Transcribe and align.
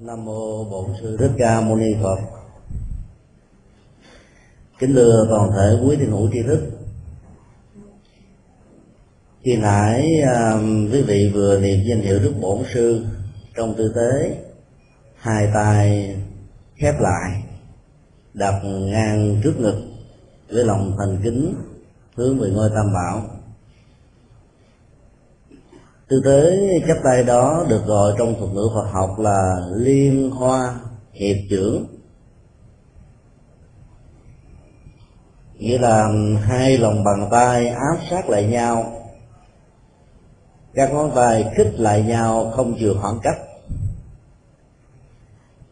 Nam 0.00 0.24
mô 0.24 0.64
Bổn 0.64 0.84
sư 1.00 1.16
Thích 1.16 1.30
Ca 1.38 1.60
Mâu 1.60 1.76
Ni 1.76 1.94
Phật. 2.02 2.18
Kính 4.78 4.94
thưa 4.94 5.26
toàn 5.30 5.50
thể 5.52 5.78
quý 5.84 5.96
thiền 5.96 6.10
hữu 6.10 6.30
tri 6.32 6.42
thức. 6.42 6.60
Khi 9.42 9.56
nãy 9.56 10.20
à, 10.26 10.60
quý 10.92 11.02
vị 11.02 11.30
vừa 11.34 11.60
niệm 11.60 11.78
danh 11.88 12.00
hiệu 12.00 12.18
Đức 12.18 12.32
Bổn 12.40 12.62
sư, 12.74 13.06
trong 13.56 13.74
tư 13.78 13.92
thế 13.94 14.42
hai 15.16 15.48
tay 15.54 16.16
khép 16.74 16.94
lại, 17.00 17.42
đặt 18.34 18.54
ngang 18.64 19.40
trước 19.44 19.60
ngực 19.60 19.76
với 20.48 20.64
lòng 20.64 20.96
thành 20.98 21.18
kính 21.22 21.54
hướng 22.16 22.38
về 22.38 22.50
ngôi 22.50 22.70
tam 22.74 22.92
bảo 22.94 23.35
tư 26.08 26.22
thế 26.24 26.68
chắp 26.88 26.96
tay 27.04 27.24
đó 27.24 27.64
được 27.68 27.86
gọi 27.86 28.12
trong 28.18 28.34
thuật 28.38 28.50
ngữ 28.52 28.68
Phật 28.74 28.86
học 28.92 29.18
là 29.18 29.56
liên 29.76 30.30
hoa 30.30 30.74
hiệp 31.12 31.36
trưởng. 31.50 31.86
Nghĩa 35.54 35.78
là 35.78 36.08
hai 36.42 36.78
lòng 36.78 37.04
bàn 37.04 37.28
tay 37.30 37.68
áp 37.68 37.98
sát 38.10 38.28
lại 38.30 38.46
nhau, 38.46 38.92
các 40.74 40.92
ngón 40.92 41.10
tay 41.14 41.52
khích 41.56 41.74
lại 41.78 42.02
nhau 42.02 42.52
không 42.56 42.78
chừa 42.80 42.94
khoảng 43.00 43.18
cách. 43.22 43.38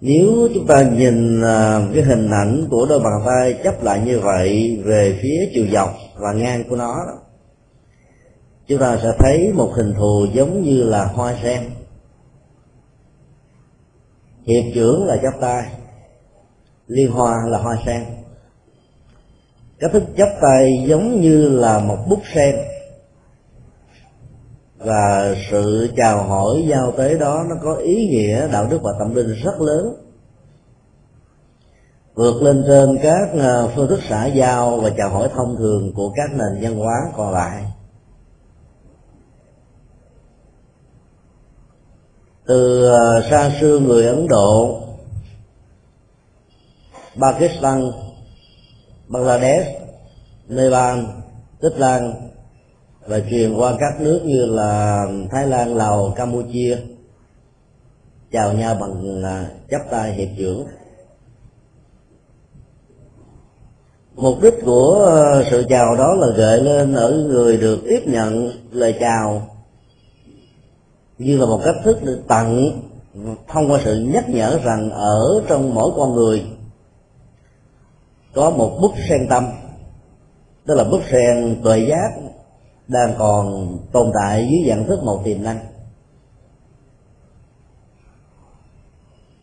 Nếu 0.01 0.49
chúng 0.55 0.67
ta 0.67 0.83
nhìn 0.83 1.43
à, 1.43 1.81
cái 1.95 2.03
hình 2.03 2.31
ảnh 2.31 2.67
của 2.71 2.87
đôi 2.89 3.01
bàn 3.01 3.23
tay 3.27 3.61
chấp 3.65 3.83
lại 3.83 4.01
như 4.05 4.21
vậy 4.21 4.83
về 4.85 5.19
phía 5.23 5.51
chiều 5.55 5.67
dọc 5.73 5.91
và 6.17 6.33
ngang 6.33 6.65
của 6.69 6.77
nó 6.77 6.97
chúng 8.67 8.79
ta 8.79 8.99
sẽ 9.03 9.13
thấy 9.19 9.53
một 9.53 9.73
hình 9.75 9.95
thù 9.95 10.27
giống 10.33 10.63
như 10.63 10.83
là 10.83 11.05
hoa 11.05 11.35
sen. 11.43 11.71
Hiệp 14.47 14.65
trưởng 14.75 15.05
là 15.05 15.17
chắp 15.23 15.35
tay, 15.41 15.71
liên 16.87 17.11
hoa 17.13 17.37
là 17.47 17.59
hoa 17.59 17.77
sen. 17.87 18.05
Cách 19.79 19.91
thức 19.93 20.03
chắp 20.17 20.29
tay 20.41 20.85
giống 20.87 21.21
như 21.21 21.49
là 21.49 21.79
một 21.79 21.99
bút 22.09 22.21
sen. 22.35 22.57
Và 24.79 25.35
sự 25.51 25.93
chào 25.97 26.23
hỏi 26.23 26.65
giao 26.69 26.93
tế 26.93 27.19
đó 27.19 27.45
nó 27.49 27.57
có 27.63 27.75
ý 27.75 28.09
nghĩa, 28.09 28.49
đạo 28.53 28.67
đức 28.71 28.79
và 28.83 28.93
tâm 28.99 29.15
linh 29.15 29.35
rất 29.45 29.61
lớn. 29.61 29.95
Vượt 32.15 32.43
lên 32.43 32.65
trên 32.67 32.99
các 33.03 33.29
ờ, 33.39 33.71
phương 33.77 33.89
thức 33.89 34.01
xã 34.09 34.27
giao 34.27 34.77
và 34.77 34.91
chào 34.97 35.11
hỏi 35.11 35.29
thông 35.35 35.57
thường 35.57 35.93
của 35.95 36.13
các 36.17 36.31
nền 36.33 36.63
văn 36.63 36.77
hóa 36.77 36.95
còn 37.17 37.33
lại. 37.33 37.65
Từ 42.47 42.85
ờ, 42.85 43.23
xa 43.31 43.51
xưa 43.61 43.79
người 43.79 44.07
ấn 44.07 44.29
độ, 44.29 44.81
pakistan, 47.21 47.93
bangladesh, 49.09 49.69
nepal, 50.49 50.99
tích 51.61 51.79
lan 51.79 52.15
và 53.07 53.21
truyền 53.31 53.57
qua 53.57 53.75
các 53.81 54.01
nước 54.01 54.21
như 54.25 54.47
là 54.47 55.07
thái 55.31 55.47
lan, 55.47 55.77
lào, 55.77 56.13
campuchia, 56.17 56.79
chào 58.33 58.53
nhau 58.53 58.77
bằng 58.81 59.23
à, 59.25 59.47
chắp 59.71 59.81
tay 59.91 60.13
hiệp 60.13 60.29
trưởng. 60.39 60.67
Mục 64.15 64.43
đích 64.43 64.55
của 64.65 65.05
ờ, 65.07 65.45
sự 65.51 65.65
chào 65.69 65.97
đó 65.97 66.15
là 66.15 66.27
gợi 66.37 66.61
lên 66.61 66.95
ở 66.95 67.13
người 67.13 67.57
được 67.57 67.79
tiếp 67.89 68.01
nhận, 68.07 68.51
lời 68.71 68.97
chào 69.01 69.54
như 71.19 71.39
là 71.39 71.47
một 71.47 71.61
cách 71.65 71.75
thức 71.85 71.99
để 72.03 72.13
tặng, 72.29 72.71
thông 73.49 73.71
qua 73.71 73.81
sự 73.85 74.09
nhắc 74.13 74.29
nhở 74.29 74.61
rằng 74.65 74.91
ở 74.91 75.43
trong 75.49 75.75
mỗi 75.75 75.91
con 75.97 76.15
người 76.15 76.47
có 78.35 78.51
một 78.51 78.79
bức 78.81 78.93
sen 79.09 79.27
tâm. 79.29 79.45
Tức 80.67 80.75
là 80.75 80.85
bức 80.85 81.01
sen 81.11 81.61
tuệ 81.65 81.79
giác 81.79 82.11
đang 82.89 83.15
còn 83.19 83.77
tồn 83.93 84.11
tại 84.15 84.49
dưới 84.51 84.69
dạng 84.69 84.87
thức 84.87 85.03
một 85.03 85.21
tiềm 85.25 85.43
năng. 85.43 85.59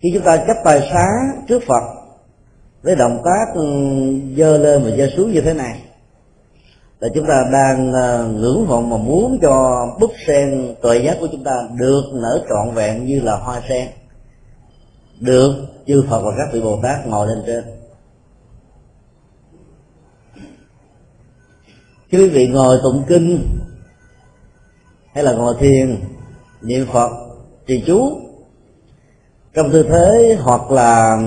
Khi 0.02 0.12
chúng 0.14 0.24
ta 0.24 0.38
chấp 0.38 0.58
tay 0.64 0.90
xá 0.94 1.08
trước 1.48 1.64
phật 1.68 1.84
với 2.82 2.96
động 2.96 3.22
tác 3.26 3.46
ừ, 3.56 3.66
dơ 4.38 4.58
lên 4.58 4.84
và 4.84 4.98
dơ 4.98 5.08
xuống 5.18 5.32
như 5.32 5.42
thế 5.42 5.54
này 5.54 5.82
là 7.02 7.10
chúng 7.14 7.28
ta 7.28 7.44
đang 7.52 7.94
à, 7.94 8.28
ngưỡng 8.34 8.66
vọng 8.68 8.90
mà 8.90 8.98
muốn 8.98 9.40
cho 9.42 9.88
búp 10.00 10.12
sen 10.28 10.76
tuệ 10.82 10.98
giác 10.98 11.18
của 11.20 11.28
chúng 11.32 11.44
ta 11.44 11.52
được 11.78 12.04
nở 12.14 12.46
trọn 12.50 12.76
vẹn 12.76 13.06
như 13.06 13.20
là 13.20 13.38
hoa 13.38 13.62
sen, 13.70 13.88
được 15.20 15.54
chư 15.88 16.04
Phật 16.10 16.22
và 16.22 16.32
các 16.38 16.54
vị 16.54 16.62
Bồ 16.62 16.80
Tát 16.84 17.08
ngồi 17.08 17.28
lên 17.28 17.44
trên. 17.46 17.64
Khi 22.10 22.18
quý 22.18 22.30
vị 22.30 22.48
ngồi 22.48 22.80
tụng 22.84 23.04
kinh 23.08 23.48
hay 25.14 25.24
là 25.24 25.34
ngồi 25.34 25.56
thiền, 25.60 25.98
niệm 26.62 26.86
Phật, 26.94 27.12
trì 27.68 27.84
chú, 27.88 28.20
trong 29.54 29.72
tư 29.72 29.84
thế 29.84 30.38
hoặc 30.42 30.72
là 30.72 31.18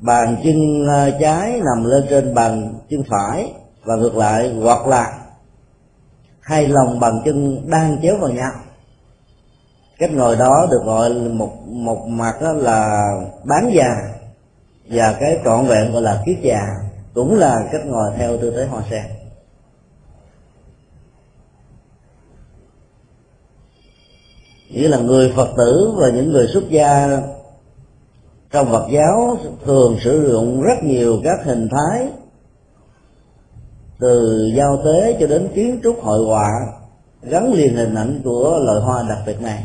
bàn 0.00 0.36
chân 0.44 0.88
à, 0.88 1.10
trái 1.20 1.60
nằm 1.64 1.84
lên 1.84 2.04
trên 2.10 2.34
bàn 2.34 2.74
chân 2.90 3.02
phải 3.08 3.52
và 3.84 3.96
ngược 3.96 4.16
lại, 4.16 4.54
hoặc 4.62 4.86
là 4.86 5.18
hai 6.40 6.68
lòng 6.68 7.00
bàn 7.00 7.20
chân 7.24 7.70
đang 7.70 7.98
chéo 8.02 8.16
vào 8.16 8.30
nhau. 8.30 8.52
Cách 9.98 10.10
ngồi 10.12 10.36
đó 10.36 10.66
được 10.70 10.80
gọi 10.84 11.10
một 11.12 11.52
một 11.66 12.06
mặt 12.06 12.34
đó 12.42 12.52
là 12.52 13.06
bán 13.44 13.70
già 13.74 13.88
và 14.84 15.16
cái 15.20 15.38
trọn 15.44 15.66
vẹn 15.66 15.92
gọi 15.92 16.02
là 16.02 16.22
kiết 16.26 16.38
già, 16.42 16.60
cũng 17.14 17.38
là 17.38 17.56
cách 17.72 17.86
ngồi 17.86 18.10
theo 18.16 18.36
tư 18.36 18.52
thế 18.56 18.66
hoa 18.66 18.82
sen. 18.90 19.04
Nghĩa 24.70 24.88
là 24.88 24.98
người 24.98 25.32
phật 25.36 25.48
tử 25.56 25.94
và 25.96 26.08
những 26.10 26.32
người 26.32 26.46
xuất 26.52 26.68
gia 26.68 27.20
trong 28.50 28.70
phật 28.70 28.86
giáo 28.92 29.36
thường 29.64 29.96
sử 30.04 30.30
dụng 30.30 30.62
rất 30.62 30.82
nhiều 30.82 31.20
các 31.24 31.38
hình 31.44 31.68
thái 31.70 32.08
từ 34.00 34.46
giao 34.56 34.82
tế 34.84 35.16
cho 35.20 35.26
đến 35.26 35.48
kiến 35.54 35.80
trúc 35.82 36.02
hội 36.02 36.26
họa, 36.26 36.48
gắn 37.22 37.52
liền 37.52 37.74
hình 37.74 37.94
ảnh 37.94 38.20
của 38.24 38.60
loài 38.64 38.80
hoa 38.80 39.04
đặc 39.08 39.18
biệt 39.26 39.40
này. 39.40 39.64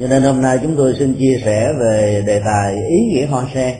Cho 0.00 0.06
nên 0.06 0.22
hôm 0.22 0.42
nay 0.42 0.58
chúng 0.62 0.76
tôi 0.76 0.94
xin 0.98 1.14
chia 1.14 1.40
sẻ 1.44 1.72
về 1.80 2.22
đề 2.26 2.42
tài 2.44 2.74
ý 2.74 2.96
nghĩa 3.12 3.26
hoa 3.26 3.46
sen 3.54 3.76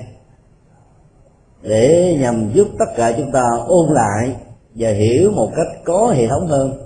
để 1.63 2.17
nhằm 2.21 2.53
giúp 2.55 2.69
tất 2.79 2.85
cả 2.97 3.13
chúng 3.17 3.33
ta 3.33 3.51
ôn 3.67 3.93
lại 3.93 4.37
và 4.75 4.91
hiểu 4.91 5.31
một 5.31 5.51
cách 5.57 5.67
có 5.85 6.13
hệ 6.17 6.29
thống 6.29 6.47
hơn 6.49 6.83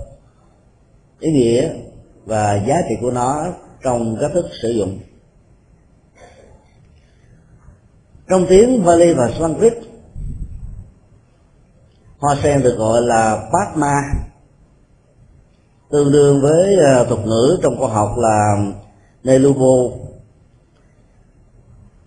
ý 1.19 1.31
nghĩa 1.31 1.69
và 2.25 2.63
giá 2.67 2.75
trị 2.89 2.95
của 3.01 3.11
nó 3.11 3.45
trong 3.83 4.17
cách 4.21 4.31
thức 4.33 4.45
sử 4.61 4.69
dụng. 4.69 4.99
Trong 8.29 8.45
tiếng 8.49 8.83
Pali 8.85 9.13
và 9.13 9.31
Sanskrit 9.39 9.88
hoa 12.19 12.35
sen 12.43 12.63
được 12.63 12.75
gọi 12.77 13.01
là 13.01 13.49
Padma. 13.53 14.01
Tương 15.91 16.11
đương 16.11 16.41
với 16.41 16.75
ờ, 16.75 17.05
thuật 17.05 17.19
ngữ 17.25 17.59
trong 17.63 17.77
khoa 17.79 17.89
học 17.89 18.13
là 18.17 18.55
Nelubo 19.23 19.95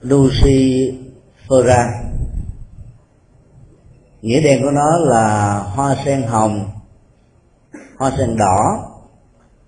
Lucifera 0.03 1.03
nghĩa 4.23 4.41
đen 4.41 4.63
của 4.63 4.71
nó 4.71 4.99
là 4.99 5.59
hoa 5.59 5.97
sen 6.05 6.23
hồng, 6.23 6.71
hoa 7.99 8.13
sen 8.19 8.37
đỏ, 8.37 8.89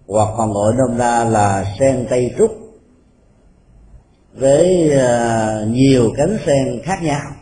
hoặc 0.08 0.28
còn 0.36 0.52
gọi 0.52 0.72
nôm 0.74 0.98
na 0.98 1.24
là 1.24 1.74
sen 1.78 2.06
cây 2.10 2.34
trúc, 2.38 2.50
với 4.34 4.90
ờ, 4.90 5.66
nhiều 5.66 6.12
cánh 6.16 6.38
sen 6.46 6.82
khác 6.84 7.02
nhau 7.02 7.33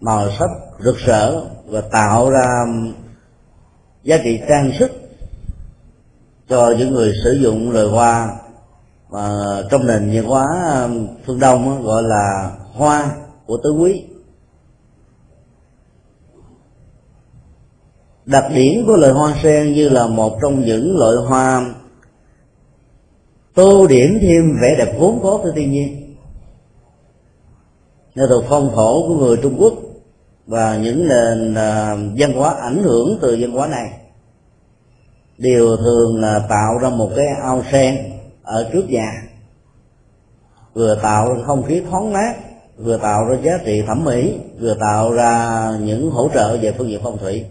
màu 0.00 0.30
sắc 0.38 0.50
rực 0.78 0.96
rỡ 0.96 1.40
và 1.66 1.80
tạo 1.80 2.30
ra 2.30 2.64
giá 4.02 4.18
trị 4.24 4.40
trang 4.48 4.72
sức 4.78 4.90
cho 6.48 6.74
những 6.78 6.94
người 6.94 7.12
sử 7.24 7.32
dụng 7.32 7.70
loài 7.70 7.86
hoa. 7.86 8.36
Mà 9.10 9.56
trong 9.70 9.86
nền 9.86 10.10
văn 10.14 10.24
hóa 10.24 10.46
um, 10.82 11.08
phương 11.26 11.40
đông 11.40 11.82
gọi 11.82 12.02
là 12.02 12.56
hoa 12.72 13.10
của 13.46 13.56
tứ 13.64 13.72
quý. 13.72 14.04
Đặc 18.26 18.44
điểm 18.54 18.86
của 18.86 18.96
loài 18.96 19.12
hoa 19.12 19.34
sen 19.42 19.72
như 19.72 19.88
là 19.88 20.06
một 20.06 20.38
trong 20.42 20.60
những 20.60 20.98
loại 20.98 21.16
hoa 21.16 21.74
tô 23.54 23.86
điểm 23.86 24.18
thêm 24.20 24.58
vẻ 24.62 24.74
đẹp 24.78 24.96
vốn 24.98 25.20
có 25.22 25.40
của 25.42 25.50
thiên 25.56 25.72
nhiên. 25.72 26.16
Nghệ 28.14 28.24
thuộc 28.28 28.44
phong 28.48 28.70
thổ 28.74 29.08
của 29.08 29.14
người 29.14 29.36
trung 29.42 29.56
quốc 29.58 29.74
và 30.48 30.76
những 30.76 31.08
nền 31.08 31.52
uh, 31.52 32.18
văn 32.18 32.32
hóa 32.34 32.54
ảnh 32.60 32.82
hưởng 32.82 33.18
từ 33.22 33.36
văn 33.40 33.50
hóa 33.50 33.66
này. 33.66 33.90
Đều 35.38 35.76
thường 35.76 36.20
là 36.20 36.38
tạo 36.48 36.78
ra 36.78 36.88
một 36.88 37.10
cái 37.16 37.26
ao 37.42 37.62
sen 37.72 37.96
ở 38.42 38.70
trước 38.72 38.90
nhà 38.90 39.22
vừa 40.74 40.98
tạo 41.02 41.34
ra 41.34 41.42
không 41.46 41.62
khí 41.62 41.82
thoáng 41.90 42.12
mát 42.12 42.34
vừa 42.76 42.98
tạo 42.98 43.24
ra 43.24 43.36
giá 43.42 43.52
trị 43.64 43.82
thẩm 43.86 44.04
mỹ 44.04 44.38
vừa 44.60 44.74
tạo 44.74 45.12
ra 45.12 45.62
những 45.80 46.10
hỗ 46.10 46.28
trợ 46.34 46.56
về 46.56 46.74
phương 46.78 46.88
diện 46.88 47.00
phong 47.02 47.18
thủy. 47.18 47.44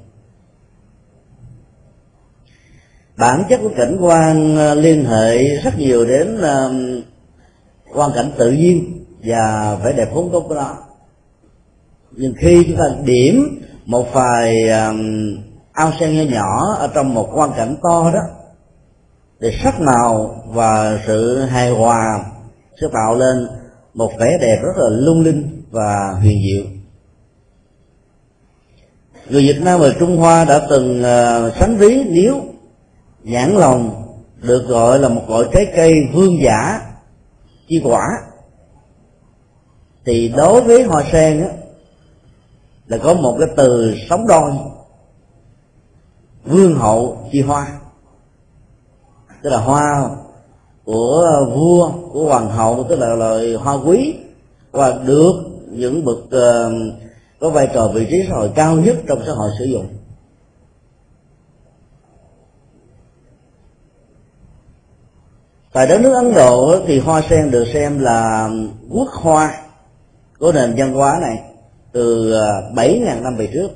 Bản 3.18 3.44
chất 3.50 3.60
của 3.64 3.72
cảnh 3.78 3.98
quan 4.00 4.58
à, 4.58 4.76
liên 4.76 5.06
hệ 5.06 5.56
rất 5.58 5.78
nhiều 5.78 6.06
đến 6.06 6.42
à, 6.42 6.70
quan 7.94 8.12
cảnh 8.16 8.32
tự 8.38 8.52
nhiên 8.52 9.06
và 9.24 9.76
vẻ 9.84 9.94
đẹp 9.94 10.10
vốn 10.14 10.32
gốc 10.32 10.44
của 10.48 10.56
nó 10.56 10.87
nhưng 12.20 12.34
khi 12.38 12.64
chúng 12.68 12.78
ta 12.78 12.84
điểm 13.06 13.62
một 13.86 14.14
vài 14.14 14.70
um, 14.70 15.02
ao 15.72 15.92
sen 16.00 16.18
nhỏ 16.18 16.24
nhỏ 16.32 16.76
ở 16.80 16.90
trong 16.94 17.14
một 17.14 17.30
quan 17.34 17.50
cảnh 17.58 17.76
to 17.84 18.12
đó 18.14 18.20
thì 19.42 19.48
sắc 19.64 19.82
màu 19.82 20.44
và 20.48 21.00
sự 21.08 21.42
hài 21.42 21.70
hòa 21.70 22.26
sẽ 22.82 22.88
tạo 22.94 23.16
lên 23.16 23.48
một 23.94 24.12
vẻ 24.20 24.38
đẹp 24.42 24.60
rất 24.64 24.74
là 24.78 24.90
lung 24.90 25.22
linh 25.22 25.64
và 25.72 26.16
huyền 26.22 26.38
diệu. 26.48 26.66
Người 29.30 29.42
Việt 29.42 29.62
Nam 29.62 29.80
và 29.80 29.90
Trung 30.00 30.18
Hoa 30.18 30.46
đã 30.46 30.68
từng 30.70 31.00
uh, 31.00 31.54
sánh 31.60 31.78
ví 31.78 32.04
nếu 32.10 32.42
nhãn 33.24 33.52
lòng 33.52 34.04
được 34.42 34.68
gọi 34.68 35.00
là 35.00 35.10
một 35.10 35.24
loại 35.30 35.44
trái 35.54 35.66
cây 35.76 35.94
vương 36.14 36.42
giả 36.44 36.82
chi 37.68 37.82
quả 37.84 38.08
thì 40.06 40.34
đối 40.38 40.62
với 40.62 40.84
hoa 40.84 41.04
sen 41.12 41.42
á, 41.42 41.50
là 42.88 42.98
có 42.98 43.14
một 43.14 43.36
cái 43.40 43.48
từ 43.58 43.96
sống 44.10 44.28
đôi. 44.28 44.52
Vương 46.46 46.76
hậu 46.76 47.30
chi 47.32 47.42
hoa. 47.42 47.80
Tức 49.42 49.50
là 49.50 49.58
hoa 49.58 50.10
của 50.86 51.46
vua 51.56 51.92
của 52.12 52.26
hoàng 52.26 52.50
hậu 52.50 52.86
tức 52.90 53.00
là 53.00 53.16
loài 53.16 53.54
hoa 53.54 53.74
quý. 53.86 54.16
Và 54.72 54.92
được 55.06 55.34
những 55.70 56.06
bậc 56.06 56.18
uh, 56.18 56.74
có 57.40 57.50
vai 57.50 57.68
trò 57.74 57.88
vị 57.88 58.08
trí 58.10 58.26
xã 58.30 58.36
hội 58.36 58.52
cao 58.56 58.76
nhất 58.76 58.96
trong 59.08 59.20
xã 59.26 59.32
hội 59.32 59.52
sử 59.60 59.66
dụng. 59.66 59.88
Tại 65.74 65.88
đất 65.88 66.02
nước 66.02 66.14
ấn 66.14 66.34
độ 66.34 66.80
thì 66.88 67.00
hoa 67.00 67.22
sen 67.30 67.52
được 67.52 67.66
xem 67.74 68.00
là 68.00 68.50
quốc 68.90 69.10
hoa 69.10 69.62
của 70.40 70.52
nền 70.52 70.76
văn 70.78 70.94
hóa 70.94 71.20
này 71.22 71.57
từ 71.92 72.34
à, 72.34 72.62
7.000 72.76 73.22
năm 73.24 73.36
về 73.36 73.50
trước. 73.54 73.70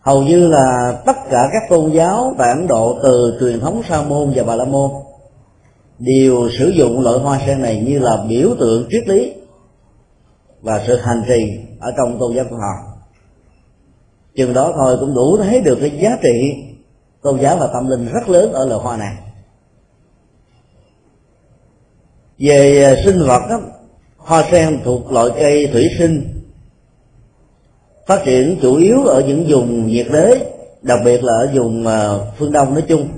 Hầu 0.00 0.22
như 0.22 0.48
là 0.48 0.98
tất 1.06 1.16
cả 1.30 1.48
các 1.52 1.62
tôn 1.68 1.92
giáo 1.92 2.34
tại 2.38 2.48
ấn 2.48 2.66
độ 2.66 2.98
từ 3.02 3.36
truyền 3.40 3.60
thống 3.60 3.82
sa 3.88 4.02
môn 4.02 4.32
và 4.34 4.42
bà 4.42 4.54
la 4.54 4.64
môn 4.64 4.90
đều 5.98 6.48
sử 6.58 6.68
dụng 6.68 7.00
loại 7.00 7.18
hoa 7.18 7.40
sen 7.46 7.62
này 7.62 7.84
như 7.86 7.98
là 7.98 8.24
biểu 8.28 8.48
tượng 8.60 8.86
triết 8.90 9.08
lý 9.08 9.32
và 10.62 10.84
sự 10.86 10.96
hành 10.96 11.22
trì 11.28 11.58
ở 11.80 11.92
trong 11.96 12.18
tôn 12.18 12.34
giáo 12.34 12.44
của 12.50 12.56
họ. 12.56 12.92
Chừng 14.34 14.52
đó 14.52 14.72
thôi 14.76 14.96
cũng 15.00 15.14
đủ 15.14 15.36
thấy 15.36 15.60
được 15.60 15.78
cái 15.80 15.90
giá 15.90 16.18
trị 16.22 16.54
tôn 17.22 17.40
giáo 17.40 17.56
và 17.56 17.66
tâm 17.72 17.88
linh 17.88 18.08
rất 18.12 18.28
lớn 18.28 18.52
ở 18.52 18.66
loài 18.66 18.80
hoa 18.80 18.96
này. 18.96 19.16
Về 22.38 22.84
à, 22.84 23.02
sinh 23.04 23.18
vật 23.18 23.42
đó, 23.50 23.60
hoa 24.24 24.44
sen 24.50 24.80
thuộc 24.84 25.12
loại 25.12 25.28
cây 25.36 25.68
thủy 25.72 25.88
sinh. 25.98 26.42
Phát 28.06 28.22
triển 28.24 28.58
chủ 28.62 28.76
yếu 28.76 29.04
ở 29.04 29.22
những 29.26 29.46
vùng 29.48 29.86
nhiệt 29.86 30.06
đới 30.12 30.46
đặc 30.82 31.00
biệt 31.04 31.24
là 31.24 31.32
ở 31.32 31.50
vùng 31.54 31.86
à, 31.86 32.08
phương 32.38 32.52
đông 32.52 32.74
nói 32.74 32.82
chung. 32.88 33.08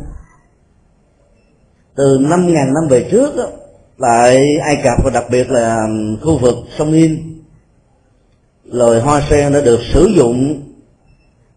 Từ 1.94 2.18
năm 2.20 2.54
ngàn 2.54 2.74
năm 2.74 2.88
về 2.90 3.08
trước 3.10 3.36
đó, 3.36 3.44
tại 4.00 4.56
ai 4.56 4.80
cập 4.84 5.04
và 5.04 5.10
đặc 5.14 5.24
biệt 5.30 5.50
là 5.50 5.86
khu 6.22 6.38
vực 6.38 6.54
sông 6.78 6.92
Nin 6.92 7.40
loài 8.64 9.00
hoa 9.00 9.22
sen 9.30 9.52
đã 9.52 9.60
được 9.60 9.80
sử 9.92 10.06
dụng 10.16 10.62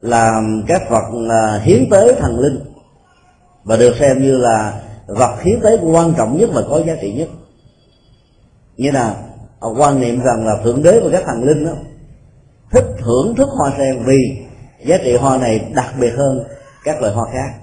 làm 0.01 0.63
các 0.67 0.81
vật 0.89 1.03
à, 1.29 1.61
hiến 1.63 1.89
tế 1.91 2.15
thần 2.19 2.39
linh 2.39 2.59
và 3.63 3.77
được 3.77 3.95
xem 3.99 4.23
như 4.23 4.37
là 4.37 4.81
vật 5.07 5.37
hiến 5.41 5.59
tế 5.63 5.77
quan 5.81 6.13
trọng 6.17 6.37
nhất 6.37 6.49
và 6.53 6.63
có 6.69 6.81
giá 6.87 6.95
trị 7.01 7.13
nhất. 7.13 7.27
Như 8.77 8.91
là 8.91 9.15
quan 9.59 9.99
niệm 9.99 10.21
rằng 10.21 10.45
là 10.45 10.57
thượng 10.63 10.83
đế 10.83 10.99
và 10.99 11.09
các 11.11 11.23
thần 11.25 11.43
linh 11.43 11.65
đó 11.65 11.71
thích 12.71 12.85
thưởng 12.99 13.35
thức 13.35 13.49
hoa 13.49 13.71
sen 13.77 14.03
vì 14.05 14.45
giá 14.85 14.97
trị 15.03 15.15
hoa 15.15 15.37
này 15.37 15.71
đặc 15.73 15.93
biệt 15.99 16.13
hơn 16.17 16.43
các 16.83 17.01
loại 17.01 17.13
hoa 17.13 17.25
khác. 17.33 17.59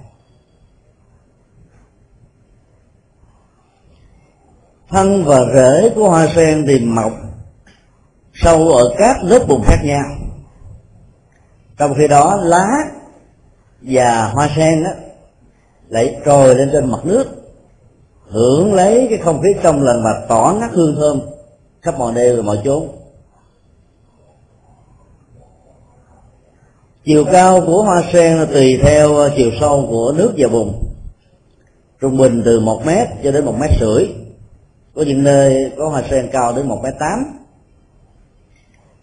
Thân 4.89 5.23
và 5.25 5.45
rễ 5.53 5.89
của 5.95 6.09
hoa 6.09 6.27
sen 6.35 6.65
thì 6.67 6.79
mọc 6.79 7.11
sâu 8.33 8.69
ở 8.69 8.95
các 8.97 9.23
lớp 9.23 9.39
bùn 9.47 9.61
khác 9.65 9.77
nhau. 9.83 10.03
Trong 11.77 11.93
khi 11.97 12.07
đó, 12.07 12.39
lá 12.43 12.67
và 13.81 14.27
hoa 14.33 14.49
sen 14.55 14.83
đó 14.83 14.89
lại 15.87 16.21
trồi 16.25 16.55
lên 16.55 16.69
trên 16.73 16.91
mặt 16.91 16.99
nước, 17.03 17.27
hưởng 18.27 18.73
lấy 18.73 19.07
cái 19.09 19.19
không 19.19 19.41
khí 19.41 19.49
trong 19.63 19.81
lành 19.81 20.03
và 20.03 20.25
tỏ 20.29 20.55
ngát 20.59 20.71
hương 20.71 20.95
thơm 20.95 21.21
khắp 21.85 21.99
mọi 21.99 22.13
nơi 22.13 22.35
và 22.35 22.41
mọi 22.41 22.59
chốn. 22.65 22.87
Chiều 27.05 27.25
cao 27.31 27.61
của 27.65 27.83
hoa 27.83 28.03
sen 28.13 28.47
tùy 28.53 28.79
theo 28.83 29.19
à, 29.19 29.29
chiều 29.37 29.51
sâu 29.59 29.85
của 29.89 30.13
nước 30.17 30.33
và 30.37 30.47
vùng. 30.47 30.83
Trung 32.01 32.17
bình 32.17 32.41
từ 32.45 32.59
một 32.59 32.85
mét 32.85 33.07
cho 33.23 33.31
đến 33.31 33.45
một 33.45 33.55
mét 33.59 33.69
rưỡi. 33.79 34.07
Có 34.95 35.01
những 35.01 35.23
nơi 35.23 35.71
có 35.77 35.89
hoa 35.89 36.03
sen 36.09 36.29
cao 36.31 36.53
đến 36.55 36.67
một 36.67 36.79
mét 36.83 36.93
tám. 36.99 37.25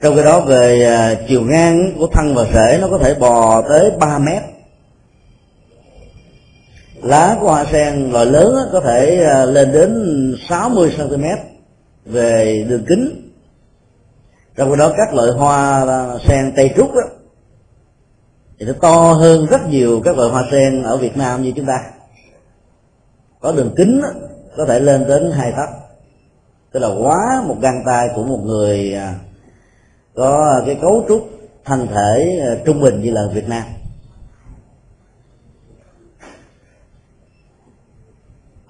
Trong 0.01 0.15
cái 0.15 0.25
đó 0.25 0.41
về 0.41 0.85
à, 0.85 1.15
chiều 1.29 1.43
ngang 1.43 1.93
của 1.99 2.07
thân 2.07 2.35
và 2.35 2.45
rễ 2.55 2.79
nó 2.81 2.89
có 2.89 2.99
thể 2.99 3.15
bò 3.15 3.63
tới 3.69 3.91
3 4.01 4.19
mét. 4.19 4.43
Lá 7.03 7.37
của 7.41 7.47
hoa 7.47 7.65
sen 7.73 8.11
loại 8.11 8.27
lớn 8.27 8.69
có 8.73 8.81
thể 8.81 9.25
à, 9.25 9.45
lên 9.45 9.73
đến 9.73 10.05
60 10.49 10.95
cm 10.99 11.25
về 12.05 12.67
đường 12.69 12.85
kính. 12.89 13.33
Trong 14.57 14.71
khi 14.71 14.77
đó 14.79 14.93
các 14.97 15.15
loại 15.15 15.29
hoa 15.31 15.87
sen 16.29 16.53
tây 16.57 16.71
trúc 16.77 16.95
đó, 16.95 17.03
thì 18.59 18.67
nó 18.67 18.73
to 18.81 19.13
hơn 19.13 19.47
rất 19.47 19.69
nhiều 19.69 20.01
các 20.05 20.17
loại 20.17 20.31
hoa 20.31 20.45
sen 20.51 20.83
ở 20.83 20.97
Việt 20.97 21.17
Nam 21.17 21.43
như 21.43 21.53
chúng 21.57 21.67
ta. 21.67 21.91
Có 23.41 23.53
đường 23.53 23.75
kính 23.77 24.01
đó, 24.03 24.09
có 24.57 24.65
thể 24.65 24.81
lên 24.81 25.07
đến 25.09 25.31
hai 25.31 25.53
tấc. 25.53 25.69
Tức 26.73 26.81
là 26.81 26.89
quá 26.89 27.43
một 27.47 27.57
găng 27.61 27.83
tay 27.87 28.09
của 28.15 28.25
một 28.25 28.41
người 28.45 28.95
à, 28.95 29.15
có 30.15 30.63
cái 30.67 30.79
cấu 30.83 31.05
trúc 31.09 31.29
thân 31.65 31.87
thể 31.87 32.41
à, 32.43 32.57
trung 32.65 32.81
bình 32.81 33.03
như 33.03 33.11
là 33.11 33.23
Việt 33.33 33.49
Nam. 33.49 33.63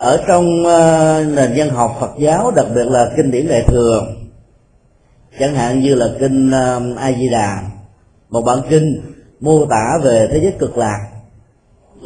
Ở 0.03 0.25
trong 0.27 0.45
uh, 0.61 1.37
nền 1.37 1.53
văn 1.57 1.69
học 1.71 1.97
Phật 2.01 2.11
giáo 2.19 2.51
đặc 2.57 2.67
biệt 2.75 2.85
là 2.85 3.11
kinh 3.17 3.31
điển 3.31 3.49
đại 3.49 3.65
thừa 3.67 4.07
chẳng 5.39 5.55
hạn 5.55 5.81
như 5.81 5.95
là 5.95 6.09
kinh 6.19 6.51
ờ, 6.51 6.77
uh, 6.77 6.99
A 6.99 7.13
Di 7.13 7.29
Đà 7.29 7.63
một 8.31 8.41
bản 8.41 8.59
kinh 8.69 9.03
mô 9.41 9.67
tả 9.67 9.99
về 10.03 10.29
thế 10.33 10.41
giới 10.43 10.53
cực 10.59 10.79
lạc 10.79 10.99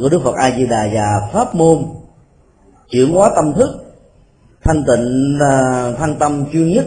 của 0.01 0.09
Đức 0.09 0.21
Phật 0.25 0.35
A 0.37 0.51
Di 0.57 0.67
Đà 0.67 0.89
và 0.93 1.29
pháp 1.33 1.55
môn 1.55 1.85
chuyển 2.91 3.13
hóa 3.13 3.31
tâm 3.37 3.53
thức 3.53 3.71
thanh 4.63 4.85
tịnh 4.87 5.37
uh, 5.37 5.99
thanh 5.99 6.17
tâm 6.19 6.45
chuyên 6.53 6.73
nhất 6.73 6.87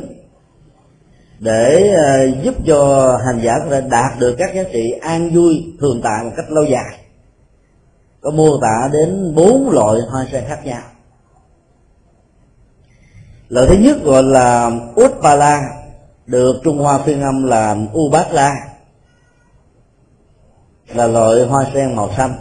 để 1.39 1.93
uh, 1.93 2.43
giúp 2.43 2.55
cho 2.67 3.17
hành 3.25 3.39
giả 3.43 3.53
có 3.63 3.71
thể 3.71 3.81
đạt 3.81 4.19
được 4.19 4.35
các 4.37 4.55
giá 4.55 4.63
trị 4.73 4.91
an 5.01 5.29
vui 5.29 5.73
thường 5.79 6.01
tại 6.03 6.23
một 6.23 6.31
cách 6.37 6.51
lâu 6.51 6.63
dài. 6.63 6.99
Có 8.21 8.31
mô 8.31 8.57
tả 8.61 8.89
đến 8.93 9.35
bốn 9.35 9.69
loại 9.69 9.99
hoa 10.09 10.25
sen 10.31 10.43
khác 10.47 10.65
nhau 10.65 10.81
loại 13.49 13.67
thứ 13.67 13.75
nhất 13.75 13.97
gọi 14.03 14.23
là 14.23 14.71
Utpala 15.01 15.61
được 16.25 16.55
Trung 16.63 16.77
Hoa 16.77 16.97
phiên 16.97 17.21
âm 17.21 17.43
là 17.43 17.75
U 17.93 18.09
Bát 18.09 18.33
La. 18.33 18.55
Là 20.93 21.07
loại 21.07 21.45
hoa 21.45 21.65
sen 21.73 21.95
màu 21.95 22.09
xanh. 22.17 22.33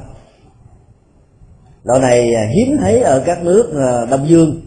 Loại 1.83 2.00
này 2.00 2.33
hiếm 2.55 2.77
thấy 2.81 3.03
ở 3.03 3.23
các 3.27 3.43
nước 3.43 3.71
ờ, 3.75 4.07
Đông 4.07 4.29
Dương, 4.29 4.61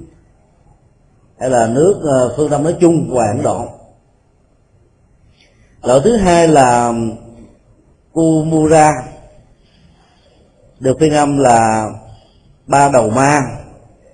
hay 1.40 1.50
là 1.50 1.68
nước 1.68 2.02
ờ, 2.04 2.34
phương 2.38 2.50
Đông 2.50 2.64
nói 2.64 2.76
chung 2.80 3.10
và 3.10 3.28
Ấn 3.28 3.44
Độ. 3.44 3.66
Loại 5.84 6.00
thứ 6.04 6.16
hai 6.18 6.48
là 6.48 6.94
Kumura, 8.14 8.92
được 10.80 10.98
phiên 11.00 11.14
âm 11.14 11.38
là 11.38 11.90
ba 12.68 12.90
đầu 12.90 13.10
ma, 13.10 13.42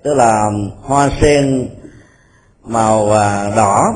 tức 0.02 0.14
là 0.14 0.50
hoa 0.82 1.10
sen 1.20 1.68
màu 2.68 3.12
à, 3.12 3.52
đỏ. 3.56 3.94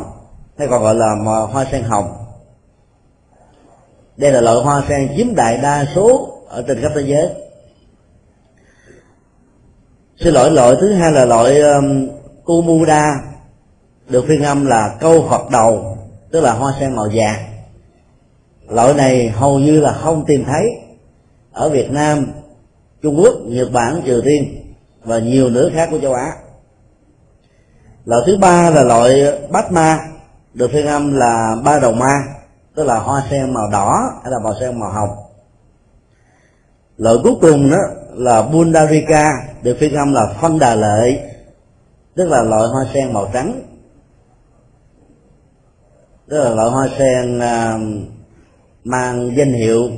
Hay 0.58 0.68
còn 0.68 0.82
gọi 0.82 0.94
là 0.94 1.14
màu 1.24 1.46
hoa 1.46 1.66
sen 1.72 1.82
hồng. 1.82 2.12
Đây 4.16 4.32
là 4.32 4.40
loại 4.40 4.56
hoa 4.56 4.82
sen 4.88 5.08
chiếm 5.16 5.34
đại 5.34 5.56
đa 5.56 5.84
số 5.94 6.28
ở 6.48 6.64
trên 6.68 6.80
khắp 6.82 6.92
thế 6.94 7.02
giới. 7.06 7.28
Xin 10.20 10.34
lỗi 10.34 10.50
loại 10.50 10.76
thứ 10.80 10.92
hai 10.92 11.12
là 11.12 11.24
loại 11.24 11.60
um, 11.60 12.08
Kumuda 12.44 13.14
được 14.08 14.24
phiên 14.28 14.42
âm 14.42 14.66
là 14.66 14.96
câu 15.00 15.26
Phật 15.30 15.50
đầu 15.50 15.98
tức 16.30 16.40
là 16.40 16.52
hoa 16.52 16.74
sen 16.80 16.96
màu 16.96 17.08
vàng. 17.14 17.44
Loại 18.68 18.94
này 18.94 19.28
hầu 19.28 19.58
như 19.58 19.80
là 19.80 19.92
không 19.92 20.24
tìm 20.26 20.44
thấy 20.44 20.64
ở 21.52 21.68
Việt 21.68 21.90
Nam 21.90 22.26
Trung 23.02 23.20
Quốc 23.20 23.34
Nhật 23.44 23.72
Bản 23.72 24.02
Triều 24.06 24.20
Tiên 24.20 24.72
và 25.04 25.18
nhiều 25.18 25.50
nước 25.50 25.70
khác 25.74 25.88
của 25.90 25.98
châu 26.02 26.14
Á 26.14 26.32
loại 28.04 28.22
thứ 28.26 28.36
ba 28.36 28.70
là 28.70 28.84
loại 28.84 29.38
bát 29.50 29.72
ma 29.72 29.98
được 30.54 30.70
phiên 30.72 30.86
âm 30.86 31.12
là 31.14 31.56
ba 31.64 31.78
đầu 31.78 31.92
ma 31.92 32.24
tức 32.74 32.84
là 32.84 32.98
hoa 32.98 33.22
sen 33.30 33.54
màu 33.54 33.70
đỏ 33.70 34.20
hay 34.22 34.32
là 34.32 34.38
màu 34.38 34.54
sen 34.60 34.80
màu 34.80 34.90
hồng. 34.90 35.10
Loại 36.96 37.16
cuối 37.22 37.34
cùng 37.40 37.70
đó 37.70 37.78
là 38.14 38.42
bundarika 38.42 39.32
được 39.62 39.76
phiên 39.80 39.94
âm 39.94 40.12
là 40.12 40.26
phân 40.40 40.58
đà 40.58 40.74
lợi 40.74 41.20
tức 42.14 42.28
là 42.28 42.42
loại 42.42 42.68
hoa 42.68 42.86
sen 42.94 43.12
màu 43.12 43.30
trắng. 43.32 43.62
Tức 46.28 46.44
là 46.44 46.50
loại 46.50 46.70
hoa 46.70 46.88
sen 46.98 47.38
uh, 47.38 48.08
mang 48.84 49.36
danh 49.36 49.52
hiệu 49.52 49.90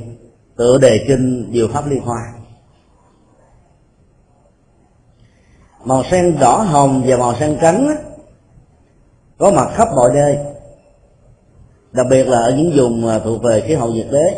tựa 0.55 0.77
đề 0.77 1.05
kinh 1.07 1.51
diệu 1.53 1.67
pháp 1.67 1.87
liên 1.87 2.01
hoa. 2.01 2.34
Màu 5.85 6.03
sen 6.11 6.39
đỏ 6.39 6.57
hồng 6.57 7.03
và 7.05 7.17
màu 7.17 7.35
sen 7.35 7.57
trắng 7.61 7.95
có 9.37 9.51
mặt 9.51 9.69
khắp 9.73 9.87
mọi 9.95 10.11
nơi. 10.13 10.37
Đặc 11.91 12.05
biệt 12.09 12.23
là 12.27 12.39
ở 12.39 12.51
những 12.57 12.71
vùng 12.75 13.07
à, 13.07 13.19
thuộc 13.19 13.43
về 13.43 13.61
khí 13.61 13.73
hậu 13.73 13.89
nhiệt 13.89 14.07
đới. 14.11 14.35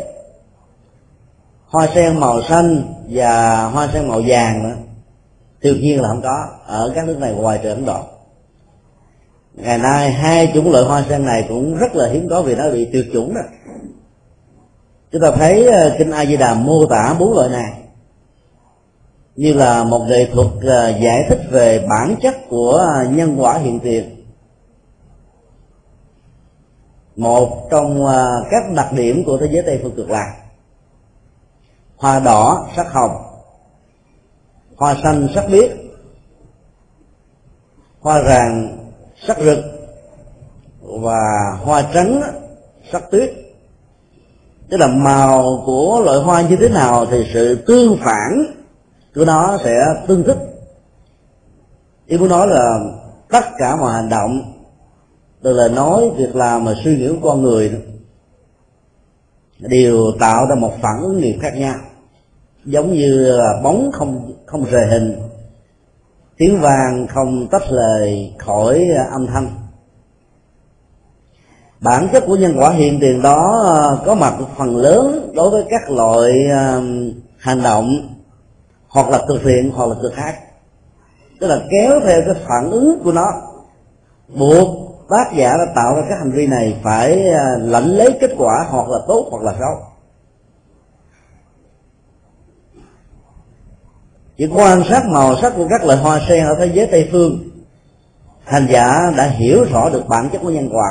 Hoa 1.66 1.88
sen 1.94 2.20
màu 2.20 2.42
xanh 2.42 2.82
và 3.08 3.64
hoa 3.64 3.88
sen 3.92 4.08
màu 4.08 4.22
vàng 4.26 4.62
nữa. 4.62 4.74
Tự 5.60 5.74
nhiên 5.74 6.00
là 6.00 6.08
không 6.08 6.22
có, 6.22 6.48
ở 6.66 6.92
các 6.94 7.06
nước 7.06 7.18
này 7.18 7.32
ngoài 7.32 7.60
trời 7.62 7.72
ấn 7.72 7.84
độ. 7.84 8.00
Ngày 9.54 9.78
nay 9.78 10.10
hai 10.10 10.50
chủng 10.54 10.72
loại 10.72 10.84
hoa 10.84 11.04
sen 11.08 11.24
này 11.24 11.44
cũng 11.48 11.76
rất 11.76 11.94
là 11.94 12.08
hiếm 12.08 12.28
có 12.30 12.42
vì 12.42 12.54
nó 12.54 12.70
bị 12.70 12.88
tuyệt 12.92 13.06
chủng 13.12 13.34
đó. 13.34 13.40
Chúng 15.12 15.22
ta 15.22 15.30
thấy 15.30 15.68
à, 15.68 15.94
kinh 15.98 16.10
a 16.10 16.24
di 16.24 16.36
đà 16.36 16.54
mô 16.54 16.86
tả 16.86 17.14
bốn 17.18 17.34
loại 17.34 17.48
này 17.48 17.72
như 19.38 19.52
là 19.52 19.84
một 19.84 20.04
nghệ 20.08 20.28
thuật 20.32 20.46
à, 20.68 20.88
giải 20.88 21.26
thích 21.28 21.40
về 21.50 21.86
bản 21.90 22.16
chất 22.22 22.34
của 22.48 22.88
à, 22.94 23.04
nhân 23.10 23.36
quả 23.38 23.58
hiện 23.58 23.80
tiền. 23.80 24.24
Một 27.16 27.68
trong 27.70 28.06
à, 28.06 28.26
các 28.50 28.62
đặc 28.76 28.92
điểm 28.92 29.24
của 29.24 29.38
thế 29.38 29.48
giới 29.50 29.62
tây 29.66 29.80
phương 29.82 29.96
cực 29.96 30.10
lạc, 30.10 30.34
hoa 31.96 32.20
đỏ 32.20 32.66
sắc 32.76 32.92
hồng, 32.92 33.16
hoa 34.76 34.96
xanh 35.02 35.28
sắc 35.34 35.44
biếc, 35.50 35.70
hoa 38.00 38.22
vàng 38.22 38.78
sắc 39.26 39.38
rực, 39.38 39.58
và 40.82 41.58
hoa 41.64 41.82
trắng 41.94 42.20
sắc 42.92 43.10
tuyết. 43.10 43.30
Tức 44.70 44.76
là 44.76 44.86
màu 44.86 45.62
của 45.66 46.02
loại 46.04 46.18
hoa 46.18 46.42
như 46.42 46.56
thế 46.60 46.68
nào 46.68 47.06
thì 47.06 47.30
sự 47.34 47.64
tương 47.66 47.96
phản 47.96 48.57
của 49.18 49.24
nó 49.24 49.58
sẽ 49.64 49.84
tương 50.06 50.24
thích. 50.24 50.38
Ý 52.06 52.18
muốn 52.18 52.28
nói 52.28 52.46
là 52.48 52.78
tất 53.28 53.44
cả 53.58 53.76
mọi 53.76 53.92
hành 53.92 54.08
động 54.08 54.42
từ 55.42 55.52
lời 55.52 55.70
nói 55.70 56.10
việc 56.16 56.36
làm 56.36 56.64
mà 56.64 56.74
suy 56.84 56.96
nghĩ 56.96 57.08
của 57.08 57.28
con 57.28 57.42
người. 57.42 57.82
Đều 59.58 60.12
tạo 60.20 60.46
ra 60.48 60.54
một 60.54 60.72
phản 60.82 61.02
ứng 61.02 61.20
nghiệp 61.20 61.38
khác 61.40 61.56
nhau. 61.56 61.74
Giống 62.64 62.92
như 62.92 63.36
là 63.36 63.60
bóng 63.62 63.90
không 63.92 64.32
không 64.46 64.64
rời 64.64 64.86
hình, 64.86 65.16
tiếng 66.36 66.60
vàng 66.60 67.06
không 67.06 67.46
tách 67.50 67.72
lời 67.72 68.34
khỏi 68.38 68.88
âm 69.10 69.26
thanh. 69.26 69.48
Bản 71.80 72.08
chất 72.12 72.24
của 72.26 72.36
nhân 72.36 72.54
quả 72.58 72.70
hiện 72.70 73.00
tiền 73.00 73.22
đó 73.22 73.64
à, 73.66 74.04
có 74.06 74.14
mặt 74.14 74.34
phần 74.56 74.76
lớn 74.76 75.32
đối 75.34 75.50
với 75.50 75.64
các 75.70 75.90
loại 75.90 76.32
à, 76.50 76.80
hành 77.38 77.62
động 77.62 78.17
hoặc 78.88 79.08
là 79.08 79.20
cực 79.28 79.40
thiện, 79.44 79.70
hoặc 79.74 79.86
là 79.88 79.94
cực 80.02 80.12
khác. 80.14 80.38
Tức 81.40 81.46
là 81.46 81.58
kéo 81.70 82.00
theo 82.04 82.20
cái 82.26 82.34
phản 82.48 82.70
ứng 82.70 83.00
của 83.04 83.12
nó. 83.12 83.32
Buộc 84.28 84.68
tác 85.08 85.32
giả 85.36 85.56
đã 85.56 85.72
tạo 85.74 85.94
ra 85.94 86.02
các 86.08 86.18
hành 86.18 86.32
vi 86.32 86.46
này 86.46 86.80
phải 86.82 87.28
à, 87.28 87.44
lãnh 87.60 87.86
lấy 87.86 88.18
kết 88.20 88.30
quả 88.38 88.66
hoặc 88.68 88.88
là 88.88 88.98
tốt 89.08 89.28
hoặc 89.30 89.42
là 89.42 89.54
xấu. 89.58 89.82
Chỉ 94.36 94.46
quan 94.46 94.82
sát 94.88 95.06
màu 95.06 95.36
sắc 95.42 95.52
của 95.56 95.66
các 95.70 95.84
loại 95.84 95.98
hoa 95.98 96.20
sen 96.28 96.46
ở 96.46 96.54
thế 96.58 96.70
giới 96.74 96.86
tây 96.86 97.08
phương, 97.12 97.38
hành 98.44 98.66
giả 98.70 99.12
đã 99.16 99.24
hiểu 99.24 99.64
rõ 99.64 99.90
được 99.90 100.08
bản 100.08 100.28
chất 100.32 100.38
của 100.42 100.50
nhân 100.50 100.68
quả 100.72 100.90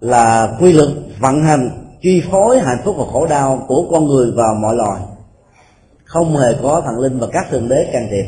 là 0.00 0.56
quy 0.60 0.72
luật 0.72 0.88
vận 1.20 1.42
hành, 1.42 1.70
chi 2.02 2.22
phối 2.30 2.58
hạnh 2.58 2.78
phúc 2.84 2.96
và 2.98 3.04
khổ 3.12 3.26
đau 3.26 3.64
của 3.68 3.86
con 3.90 4.06
người 4.06 4.32
và 4.36 4.52
mọi 4.60 4.76
loài 4.76 5.00
không 6.10 6.36
hề 6.36 6.54
có 6.62 6.82
thần 6.86 6.98
linh 6.98 7.18
và 7.18 7.26
các 7.32 7.46
thượng 7.50 7.68
đế 7.68 7.90
can 7.92 8.08
thiệp. 8.10 8.24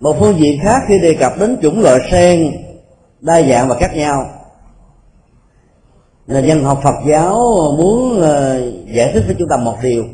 Một 0.00 0.16
phương 0.20 0.38
diện 0.38 0.60
khác 0.62 0.82
khi 0.88 0.98
đề 0.98 1.16
cập 1.20 1.32
đến 1.40 1.58
chủng 1.62 1.80
loại 1.80 1.98
sen, 2.10 2.52
đa 3.20 3.42
dạng 3.42 3.68
và 3.68 3.76
khác 3.78 3.90
nhau. 3.94 4.30
Là 6.26 6.40
dân 6.40 6.64
học 6.64 6.80
Phật 6.82 6.94
giáo 7.08 7.34
muốn 7.78 8.20
ờ, 8.20 8.72
giải 8.86 9.10
thích 9.12 9.22
với 9.26 9.36
chúng 9.38 9.48
ta 9.48 9.56
một 9.56 9.76
điều. 9.82 10.04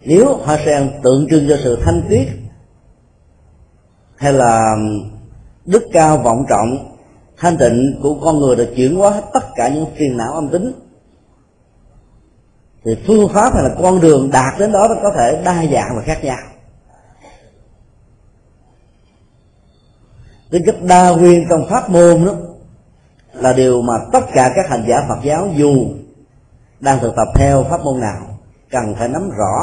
Nếu 0.00 0.36
hoa 0.36 0.58
sen 0.64 0.90
tượng 1.02 1.26
trưng 1.30 1.48
cho 1.48 1.56
sự 1.64 1.78
thanh 1.84 2.02
khiết, 2.08 2.28
hay 4.16 4.32
là 4.32 4.76
đức 5.64 5.82
cao 5.92 6.18
vọng 6.18 6.44
trọng 6.48 6.93
thanh 7.44 7.58
tịnh 7.58 7.98
của 8.02 8.14
con 8.14 8.38
người 8.38 8.56
được 8.56 8.72
chuyển 8.76 8.96
hóa 8.96 9.10
hết 9.10 9.22
tất 9.32 9.44
cả 9.54 9.68
những 9.68 9.86
phiền 9.96 10.16
não 10.16 10.32
âm 10.32 10.48
tính. 10.48 10.72
Thì 12.84 12.96
phương 13.06 13.28
pháp 13.28 13.54
hay 13.54 13.62
là 13.62 13.74
con 13.82 14.00
đường 14.00 14.30
đạt 14.32 14.58
đến 14.58 14.72
đó 14.72 14.88
nó 14.88 14.94
có 15.02 15.12
thể 15.16 15.42
đa 15.44 15.64
dạng 15.72 15.96
và 15.96 16.02
khác 16.02 16.24
nhau. 16.24 16.38
Tính 20.50 20.62
chất 20.66 20.82
đa 20.82 21.10
nguyên 21.10 21.46
trong 21.50 21.66
pháp 21.70 21.90
môn 21.90 22.24
đó 22.24 22.32
là 23.32 23.52
điều 23.52 23.82
mà 23.82 23.94
tất 24.12 24.24
cả 24.34 24.52
các 24.56 24.70
hành 24.70 24.84
giả 24.88 24.96
Phật 25.08 25.18
giáo 25.22 25.48
dù 25.56 25.86
đang 26.80 26.98
thực 27.00 27.16
tập 27.16 27.28
theo 27.34 27.64
pháp 27.70 27.80
môn 27.84 28.00
nào 28.00 28.38
cần 28.70 28.94
phải 28.98 29.08
nắm 29.08 29.30
rõ 29.30 29.56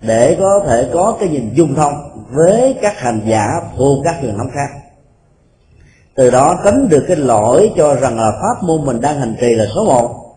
để 0.00 0.36
có 0.40 0.64
thể 0.66 0.90
có 0.92 1.16
cái 1.20 1.28
nhìn 1.28 1.50
dung 1.54 1.74
thông 1.74 2.24
với 2.30 2.78
các 2.82 2.98
hành 2.98 3.20
giả 3.26 3.60
thuộc 3.76 3.98
các 4.04 4.16
truyền 4.22 4.38
thống 4.38 4.50
khác 4.54 4.79
từ 6.14 6.30
đó 6.30 6.60
tránh 6.64 6.88
được 6.88 7.04
cái 7.08 7.16
lỗi 7.16 7.72
cho 7.76 7.94
rằng 7.94 8.18
là 8.18 8.32
pháp 8.42 8.62
môn 8.62 8.84
mình 8.84 9.00
đang 9.00 9.20
hành 9.20 9.36
trì 9.40 9.54
là 9.54 9.64
số 9.74 9.84
một. 9.84 10.36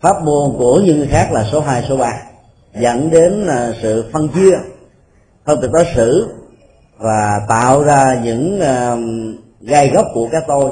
Pháp 0.00 0.22
môn 0.22 0.54
của 0.58 0.80
những 0.84 0.98
người 0.98 1.08
khác 1.08 1.32
là 1.32 1.44
số 1.52 1.60
2, 1.60 1.84
số 1.88 1.96
3 1.96 2.22
dẫn 2.74 3.10
đến 3.10 3.32
là 3.32 3.72
sự 3.82 4.04
phân 4.12 4.28
chia 4.28 4.52
phân 5.44 5.60
biệt 5.60 5.68
đối 5.72 5.86
xử 5.94 6.28
và 6.98 7.40
tạo 7.48 7.82
ra 7.82 8.20
những 8.24 8.60
gai 9.60 9.88
góc 9.88 10.06
của 10.14 10.28
cái 10.32 10.40
tôi. 10.46 10.70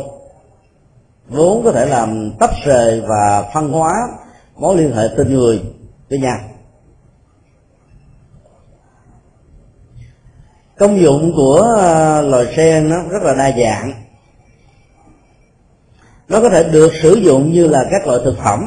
Vốn 1.28 1.64
có 1.64 1.72
thể 1.72 1.86
làm 1.86 2.30
tách 2.40 2.54
rời 2.64 3.02
và 3.08 3.50
phân 3.54 3.72
hóa 3.72 3.92
mối 4.56 4.76
liên 4.76 4.92
hệ 4.92 5.08
tình 5.16 5.34
người 5.34 5.62
với 6.10 6.18
nhau. 6.18 6.38
Công 10.78 11.00
dụng 11.00 11.32
của 11.36 11.60
ờ, 11.76 12.22
loài 12.22 12.46
sen 12.56 12.88
nó 12.88 12.96
rất 13.10 13.22
là 13.22 13.34
đa 13.34 13.50
dạng 13.58 14.03
nó 16.28 16.40
có 16.40 16.48
thể 16.48 16.68
được 16.72 16.92
sử 17.02 17.14
dụng 17.14 17.52
như 17.52 17.66
là 17.66 17.84
các 17.90 18.06
loại 18.06 18.18
thực 18.24 18.38
phẩm. 18.38 18.60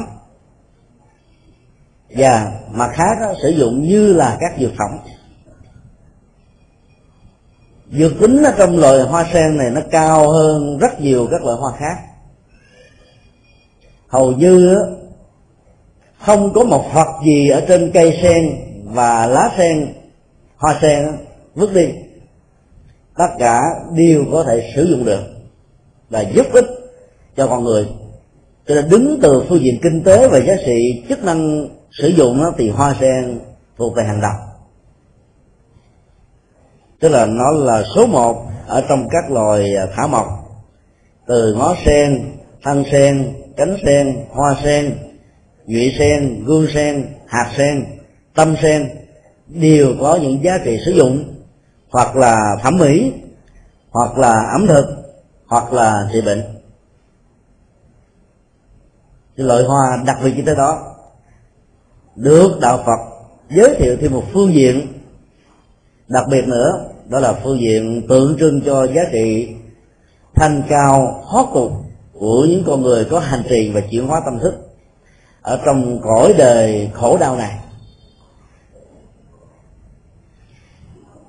Và 2.08 2.52
mặt 2.72 2.90
khác 2.94 3.16
đó, 3.20 3.34
sử 3.42 3.48
dụng 3.48 3.82
như 3.82 4.12
là 4.12 4.36
các 4.40 4.52
dược 4.58 4.70
phẩm. 4.78 4.98
Dược 7.92 8.12
tính 8.20 8.42
ở 8.42 8.54
trong 8.58 8.78
loài 8.78 9.00
hoa 9.00 9.26
sen 9.32 9.56
này 9.56 9.70
nó 9.70 9.80
cao 9.90 10.30
hơn 10.30 10.78
rất 10.78 11.00
nhiều 11.00 11.28
các 11.30 11.44
loại 11.44 11.56
hoa 11.56 11.72
khác. 11.76 11.98
Hầu 14.08 14.32
như 14.32 14.78
không 16.18 16.52
có 16.52 16.64
một 16.64 16.84
vật 16.94 17.08
gì 17.24 17.48
ở 17.48 17.64
trên 17.68 17.90
cây 17.94 18.18
sen 18.22 18.50
và 18.84 19.26
lá 19.26 19.50
sen 19.56 19.94
hoa 20.56 20.78
sen 20.82 21.16
vứt 21.54 21.74
đi. 21.74 21.88
Tất 23.16 23.28
cả 23.38 23.60
đều 23.94 24.24
có 24.32 24.44
thể 24.44 24.72
sử 24.76 24.84
dụng 24.84 25.04
được 25.04 25.22
và 26.10 26.20
giúp 26.20 26.46
ích 26.52 26.77
cho 27.38 27.46
con 27.46 27.64
người. 27.64 27.88
Cho 28.66 28.74
nên 28.74 28.88
đứng 28.88 29.18
từ 29.22 29.44
phương 29.48 29.60
diện 29.60 29.78
kinh 29.82 30.02
tế 30.04 30.28
và 30.28 30.38
giá 30.38 30.54
trị 30.66 31.04
chức 31.08 31.24
năng 31.24 31.68
sử 31.90 32.08
dụng 32.08 32.38
đó, 32.38 32.52
thì 32.58 32.70
hoa 32.70 32.94
sen 33.00 33.40
thuộc 33.78 33.96
về 33.96 34.04
hàng 34.04 34.20
đầu. 34.20 34.32
Tức 37.00 37.08
là 37.08 37.26
nó 37.26 37.50
là 37.50 37.82
số 37.94 38.06
một 38.06 38.36
ở 38.66 38.84
trong 38.88 39.08
các 39.10 39.30
loài 39.30 39.74
à, 39.76 39.86
thả 39.96 40.06
mộc. 40.06 40.26
Từ 41.26 41.54
ngó 41.54 41.74
sen 41.86 42.32
thân 42.62 42.84
sen 42.92 43.34
cánh 43.56 43.76
sen 43.84 44.24
hoa 44.30 44.56
sen 44.64 44.98
nhụy 45.66 45.94
sen 45.98 46.44
gương 46.44 46.66
sen 46.74 47.06
hạt 47.26 47.52
sen 47.56 47.84
tâm 48.34 48.54
sen 48.62 48.88
đều 49.46 49.94
có 50.00 50.18
những 50.22 50.44
giá 50.44 50.58
trị 50.64 50.78
sử 50.86 50.92
dụng. 50.92 51.24
Hoặc 51.90 52.16
là 52.16 52.56
thẩm 52.62 52.78
mỹ 52.78 53.12
hoặc 53.90 54.18
là 54.18 54.42
ẩm 54.52 54.66
thực 54.66 54.86
hoặc 55.46 55.72
là 55.72 56.08
trị 56.12 56.20
bệnh 56.20 56.57
cái 59.38 59.46
loại 59.46 59.62
hoa 59.64 60.02
đặc 60.06 60.16
biệt 60.24 60.32
như 60.36 60.42
thế 60.46 60.54
đó 60.54 60.94
được 62.16 62.58
đạo 62.60 62.82
phật 62.86 62.98
giới 63.50 63.74
thiệu 63.78 63.96
thêm 64.00 64.12
một 64.12 64.24
phương 64.32 64.54
diện 64.54 64.86
đặc 66.08 66.24
biệt 66.30 66.48
nữa, 66.48 66.84
đó 67.08 67.20
là 67.20 67.32
phương 67.32 67.60
diện 67.60 68.06
tượng 68.08 68.36
trưng 68.38 68.60
cho 68.60 68.86
giá 68.86 69.02
trị 69.12 69.48
thanh 70.34 70.62
cao 70.68 71.22
hót 71.24 71.46
tục 71.54 71.72
của 72.12 72.46
những 72.48 72.62
con 72.66 72.82
người 72.82 73.04
có 73.04 73.18
hành 73.18 73.42
trì 73.48 73.70
và 73.70 73.80
chuyển 73.90 74.06
hóa 74.06 74.20
tâm 74.24 74.38
thức 74.38 74.54
ở 75.42 75.60
trong 75.64 76.00
cõi 76.02 76.34
đời 76.38 76.90
khổ 76.94 77.16
đau 77.20 77.36
này. 77.36 77.58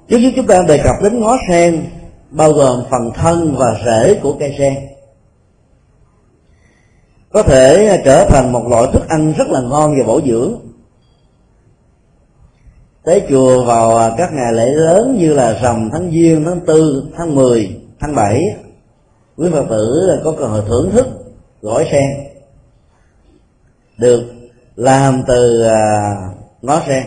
Trước 0.08 0.18
khi 0.18 0.34
chúng 0.36 0.48
ta 0.48 0.62
đề 0.68 0.78
cập 0.78 0.96
đến 1.04 1.22
ngó 1.22 1.38
sen, 1.50 1.86
bao 2.30 2.54
gồm 2.54 2.84
phần 2.92 3.12
thân 3.16 3.56
và 3.58 3.76
rễ 3.86 4.20
của 4.24 4.36
cây 4.40 4.56
sen 4.58 4.89
có 7.32 7.44
thể 7.44 7.98
trở 8.06 8.26
thành 8.30 8.52
một 8.52 8.68
loại 8.68 8.84
thức 8.94 9.08
ăn 9.08 9.34
rất 9.38 9.48
là 9.48 9.62
ngon 9.62 9.96
và 9.98 10.08
bổ 10.08 10.22
dưỡng. 10.26 10.54
Tới 13.04 13.24
chùa 13.30 13.66
vào 13.66 14.16
các 14.18 14.34
ngày 14.34 14.54
lễ 14.54 14.66
lớn 14.66 15.16
như 15.20 15.34
là 15.34 15.60
rằm 15.62 15.90
tháng 15.92 16.12
giêng 16.12 16.44
tháng 16.46 16.60
tư 16.66 17.04
tháng 17.18 17.36
10, 17.36 17.82
tháng 18.00 18.16
7 18.16 18.42
quý 19.38 19.50
phật 19.52 19.66
tử 19.70 20.20
có 20.24 20.34
cơ 20.40 20.46
hội 20.46 20.64
thưởng 20.68 20.92
thức 20.92 21.08
gỏi 21.62 21.88
sen. 21.92 22.10
Được 23.98 24.24
làm 24.76 25.24
từ 25.28 25.62
à, 25.62 26.16
ngó 26.62 26.82
sen. 26.88 27.04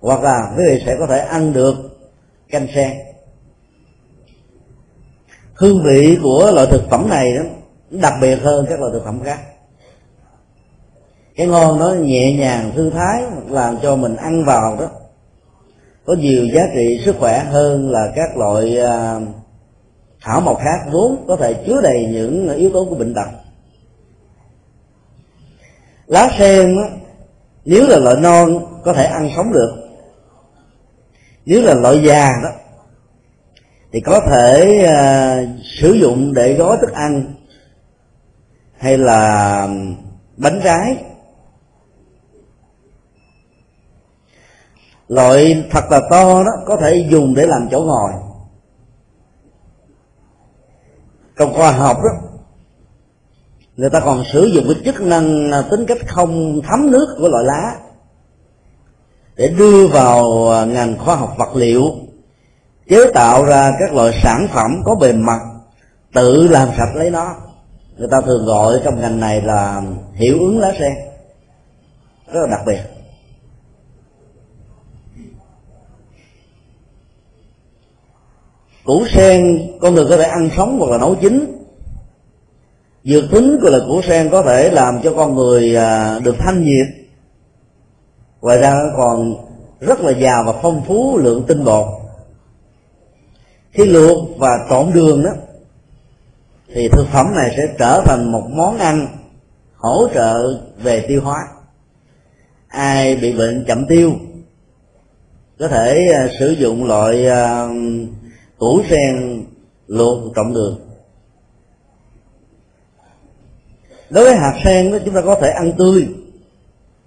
Hoặc 0.00 0.22
là 0.22 0.52
quý 0.56 0.64
vị 0.66 0.82
sẽ 0.86 0.96
có 0.98 1.06
thể 1.06 1.18
ăn 1.18 1.52
được 1.52 1.74
canh 2.48 2.66
sen. 2.74 2.90
Hương 5.54 5.82
vị 5.82 6.18
của 6.22 6.50
loại 6.54 6.66
thực 6.70 6.90
phẩm 6.90 7.08
này 7.08 7.34
đó 7.34 7.42
đặc 8.00 8.14
biệt 8.20 8.36
hơn 8.42 8.66
các 8.68 8.80
loại 8.80 8.92
thực 8.92 9.04
phẩm 9.04 9.20
khác. 9.24 9.38
Cái 11.36 11.46
ngon 11.46 11.78
nó 11.78 11.90
nhẹ 11.90 12.32
nhàng 12.32 12.72
thư 12.76 12.90
thái 12.90 13.22
làm 13.48 13.78
cho 13.82 13.96
mình 13.96 14.16
ăn 14.16 14.44
vào 14.44 14.76
đó. 14.76 14.90
Có 16.04 16.14
nhiều 16.14 16.46
giá 16.54 16.62
trị 16.74 17.00
sức 17.04 17.16
khỏe 17.18 17.44
hơn 17.44 17.90
là 17.90 18.12
các 18.16 18.36
loại 18.36 18.78
à, 18.78 19.20
thảo 20.20 20.40
mộc 20.40 20.58
khác 20.58 20.78
vốn 20.92 21.24
có 21.28 21.36
thể 21.36 21.54
chứa 21.66 21.80
đầy 21.82 22.06
những 22.12 22.54
yếu 22.56 22.70
tố 22.70 22.86
của 22.90 22.94
bệnh 22.94 23.14
tật. 23.14 23.28
Lá 26.06 26.28
sen 26.38 26.76
đó, 26.76 26.82
nếu 27.64 27.86
là 27.88 27.98
loại 27.98 28.16
non 28.16 28.66
có 28.84 28.92
thể 28.92 29.04
ăn 29.04 29.30
sống 29.36 29.52
được. 29.52 29.72
Nếu 31.46 31.62
là 31.62 31.74
loại 31.74 32.02
già 32.04 32.30
đó 32.42 32.48
thì 33.92 34.00
có 34.00 34.20
thể 34.20 34.78
uh, 34.84 35.48
sử 35.80 35.92
dụng 35.92 36.34
để 36.34 36.54
gói 36.54 36.76
thức 36.80 36.92
ăn 36.92 37.34
hay 38.82 38.98
là 38.98 39.68
bánh 40.36 40.60
trái 40.64 40.96
loại 45.08 45.64
thật 45.70 45.84
là 45.90 46.00
to 46.10 46.44
đó, 46.44 46.50
có 46.66 46.76
thể 46.76 47.06
dùng 47.10 47.34
để 47.34 47.46
làm 47.46 47.68
chỗ 47.70 47.80
ngồi. 47.80 48.12
Trong 51.38 51.54
khoa 51.54 51.72
học 51.72 51.96
đó, 52.02 52.10
người 53.76 53.90
ta 53.90 54.00
còn 54.00 54.24
sử 54.32 54.44
dụng 54.44 54.64
cái 54.68 54.82
chức 54.84 55.00
năng 55.00 55.52
à, 55.52 55.62
tính 55.70 55.86
cách 55.86 55.98
không 56.08 56.60
thấm 56.68 56.90
nước 56.90 57.16
của 57.18 57.28
loại 57.28 57.44
lá 57.44 57.76
để 59.36 59.48
đưa 59.48 59.86
vào 59.86 60.50
à, 60.50 60.64
ngành 60.64 60.98
khoa 60.98 61.16
học 61.16 61.34
vật 61.38 61.56
liệu, 61.56 61.82
chế 62.88 63.12
tạo 63.14 63.44
ra 63.44 63.72
các 63.80 63.94
loại 63.94 64.20
sản 64.22 64.46
phẩm 64.52 64.70
có 64.84 64.94
bề 64.94 65.12
mặt 65.12 65.40
tự 66.12 66.48
làm 66.48 66.68
sạch 66.78 66.94
lấy 66.94 67.10
nó 67.10 67.36
người 67.96 68.08
ta 68.10 68.20
thường 68.20 68.44
gọi 68.44 68.80
trong 68.84 69.00
ngành 69.00 69.20
này 69.20 69.42
là 69.42 69.82
hiệu 70.14 70.38
ứng 70.40 70.58
lá 70.58 70.72
sen 70.78 70.92
rất 72.32 72.40
là 72.40 72.46
đặc 72.50 72.60
biệt. 72.66 72.80
Củ 78.84 79.04
sen, 79.14 79.70
con 79.80 79.94
người 79.94 80.06
có 80.08 80.16
thể 80.16 80.22
ăn 80.22 80.50
sống 80.56 80.78
hoặc 80.78 80.90
là 80.90 80.98
nấu 80.98 81.14
chín. 81.14 81.62
Dược 83.04 83.24
tính 83.30 83.58
của 83.62 83.70
là 83.70 83.78
củ 83.86 84.02
sen 84.02 84.30
có 84.30 84.42
thể 84.42 84.70
làm 84.70 85.00
cho 85.02 85.12
con 85.16 85.34
người 85.34 85.76
à, 85.76 86.18
được 86.18 86.34
thanh 86.38 86.64
nhiệt. 86.64 86.86
Ngoài 88.40 88.58
ra 88.58 88.70
nó 88.70 88.96
còn 88.96 89.34
rất 89.80 90.00
là 90.00 90.12
giàu 90.12 90.44
và 90.46 90.52
phong 90.62 90.82
phú 90.86 91.18
lượng 91.18 91.44
tinh 91.48 91.64
bột. 91.64 91.86
Khi 93.70 93.84
luộc 93.84 94.38
và 94.38 94.66
trộn 94.70 94.92
đường 94.94 95.22
đó 95.22 95.30
thì 96.74 96.88
thực 96.88 97.06
phẩm 97.08 97.34
này 97.34 97.54
sẽ 97.56 97.62
trở 97.78 98.02
thành 98.06 98.32
một 98.32 98.42
món 98.50 98.78
ăn 98.78 99.06
hỗ 99.76 100.08
trợ 100.14 100.60
về 100.76 101.04
tiêu 101.08 101.20
hóa. 101.24 101.48
Ai 102.68 103.16
bị 103.16 103.32
bệnh 103.32 103.64
chậm 103.68 103.86
tiêu, 103.86 104.12
có 105.58 105.68
thể 105.68 106.08
à, 106.14 106.28
sử 106.38 106.50
dụng 106.50 106.84
loại 106.84 107.26
à, 107.26 107.68
củ 108.58 108.82
sen 108.90 109.44
luộc 109.86 110.18
trộn 110.36 110.52
đường. 110.54 110.80
Đối 114.10 114.24
với 114.24 114.36
hạt 114.36 114.60
sen 114.64 114.92
đó, 114.92 114.98
chúng 115.04 115.14
ta 115.14 115.20
có 115.20 115.34
thể 115.34 115.50
ăn 115.50 115.72
tươi. 115.78 116.08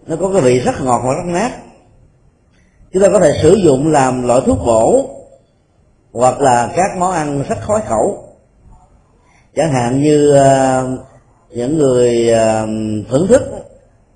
Nó 0.07 0.15
có 0.15 0.31
cái 0.33 0.41
vị 0.41 0.59
rất 0.59 0.81
ngọt 0.81 1.01
và 1.05 1.13
rất 1.13 1.25
nát 1.25 1.51
chúng 2.95 3.03
ta 3.03 3.09
có 3.09 3.19
thể 3.19 3.39
sử 3.41 3.53
dụng 3.53 3.91
làm 3.91 4.27
loại 4.27 4.41
thuốc 4.45 4.57
bổ 4.65 5.09
hoặc 6.13 6.41
là 6.41 6.73
các 6.75 6.97
món 6.97 7.11
ăn 7.11 7.43
rất 7.49 7.57
khói 7.61 7.81
khẩu 7.87 8.24
chẳng 9.55 9.71
hạn 9.71 10.03
như 10.03 10.33
uh, 10.33 10.99
những 11.49 11.77
người 11.77 12.29
uh, 12.33 12.69
thưởng 13.09 13.27
thức 13.27 13.41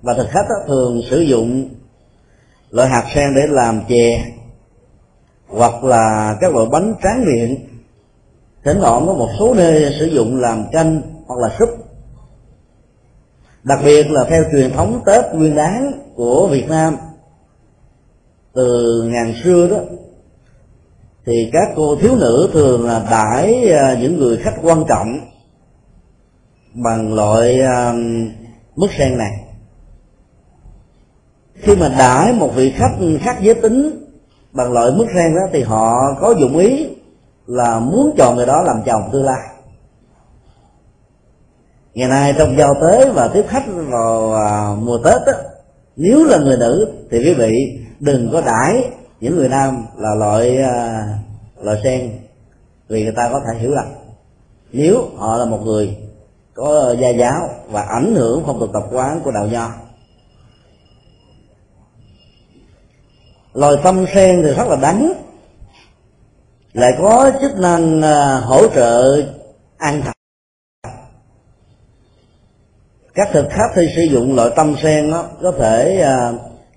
và 0.02 0.14
thực 0.14 0.26
khách 0.30 0.46
đó, 0.48 0.54
thường 0.66 1.02
sử 1.10 1.20
dụng 1.20 1.68
loại 2.70 2.88
hạt 2.88 3.04
sen 3.14 3.34
để 3.36 3.46
làm 3.46 3.80
chè 3.88 4.24
hoặc 5.48 5.84
là 5.84 6.36
các 6.40 6.54
loại 6.54 6.66
bánh 6.72 6.94
tráng 7.02 7.24
miệng. 7.26 7.56
Thỉnh 8.64 8.78
thoảng 8.80 9.06
có 9.06 9.12
một 9.12 9.28
số 9.38 9.54
nơi 9.54 9.96
sử 9.98 10.06
dụng 10.06 10.40
làm 10.40 10.64
canh 10.72 11.02
hoặc 11.26 11.38
là 11.38 11.56
súp. 11.58 11.68
Đặc 13.62 13.78
biệt 13.84 14.10
là 14.10 14.24
theo 14.24 14.42
truyền 14.52 14.72
thống 14.72 15.02
tết 15.06 15.24
nguyên 15.34 15.54
đáng 15.54 15.92
của 16.14 16.48
việt 16.50 16.68
nam 16.68 16.96
từ 18.54 19.02
ngàn 19.02 19.34
xưa 19.44 19.68
đó 19.68 19.76
thì 21.26 21.50
các 21.52 21.68
cô 21.76 21.96
thiếu 21.96 22.16
nữ 22.16 22.50
thường 22.52 22.86
là 22.86 23.06
đãi 23.10 23.72
à, 23.72 23.96
những 24.00 24.18
người 24.18 24.36
khách 24.36 24.54
quan 24.62 24.84
trọng 24.88 25.20
bằng 26.74 27.14
loại 27.14 27.60
à, 27.60 27.92
mức 28.76 28.88
sen 28.98 29.18
này. 29.18 29.32
Khi 31.54 31.76
mà 31.76 31.88
đãi 31.98 32.32
một 32.32 32.50
vị 32.54 32.70
khách 32.70 32.96
khác 33.20 33.36
giới 33.42 33.54
tính 33.54 34.06
bằng 34.52 34.72
loại 34.72 34.90
mức 34.96 35.06
sen 35.14 35.34
đó 35.34 35.42
thì 35.52 35.62
họ 35.62 36.14
có 36.20 36.34
dụng 36.40 36.58
ý 36.58 36.86
là 37.46 37.78
muốn 37.78 38.14
chọn 38.16 38.36
người 38.36 38.46
đó 38.46 38.62
làm 38.62 38.82
chồng 38.86 39.02
tương 39.12 39.24
lai. 39.24 39.40
Ngày 41.94 42.08
nay 42.08 42.34
trong 42.38 42.56
giao 42.58 42.74
tế 42.82 43.10
và 43.10 43.28
tiếp 43.28 43.44
khách 43.48 43.64
vào 43.90 44.34
à, 44.34 44.74
mùa 44.78 44.98
tết 44.98 45.22
đó, 45.26 45.32
nếu 45.96 46.24
là 46.24 46.38
người 46.38 46.56
nữ 46.56 46.92
thì 47.10 47.18
quý 47.18 47.34
vị 47.34 47.52
đừng 48.00 48.30
có 48.32 48.40
đãi 48.40 48.90
những 49.20 49.36
người 49.36 49.48
nam 49.48 49.86
là 49.96 50.14
loại 50.14 50.56
à, 50.56 51.04
loại 51.62 51.80
sen, 51.84 52.10
vì 52.88 53.02
người 53.02 53.12
ta 53.16 53.28
có 53.32 53.40
thể 53.46 53.58
hiểu 53.58 53.70
lầm. 53.70 53.86
Nếu 54.72 55.08
họ 55.16 55.36
là 55.36 55.44
một 55.44 55.60
người 55.64 55.96
có 56.54 56.94
gia 57.00 57.08
giáo 57.08 57.48
và 57.68 57.82
ảnh 57.82 58.14
hưởng 58.14 58.42
phong 58.46 58.60
tục 58.60 58.70
tập 58.72 58.82
quán 58.92 59.20
của 59.24 59.30
đạo 59.30 59.46
nho, 59.46 59.70
loài 63.54 63.74
tâm 63.84 64.06
sen 64.14 64.42
thì 64.42 64.54
rất 64.54 64.68
là 64.68 64.76
đắng 64.76 65.12
lại 66.72 66.90
có 66.98 67.32
chức 67.40 67.58
năng 67.58 68.02
à, 68.02 68.40
hỗ 68.40 68.68
trợ 68.68 69.22
an 69.76 70.02
thần. 70.02 70.12
Các 73.14 73.28
thực 73.32 73.46
khách 73.50 73.70
khi 73.74 73.88
sử 73.96 74.02
dụng 74.02 74.36
loại 74.36 74.50
tâm 74.56 74.74
sen 74.82 75.10
đó 75.10 75.28
có 75.42 75.52
thể 75.58 76.00
à, 76.00 76.32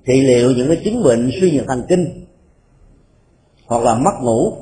trị 0.06 0.21
liệu 0.21 0.51
những 0.51 0.67
cái 0.67 0.82
chứng 0.86 1.03
bệnh 1.03 1.32
suy 1.41 1.51
nhược 1.51 1.67
thần 1.67 1.86
kinh 1.89 2.22
hoặc 3.73 3.83
là 3.83 3.95
mất 3.95 4.13
ngủ. 4.21 4.53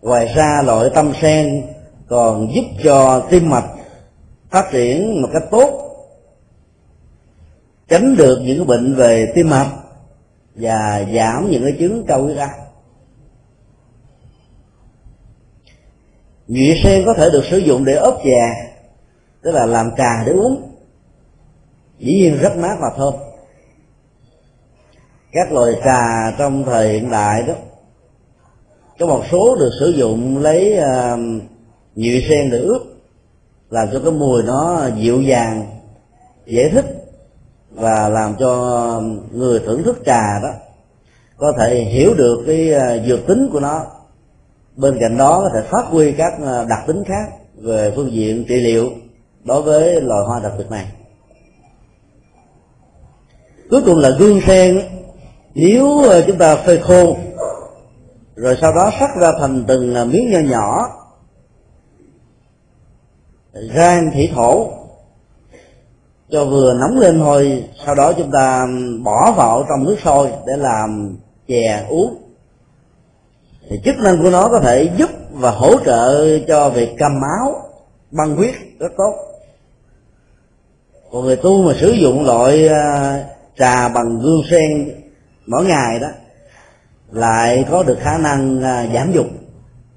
Ngoài 0.00 0.32
ra, 0.36 0.62
loại 0.66 0.90
tâm 0.94 1.12
sen 1.20 1.66
còn 2.08 2.54
giúp 2.54 2.64
cho 2.84 3.26
tim 3.30 3.50
mạch 3.50 3.68
phát 4.50 4.68
triển 4.72 5.22
một 5.22 5.28
cách 5.32 5.42
tốt, 5.50 5.96
tránh 7.88 8.16
được 8.16 8.38
những 8.42 8.66
bệnh 8.66 8.94
về 8.94 9.32
tim 9.34 9.50
mạch 9.50 9.70
và 10.54 11.04
giảm 11.14 11.50
những 11.50 11.62
cái 11.62 11.76
chứng 11.78 12.04
cao 12.06 12.22
huyết 12.22 12.36
áp. 12.36 12.54
Nhụy 16.48 16.80
sen 16.84 17.02
có 17.06 17.14
thể 17.14 17.30
được 17.30 17.44
sử 17.50 17.58
dụng 17.58 17.84
để 17.84 17.94
ốp 17.94 18.20
chè 18.24 18.70
tức 19.42 19.50
là 19.50 19.66
làm 19.66 19.90
trà 19.96 20.24
để 20.26 20.32
uống. 20.32 20.72
Dĩ 21.98 22.12
nhiên 22.12 22.38
rất 22.38 22.56
mát 22.56 22.76
và 22.80 22.90
thơm 22.96 23.14
các 25.32 25.52
loại 25.52 25.72
trà 25.84 26.30
trong 26.38 26.64
thời 26.64 26.92
hiện 26.92 27.10
đại 27.10 27.42
đó 27.42 27.54
có 29.00 29.06
một 29.06 29.22
số 29.30 29.56
được 29.56 29.70
sử 29.80 29.90
dụng 29.90 30.38
lấy 30.38 30.78
uh, 30.78 31.20
nhựa 31.96 32.18
sen 32.28 32.50
để 32.50 32.58
ướp 32.58 32.82
làm 33.70 33.88
cho 33.92 34.00
cái 34.00 34.12
mùi 34.12 34.42
nó 34.42 34.88
dịu 34.96 35.22
dàng 35.22 35.66
dễ 36.46 36.68
thích 36.68 36.84
và 37.70 38.08
làm 38.08 38.34
cho 38.38 39.02
người 39.32 39.60
thưởng 39.60 39.82
thức 39.82 40.02
trà 40.06 40.40
đó 40.42 40.48
có 41.36 41.52
thể 41.58 41.80
hiểu 41.80 42.14
được 42.14 42.44
cái 42.46 42.72
uh, 42.74 43.06
dược 43.06 43.26
tính 43.26 43.48
của 43.52 43.60
nó. 43.60 43.86
Bên 44.76 44.98
cạnh 45.00 45.16
đó 45.16 45.40
có 45.40 45.50
thể 45.54 45.68
phát 45.70 45.86
huy 45.86 46.12
các 46.12 46.32
uh, 46.42 46.68
đặc 46.68 46.80
tính 46.86 47.04
khác 47.04 47.28
về 47.56 47.92
phương 47.96 48.12
diện 48.12 48.44
trị 48.48 48.60
liệu 48.60 48.90
đối 49.44 49.62
với 49.62 50.00
loài 50.00 50.24
hoa 50.26 50.40
đặc 50.40 50.52
biệt 50.58 50.70
này. 50.70 50.86
Cuối 53.70 53.82
cùng 53.86 53.98
là 53.98 54.10
gương 54.10 54.40
sen. 54.46 54.80
Nếu 55.54 56.02
chúng 56.26 56.38
ta 56.38 56.56
phơi 56.56 56.78
khô 56.78 57.16
rồi 58.40 58.56
sau 58.60 58.72
đó 58.72 58.90
sắc 59.00 59.10
ra 59.16 59.32
thành 59.40 59.64
từng 59.68 59.94
à, 59.94 60.04
miếng 60.04 60.30
nho 60.30 60.38
nhỏ. 60.38 60.88
Rang 63.52 64.10
thủy 64.14 64.30
thổ. 64.34 64.70
Cho 66.30 66.44
vừa 66.44 66.74
nóng 66.74 66.98
lên 66.98 67.18
thôi, 67.18 67.64
sau 67.86 67.94
đó 67.94 68.12
chúng 68.12 68.30
ta 68.30 68.66
bỏ 69.04 69.32
vào 69.36 69.64
trong 69.68 69.84
nước 69.84 69.96
sôi 70.04 70.30
để 70.46 70.56
làm 70.56 71.16
chè, 71.48 71.86
uống. 71.88 72.22
Thì 73.68 73.80
chức 73.84 73.94
năng 73.98 74.22
của 74.22 74.30
nó 74.30 74.48
có 74.48 74.60
thể 74.60 74.90
giúp 74.96 75.10
và 75.30 75.50
hỗ 75.50 75.74
trợ 75.84 76.38
cho 76.48 76.70
việc 76.70 76.90
cầm 76.98 77.12
máu, 77.20 77.62
băng 78.10 78.36
huyết 78.36 78.54
rất 78.78 78.92
tốt. 78.96 79.14
Còn 81.12 81.22
người 81.24 81.36
tu 81.36 81.62
mà 81.62 81.72
sử 81.80 81.90
dụng 81.90 82.26
loại 82.26 82.68
à, 82.68 83.24
trà 83.58 83.88
bằng 83.88 84.18
gương 84.18 84.42
sen 84.50 84.90
mỗi 85.46 85.64
ngày 85.64 85.98
đó 86.00 86.08
lại 87.12 87.64
có 87.70 87.82
được 87.82 87.98
khả 88.00 88.18
năng 88.18 88.62
à, 88.62 88.86
giảm 88.94 89.12
dục. 89.12 89.26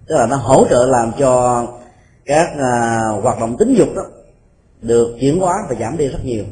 Tức 0.08 0.16
là 0.16 0.28
nó 0.28 0.36
hỗ 0.36 0.66
trợ 0.70 0.86
làm 0.86 1.12
cho 1.20 1.66
các 2.26 2.48
à, 2.58 3.00
hoạt 3.22 3.40
động 3.40 3.58
tính 3.58 3.74
dục 3.78 3.88
đó 3.96 4.02
được 4.82 5.18
chuyển 5.20 5.40
hóa 5.40 5.56
và 5.70 5.76
giảm 5.80 5.98
đi 5.98 6.08
rất 6.08 6.26
nhiều. 6.26 6.44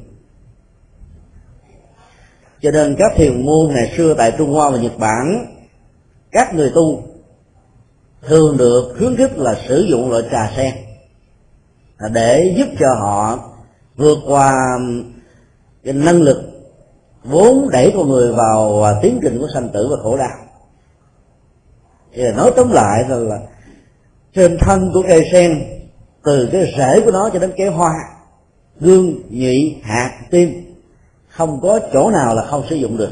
Cho 2.62 2.71
nên 2.71 2.95
các 3.00 3.12
thiền 3.15 3.45
môn 3.45 3.74
ngày 3.74 3.93
xưa 3.97 4.13
tại 4.13 4.34
trung 4.38 4.54
hoa 4.54 4.69
và 4.69 4.78
nhật 4.78 4.97
bản, 4.97 5.45
các 6.32 6.56
người 6.56 6.71
tu 6.76 7.04
thường 8.28 8.58
được 8.58 8.95
khuyến 8.97 9.15
khích 9.15 9.38
là 9.38 9.56
sử 9.67 9.86
dụng 9.89 10.12
loại 10.12 10.24
trà 10.32 10.52
sen 10.56 10.74
để 12.13 12.54
giúp 12.58 12.67
cho 12.80 12.93
họ 12.93 13.39
vượt 13.95 14.17
qua 14.28 14.80
cái 15.84 15.93
năng 15.93 16.21
lực 16.21 16.41
vốn 17.24 17.69
đẩy 17.71 17.91
con 17.95 18.10
người 18.10 18.34
vào 18.34 18.84
à, 18.84 19.00
tiến 19.02 19.19
trình 19.21 19.39
của 19.39 19.47
sanh 19.54 19.69
tử 19.69 19.88
và 19.91 19.97
khổ 20.04 20.17
đau 20.17 20.50
thì 22.13 22.24
nói 22.36 22.52
tóm 22.56 22.71
lại 22.71 23.04
là, 23.10 23.15
là 23.15 23.39
trên 24.34 24.58
thân 24.58 24.91
của 24.93 25.04
cây 25.08 25.30
sen 25.32 25.63
từ 26.24 26.50
cái 26.52 26.74
rễ 26.78 27.02
của 27.06 27.12
nó 27.12 27.30
cho 27.34 27.39
đến 27.39 27.52
cái 27.58 27.67
hoa 27.67 27.93
gương 28.80 29.13
nhụy 29.30 29.76
hạt 29.84 30.12
tim 30.30 30.76
không 31.28 31.60
có 31.62 31.80
chỗ 31.93 32.12
nào 32.12 32.36
là 32.36 32.45
không 32.45 32.63
sử 32.69 32.76
dụng 32.76 32.97
được. 32.97 33.12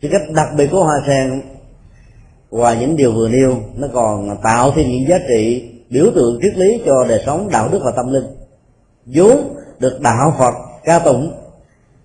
Cái 0.00 0.10
cách 0.10 0.22
đặc 0.34 0.48
biệt 0.56 0.68
của 0.70 0.84
hoa 0.84 1.00
sen 1.06 1.42
ngoài 2.50 2.76
những 2.80 2.96
điều 2.96 3.12
vừa 3.12 3.28
nêu 3.28 3.56
nó 3.76 3.88
còn 3.92 4.36
tạo 4.42 4.72
thêm 4.72 4.88
những 4.88 5.08
giá 5.08 5.18
trị 5.28 5.70
biểu 5.90 6.06
tượng 6.14 6.38
triết 6.42 6.56
lý 6.56 6.82
cho 6.86 7.04
đời 7.08 7.22
sống 7.26 7.48
đạo 7.50 7.68
đức 7.72 7.80
và 7.84 7.92
tâm 7.96 8.12
linh. 8.12 8.26
Vốn 9.06 9.56
được 9.78 10.00
đạo 10.00 10.34
phật 10.38 10.54
ca 10.84 10.98
tụng 10.98 11.32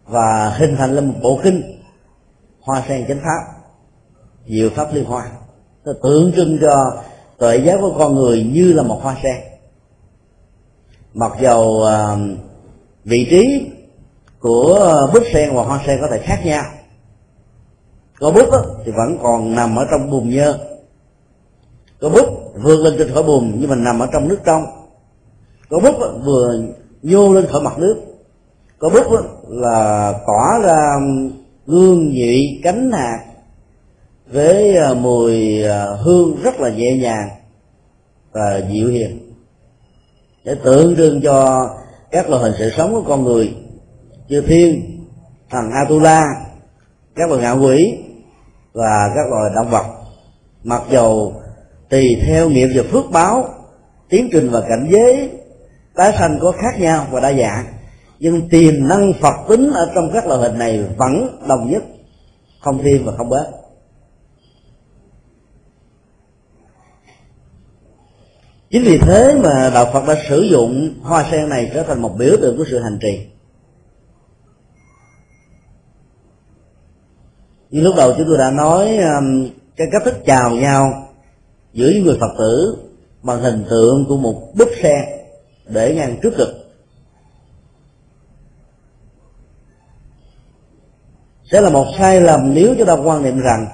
và 0.05 0.49
hình 0.49 0.75
thành 0.75 0.95
lên 0.95 1.05
một 1.05 1.15
bộ 1.21 1.39
kinh 1.43 1.76
hoa 2.67 2.83
sen 2.87 3.05
chánh 3.07 3.19
pháp. 3.19 3.53
Diệu 4.47 4.69
pháp 4.69 4.93
liên 4.93 5.05
hoa. 5.05 5.31
Nó 5.85 5.93
tượng 6.03 6.31
trưng 6.35 6.57
cho 6.61 6.97
tuệ 7.37 7.57
giác 7.57 7.77
của 7.81 7.95
con 7.97 8.15
người 8.15 8.43
như 8.43 8.73
là 8.73 8.83
một 8.83 8.99
hoa 9.03 9.17
sen. 9.23 9.35
Mặc 11.13 11.31
dầu 11.41 11.61
uh, 11.63 12.19
vị 13.03 13.27
trí 13.29 13.71
của 14.39 15.09
búp 15.13 15.23
sen 15.33 15.55
và 15.55 15.63
hoa 15.63 15.83
sen 15.85 15.97
có 16.01 16.07
thể 16.11 16.19
khác 16.19 16.41
nhau 16.45 16.63
có 18.19 18.31
búp 18.31 18.51
đó, 18.51 18.61
thì 18.85 18.91
vẫn 18.91 19.17
còn 19.21 19.55
nằm 19.55 19.75
ở 19.75 19.85
trong 19.91 20.09
bùn 20.09 20.29
nhơ. 20.29 20.57
Có 22.01 22.09
búp 22.09 22.53
vươn 22.63 22.79
lên 22.79 22.93
trên 22.97 23.13
khỏi 23.13 23.23
bùn 23.23 23.55
nhưng 23.59 23.69
mà 23.69 23.75
nằm 23.75 23.99
ở 23.99 24.07
trong 24.13 24.27
nước 24.27 24.39
trong. 24.45 24.65
Có 25.69 25.79
búp 25.79 25.95
vừa 26.25 26.59
nhô 27.01 27.33
lên 27.33 27.47
khỏi 27.47 27.61
mặt 27.61 27.79
nước. 27.79 27.95
Có 28.79 28.89
bút 28.89 29.05
là 29.47 30.13
tỏa 30.27 30.59
ra 30.63 30.99
gương 31.67 32.09
nhụy 32.09 32.59
cánh 32.63 32.91
hạt 32.91 33.19
với 34.27 34.77
à, 34.77 34.93
mùi 34.93 35.63
à, 35.63 35.85
hương 36.03 36.41
rất 36.43 36.59
là 36.59 36.69
nhẹ 36.69 36.97
nhàng 36.97 37.29
và 38.31 38.61
dịu 38.71 38.89
hiền. 38.89 39.33
Để 40.43 40.55
tượng 40.63 40.95
trưng 40.95 41.21
cho 41.21 41.69
các 42.11 42.29
loại 42.29 42.43
hình 42.43 42.53
sự 42.59 42.71
sống 42.77 42.93
của 42.93 43.03
con 43.07 43.23
người 43.23 43.55
như 44.27 44.41
thiên 44.41 44.99
thằng 45.49 45.69
atula, 45.83 46.23
các 47.15 47.29
loài 47.29 47.41
ngạo 47.41 47.59
quỷ 47.61 47.97
và 48.73 49.11
các 49.15 49.29
loài 49.29 49.51
động 49.55 49.69
vật. 49.69 49.85
Mặc 50.63 50.81
dầu 50.91 51.33
tùy 51.89 52.17
theo 52.25 52.49
nghiệp 52.49 52.67
và 52.75 52.83
phước 52.91 53.11
báo, 53.11 53.49
tiến 54.09 54.29
trình 54.31 54.49
và 54.49 54.61
cảnh 54.61 54.87
giới, 54.91 55.29
tái 55.95 56.13
sanh 56.19 56.39
có 56.41 56.51
khác 56.51 56.79
nhau 56.79 57.07
và 57.11 57.19
đa 57.19 57.33
dạng 57.33 57.65
nhưng 58.19 58.49
tiềm 58.49 58.87
năng 58.87 59.13
phật 59.21 59.35
tính 59.49 59.71
ở 59.73 59.91
trong 59.95 60.09
các 60.13 60.27
loại 60.27 60.39
hình 60.39 60.57
này 60.57 60.83
vẫn 60.97 61.37
đồng 61.47 61.71
nhất, 61.71 61.83
không 62.59 62.79
thêm 62.83 63.05
và 63.05 63.15
không 63.17 63.29
bớt. 63.29 63.51
Chính 68.69 68.83
vì 68.83 68.97
thế 68.97 69.35
mà 69.43 69.71
đạo 69.73 69.85
phật 69.93 70.07
đã 70.07 70.15
sử 70.29 70.41
dụng 70.41 70.93
hoa 71.01 71.25
sen 71.31 71.49
này 71.49 71.71
trở 71.73 71.83
thành 71.83 72.01
một 72.01 72.15
biểu 72.17 72.37
tượng 72.41 72.57
của 72.57 72.65
sự 72.69 72.79
hành 72.79 72.97
trì. 73.01 73.27
Như 77.69 77.81
lúc 77.81 77.95
đầu 77.97 78.13
chúng 78.17 78.27
tôi 78.27 78.37
đã 78.37 78.51
nói 78.51 78.97
um, 78.97 79.49
cái 79.75 79.87
cách 79.91 80.01
thức 80.05 80.15
chào 80.25 80.51
nhau 80.51 81.07
giữa 81.73 81.89
những 81.89 82.05
người 82.05 82.17
phật 82.19 82.35
tử 82.39 82.77
bằng 83.23 83.41
hình 83.41 83.65
tượng 83.69 84.05
của 84.07 84.17
một 84.17 84.53
búp 84.57 84.69
sen 84.81 85.05
để 85.65 85.95
ngang 85.95 86.17
trước 86.23 86.33
ngực. 86.37 86.66
Sẽ 91.51 91.61
là 91.61 91.69
một 91.69 91.85
sai 91.97 92.21
lầm 92.21 92.53
nếu 92.53 92.75
chúng 92.77 92.87
ta 92.87 92.93
quan 92.93 93.23
niệm 93.23 93.39
rằng 93.39 93.67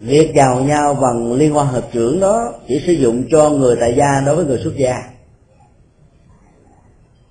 việc 0.00 0.32
chào 0.34 0.60
nhau 0.60 0.94
bằng 0.94 1.32
liên 1.32 1.56
quan 1.56 1.66
hợp 1.66 1.88
trưởng 1.92 2.20
đó 2.20 2.52
chỉ 2.68 2.82
sử 2.86 2.92
dụng 2.92 3.24
cho 3.30 3.50
người 3.50 3.76
tại 3.80 3.94
gia 3.96 4.20
đối 4.26 4.36
với 4.36 4.44
người 4.44 4.60
xuất 4.64 4.76
gia. 4.76 4.94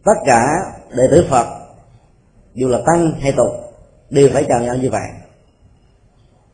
Tất 0.06 0.14
cả 0.26 0.44
đệ 0.98 1.04
tử 1.12 1.26
phật, 1.30 1.48
dù 2.54 2.68
là 2.68 2.80
tăng 2.86 3.14
hay 3.20 3.32
tục, 3.32 3.52
đều 4.10 4.30
phải 4.34 4.46
chào 4.50 4.62
nhau 4.62 4.76
như 4.76 4.90
vậy. 4.90 5.08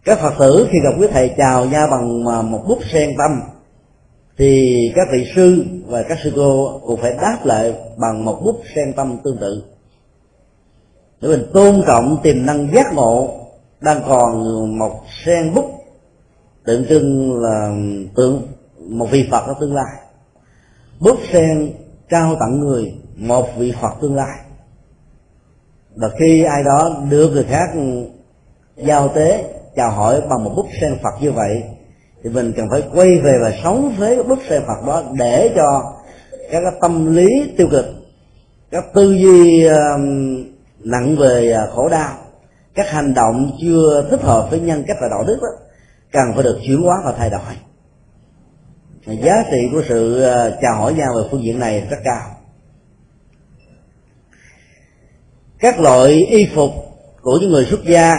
Các 0.06 0.20
phật 0.20 0.34
tử 0.40 0.68
khi 0.72 0.78
gặp 0.84 1.00
quý 1.00 1.08
thầy 1.12 1.34
chào 1.38 1.66
nhau 1.66 1.88
bằng 1.92 2.52
một 2.52 2.64
bút 2.68 2.80
sen 2.92 3.10
tâm, 3.18 3.42
thì 4.38 4.76
các 4.96 5.08
vị 5.14 5.32
sư 5.36 5.66
và 5.88 6.04
các 6.04 6.18
sư 6.24 6.32
cô 6.36 6.80
cũng 6.86 7.02
phải 7.02 7.14
đáp 7.14 7.38
lại 7.44 7.76
bằng 7.98 8.26
một 8.26 8.42
bút 8.44 8.62
sen 8.76 8.94
tâm 8.94 9.18
tương 9.24 9.38
tự 9.38 9.64
để 11.26 11.32
mình 11.32 11.46
tôn 11.54 11.84
trọng 11.88 12.18
tiềm 12.24 12.46
năng 12.46 12.68
giác 12.74 12.94
ngộ 12.94 13.30
đang 13.82 14.02
còn 14.08 14.44
một 14.80 15.02
sen 15.26 15.54
bút 15.56 15.66
tượng 16.66 16.86
trưng 16.90 17.36
là 17.42 17.76
tượng, 18.16 18.42
một 18.90 19.12
vị 19.12 19.28
phật 19.32 19.48
ở 19.48 19.54
tương 19.60 19.76
lai. 19.76 19.96
Bút 21.00 21.20
sen 21.32 21.74
trao 22.10 22.36
tặng 22.40 22.60
người, 22.60 22.94
một 23.16 23.46
vị 23.58 23.74
phật 23.82 23.94
tương 24.02 24.16
lai. 24.16 24.40
Và 25.96 26.10
khi 26.20 26.44
ai 26.44 26.64
đó 26.64 26.90
đưa 27.10 27.30
người 27.30 27.44
khác 27.44 27.70
giao 28.78 29.08
tế, 29.08 29.44
chào 29.76 29.92
hỏi 29.92 30.22
bằng 30.30 30.44
một 30.44 30.52
bút 30.56 30.68
sen 30.82 30.98
phật 31.04 31.22
như 31.22 31.32
vậy, 31.32 31.64
thì 32.24 32.30
mình 32.30 32.54
cần 32.58 32.66
phải 32.72 32.84
quay 32.94 33.20
về 33.20 33.38
và 33.42 33.54
sống 33.64 33.96
với 33.98 34.24
bức 34.24 34.40
xe 34.50 34.60
phật 34.60 34.88
đó 34.88 35.04
để 35.20 35.54
cho 35.56 35.94
các 36.52 36.64
tâm 36.82 37.16
lý 37.16 37.28
tiêu 37.58 37.68
cực, 37.72 37.86
các 38.72 38.84
tư 38.94 39.14
duy 39.14 39.66
um, 39.66 40.55
nặng 40.86 41.16
về 41.16 41.52
à, 41.52 41.68
khổ 41.76 41.90
đau. 41.90 42.18
Các 42.74 42.90
hành 42.90 43.14
động 43.14 43.58
chưa 43.62 44.08
thích 44.12 44.22
hợp 44.22 44.48
với 44.50 44.60
nhân 44.60 44.84
cách 44.88 44.98
và 45.02 45.08
đạo 45.12 45.24
đức 45.28 45.38
đó, 45.42 45.48
cần 46.12 46.34
phải 46.34 46.44
được 46.44 46.60
chuyển 46.66 46.82
hóa 46.82 47.02
và 47.06 47.12
thay 47.12 47.30
đổi. 47.30 47.42
Giá 49.06 49.44
trị 49.52 49.58
của 49.72 49.82
sự 49.90 50.22
à, 50.22 50.50
chào 50.62 50.76
hỏi 50.76 50.94
nhau 50.94 51.14
về 51.16 51.28
phương 51.32 51.44
diện 51.44 51.60
này 51.60 51.88
rất 51.90 51.98
cao. 52.04 52.32
Các 55.60 55.80
loại 55.80 56.12
y 56.12 56.48
phục 56.56 56.72
của 57.22 57.38
những 57.42 57.50
người 57.50 57.66
xuất 57.66 57.84
gia, 57.84 58.16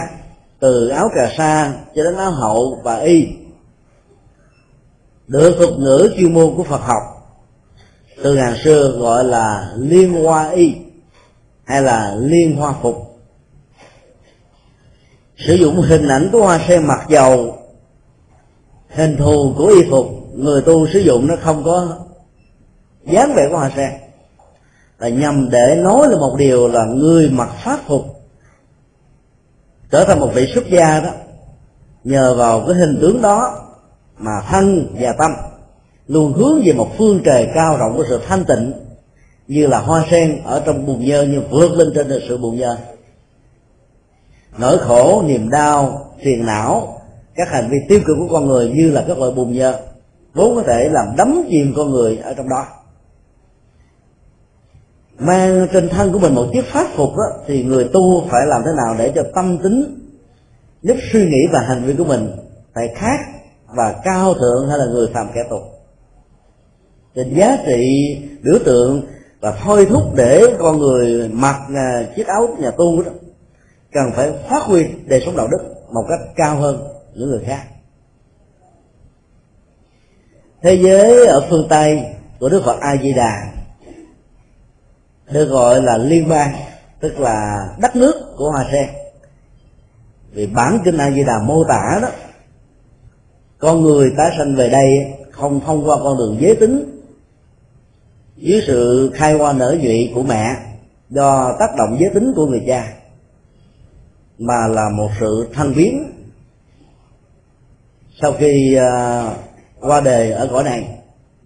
từ 0.59 0.87
áo 0.87 1.09
cà 1.15 1.31
sa 1.37 1.73
cho 1.95 2.03
đến 2.03 2.15
áo 2.15 2.31
hậu 2.31 2.81
và 2.83 2.97
y, 2.97 3.27
được 5.27 5.55
thuật 5.57 5.69
ngữ 5.79 6.13
chuyên 6.17 6.33
môn 6.33 6.55
của 6.57 6.63
phật 6.63 6.81
học. 6.81 7.01
Từ 8.23 8.35
ngàn 8.35 8.53
xưa 8.63 8.97
gọi 8.99 9.23
là 9.23 9.73
liên 9.77 10.23
hoa 10.23 10.49
y 10.49 10.75
hay 11.67 11.81
là 11.81 12.15
liên 12.19 12.57
hoa 12.57 12.73
phục. 12.81 12.95
Sử 15.37 15.53
dụng 15.53 15.81
hình 15.81 16.07
ảnh 16.07 16.29
của 16.31 16.41
hoa 16.41 16.59
sen 16.67 16.87
mặc 16.87 17.05
dầu, 17.09 17.57
hình 18.89 19.17
thù 19.17 19.53
của 19.57 19.65
y 19.65 19.89
phục, 19.89 20.05
người 20.33 20.61
tu 20.61 20.87
sử 20.87 20.99
dụng 20.99 21.27
nó 21.27 21.35
không 21.41 21.63
có 21.63 21.97
dáng 23.05 23.33
vẻ 23.35 23.47
của 23.51 23.57
hoa 23.57 23.71
sen. 23.75 23.91
Là 24.99 25.09
nhằm 25.09 25.49
để 25.49 25.75
nói 25.83 26.07
là 26.09 26.17
một 26.17 26.35
điều 26.37 26.67
là 26.67 26.85
người 26.85 27.29
mặc 27.29 27.49
pháp 27.63 27.79
phục 27.87 28.05
trở 29.91 30.05
thành 30.05 30.19
một 30.19 30.31
vị 30.33 30.51
xuất 30.53 30.69
gia 30.69 30.99
đó, 30.99 31.09
nhờ 32.03 32.35
vào 32.35 32.63
cái 32.67 32.75
hình 32.75 32.97
tướng 33.01 33.21
đó 33.21 33.59
mà 34.17 34.41
thân 34.49 34.95
và 34.99 35.13
tâm 35.17 35.31
luôn 36.07 36.33
hướng 36.33 36.61
về 36.65 36.73
một 36.73 36.89
phương 36.97 37.21
trời 37.25 37.47
cao 37.55 37.77
rộng 37.77 37.97
của 37.97 38.05
sự 38.09 38.21
thanh 38.27 38.45
tịnh 38.45 38.86
như 39.47 39.67
là 39.67 39.79
hoa 39.79 40.05
sen 40.11 40.41
ở 40.43 40.63
trong 40.65 40.85
bùn 40.85 41.05
nhơ 41.05 41.23
như 41.23 41.41
vượt 41.49 41.71
lên 41.71 41.91
trên 41.95 42.07
sự 42.27 42.37
bùn 42.37 42.57
nhơ. 42.57 42.77
Nỗi 44.57 44.77
khổ 44.77 45.23
niềm 45.25 45.49
đau 45.49 46.11
phiền 46.23 46.45
não 46.45 47.01
các 47.35 47.49
hành 47.49 47.69
vi 47.69 47.77
tiêu 47.89 47.99
cực 48.05 48.17
của 48.19 48.27
con 48.31 48.47
người 48.47 48.69
như 48.69 48.91
là 48.91 49.05
các 49.07 49.17
loại 49.17 49.31
bùn 49.31 49.53
nhơ 49.53 49.79
vốn 50.33 50.55
có 50.55 50.63
thể 50.63 50.89
làm 50.91 51.05
đắm 51.17 51.45
chìm 51.49 51.73
con 51.75 51.91
người 51.91 52.17
ở 52.17 52.33
trong 52.33 52.49
đó. 52.49 52.65
Mang 55.19 55.67
trên 55.73 55.89
thân 55.89 56.13
của 56.13 56.19
mình 56.19 56.35
một 56.35 56.45
chiếc 56.53 56.65
pháp 56.65 56.87
phục 56.95 57.09
đó, 57.17 57.23
thì 57.47 57.63
người 57.63 57.89
tu 57.93 58.23
phải 58.29 58.45
làm 58.45 58.61
thế 58.65 58.71
nào 58.77 58.95
để 58.99 59.11
cho 59.15 59.23
tâm 59.35 59.57
tính 59.57 59.99
giúp 60.81 60.97
suy 61.11 61.25
nghĩ 61.25 61.47
và 61.51 61.59
hành 61.59 61.83
vi 61.83 61.93
của 61.97 62.03
mình 62.03 62.31
phải 62.73 62.87
khác 62.95 63.19
và 63.75 63.95
cao 64.03 64.33
thượng 64.33 64.69
hay 64.69 64.77
là 64.77 64.85
người 64.85 65.07
phàm 65.13 65.27
kẻ 65.35 65.41
tục? 65.49 65.61
Trên 67.15 67.33
giá 67.33 67.57
trị 67.65 67.81
biểu 68.43 68.59
tượng 68.65 69.01
và 69.39 69.51
thôi 69.63 69.87
thúc 69.89 70.03
để 70.15 70.41
con 70.59 70.77
người 70.77 71.29
mặc 71.29 71.61
à, 71.75 72.03
chiếc 72.15 72.27
áo 72.27 72.47
nhà 72.59 72.71
tu 72.71 73.03
đó, 73.03 73.11
cần 73.91 74.11
phải 74.15 74.31
phát 74.49 74.63
huy 74.63 74.85
đời 75.05 75.21
sống 75.25 75.37
đạo 75.37 75.47
đức 75.47 75.75
một 75.91 76.05
cách 76.09 76.19
cao 76.35 76.55
hơn 76.55 76.87
những 77.13 77.29
người 77.29 77.43
khác. 77.45 77.63
Thế 80.61 80.73
giới 80.73 81.27
ở 81.27 81.47
phương 81.49 81.67
tây 81.69 82.05
của 82.39 82.49
đức 82.49 82.61
phật 82.65 82.79
a 82.79 82.97
di 83.03 83.13
đà 83.13 83.53
được 85.31 85.45
gọi 85.45 85.81
là 85.81 85.97
liên 85.97 86.29
bang, 86.29 86.55
tức 86.99 87.19
là 87.19 87.67
đất 87.81 87.95
nước 87.95 88.13
của 88.37 88.51
hoa 88.51 88.65
sen. 88.71 88.89
Vì 90.31 90.47
bản 90.47 90.79
kinh 90.85 90.97
a 90.97 91.11
di 91.11 91.23
đà 91.23 91.39
mô 91.39 91.63
tả 91.63 91.99
đó, 92.01 92.07
con 93.57 93.81
người 93.81 94.13
tái 94.17 94.31
sanh 94.37 94.55
về 94.55 94.69
đây 94.69 95.13
không 95.31 95.59
thông 95.65 95.89
qua 95.89 95.97
con 96.03 96.17
đường 96.17 96.37
giới 96.39 96.55
tính 96.55 96.96
dưới 98.37 98.63
sự 98.67 99.11
khai 99.15 99.33
hoa 99.33 99.53
nở 99.53 99.77
nhụy 99.81 100.11
của 100.15 100.23
mẹ 100.23 100.55
do 101.09 101.55
tác 101.59 101.69
động 101.77 101.97
giới 101.99 102.09
tính 102.13 102.33
của 102.35 102.45
người 102.45 102.63
cha 102.67 102.93
mà 104.37 104.67
là 104.67 104.89
một 104.89 105.09
sự 105.19 105.47
thăng 105.53 105.73
biến 105.75 106.11
sau 108.21 108.33
khi 108.33 108.77
uh, 108.77 109.33
qua 109.79 110.01
đời 110.01 110.31
ở 110.31 110.47
cõi 110.51 110.63
này 110.63 110.97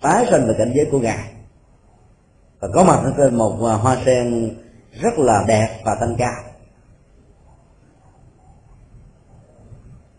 tái 0.01 0.25
sinh 0.32 0.47
về 0.47 0.54
cảnh 0.58 0.71
giới 0.75 0.86
của 0.91 0.99
ngài. 0.99 1.32
Và 2.60 2.67
có 2.73 2.84
mặt 2.84 3.13
trên 3.17 3.36
một 3.36 3.65
à, 3.65 3.73
hoa 3.73 3.97
sen 4.06 4.56
rất 5.01 5.19
là 5.19 5.43
đẹp 5.47 5.80
và 5.86 5.95
tăng 5.95 6.15
cao 6.17 6.43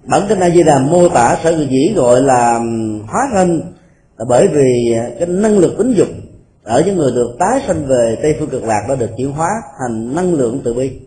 bản 0.05 0.23
kinh 0.29 0.41
a 0.41 0.51
di 0.51 0.63
đà 0.63 0.79
mô 0.79 1.09
tả 1.09 1.39
sở 1.43 1.67
dĩ 1.71 1.93
gọi 1.97 2.23
là 2.23 2.61
hóa 3.09 3.29
thân 3.33 3.73
là 4.17 4.25
bởi 4.29 4.49
vì 4.49 4.93
à, 4.97 5.11
cái 5.19 5.29
năng 5.29 5.59
lực 5.59 5.75
tính 5.79 5.95
dục 5.97 6.09
ở 6.63 6.83
những 6.87 6.97
người 6.97 7.13
được 7.13 7.37
tái 7.39 7.63
sanh 7.67 7.87
về 7.87 8.19
tây 8.23 8.37
phương 8.39 8.51
cực 8.51 8.65
lạc 8.65 8.87
đã 8.89 8.95
được 8.95 9.11
chuyển 9.17 9.33
hóa 9.33 9.49
thành 9.79 10.15
năng 10.15 10.35
lượng 10.35 10.61
từ 10.65 10.75
bi. 10.75 11.01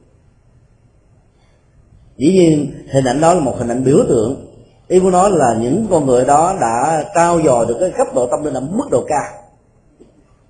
Dĩ 2.18 2.34
nhiên, 2.34 2.72
hình 2.92 3.06
ảnh 3.06 3.22
đó 3.22 3.34
là 3.34 3.40
một 3.40 3.56
hình 3.58 3.68
ảnh 3.68 3.84
biểu 3.84 3.98
tượng. 4.10 4.52
Ý 4.88 5.00
muốn 5.00 5.12
nói 5.12 5.32
là 5.32 5.58
những 5.62 5.88
con 5.90 6.06
người 6.06 6.26
đó 6.26 6.58
đã 6.62 7.04
trao 7.16 7.42
dồi 7.42 7.66
được 7.66 7.78
cái 7.80 7.92
cấp 7.98 8.08
độ 8.16 8.28
tâm 8.28 8.44
linh 8.44 8.54
ở 8.54 8.60
mức 8.60 8.86
độ 8.92 9.06
cao. 9.08 9.32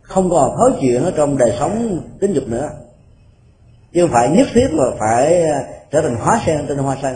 Không 0.02 0.30
còn 0.30 0.58
thói 0.58 0.72
chuyện 0.82 1.04
ở 1.04 1.12
trong 1.16 1.38
đời 1.38 1.54
sống 1.60 2.00
tính 2.20 2.34
dục 2.34 2.48
nữa. 2.48 2.70
Chứ 3.94 4.02
không 4.02 4.12
phải 4.12 4.30
nhất 4.30 4.48
thiết 4.54 4.68
là 4.72 4.86
phải 5.00 5.44
trở 5.92 6.02
thành 6.02 6.16
hóa 6.16 6.42
sen 6.46 6.66
trên 6.68 6.78
hoa 6.78 6.98
sen. 7.02 7.16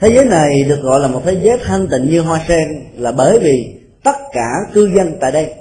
thế 0.00 0.08
giới 0.14 0.24
này 0.24 0.64
được 0.64 0.80
gọi 0.82 1.00
là 1.00 1.08
một 1.08 1.20
thế 1.24 1.40
giới 1.42 1.58
thanh 1.64 1.88
tịnh 1.90 2.10
như 2.10 2.20
hoa 2.20 2.40
sen 2.48 2.84
là 2.96 3.12
bởi 3.12 3.38
vì 3.38 3.80
tất 4.04 4.16
cả 4.32 4.48
cư 4.72 4.90
dân 4.96 5.16
tại 5.20 5.32
đây 5.32 5.54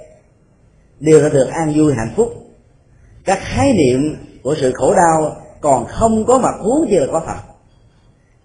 đều 0.99 1.21
đã 1.23 1.29
được 1.29 1.47
an 1.51 1.73
vui 1.75 1.93
hạnh 1.93 2.13
phúc. 2.15 2.33
Các 3.25 3.39
khái 3.41 3.73
niệm 3.73 4.15
của 4.43 4.55
sự 4.61 4.71
khổ 4.75 4.93
đau 4.93 5.35
còn 5.61 5.85
không 5.85 6.25
có 6.25 6.39
mặt 6.39 6.55
huống 6.59 6.91
gì 6.91 6.97
là 6.97 7.07
có 7.11 7.21
thật. 7.27 7.37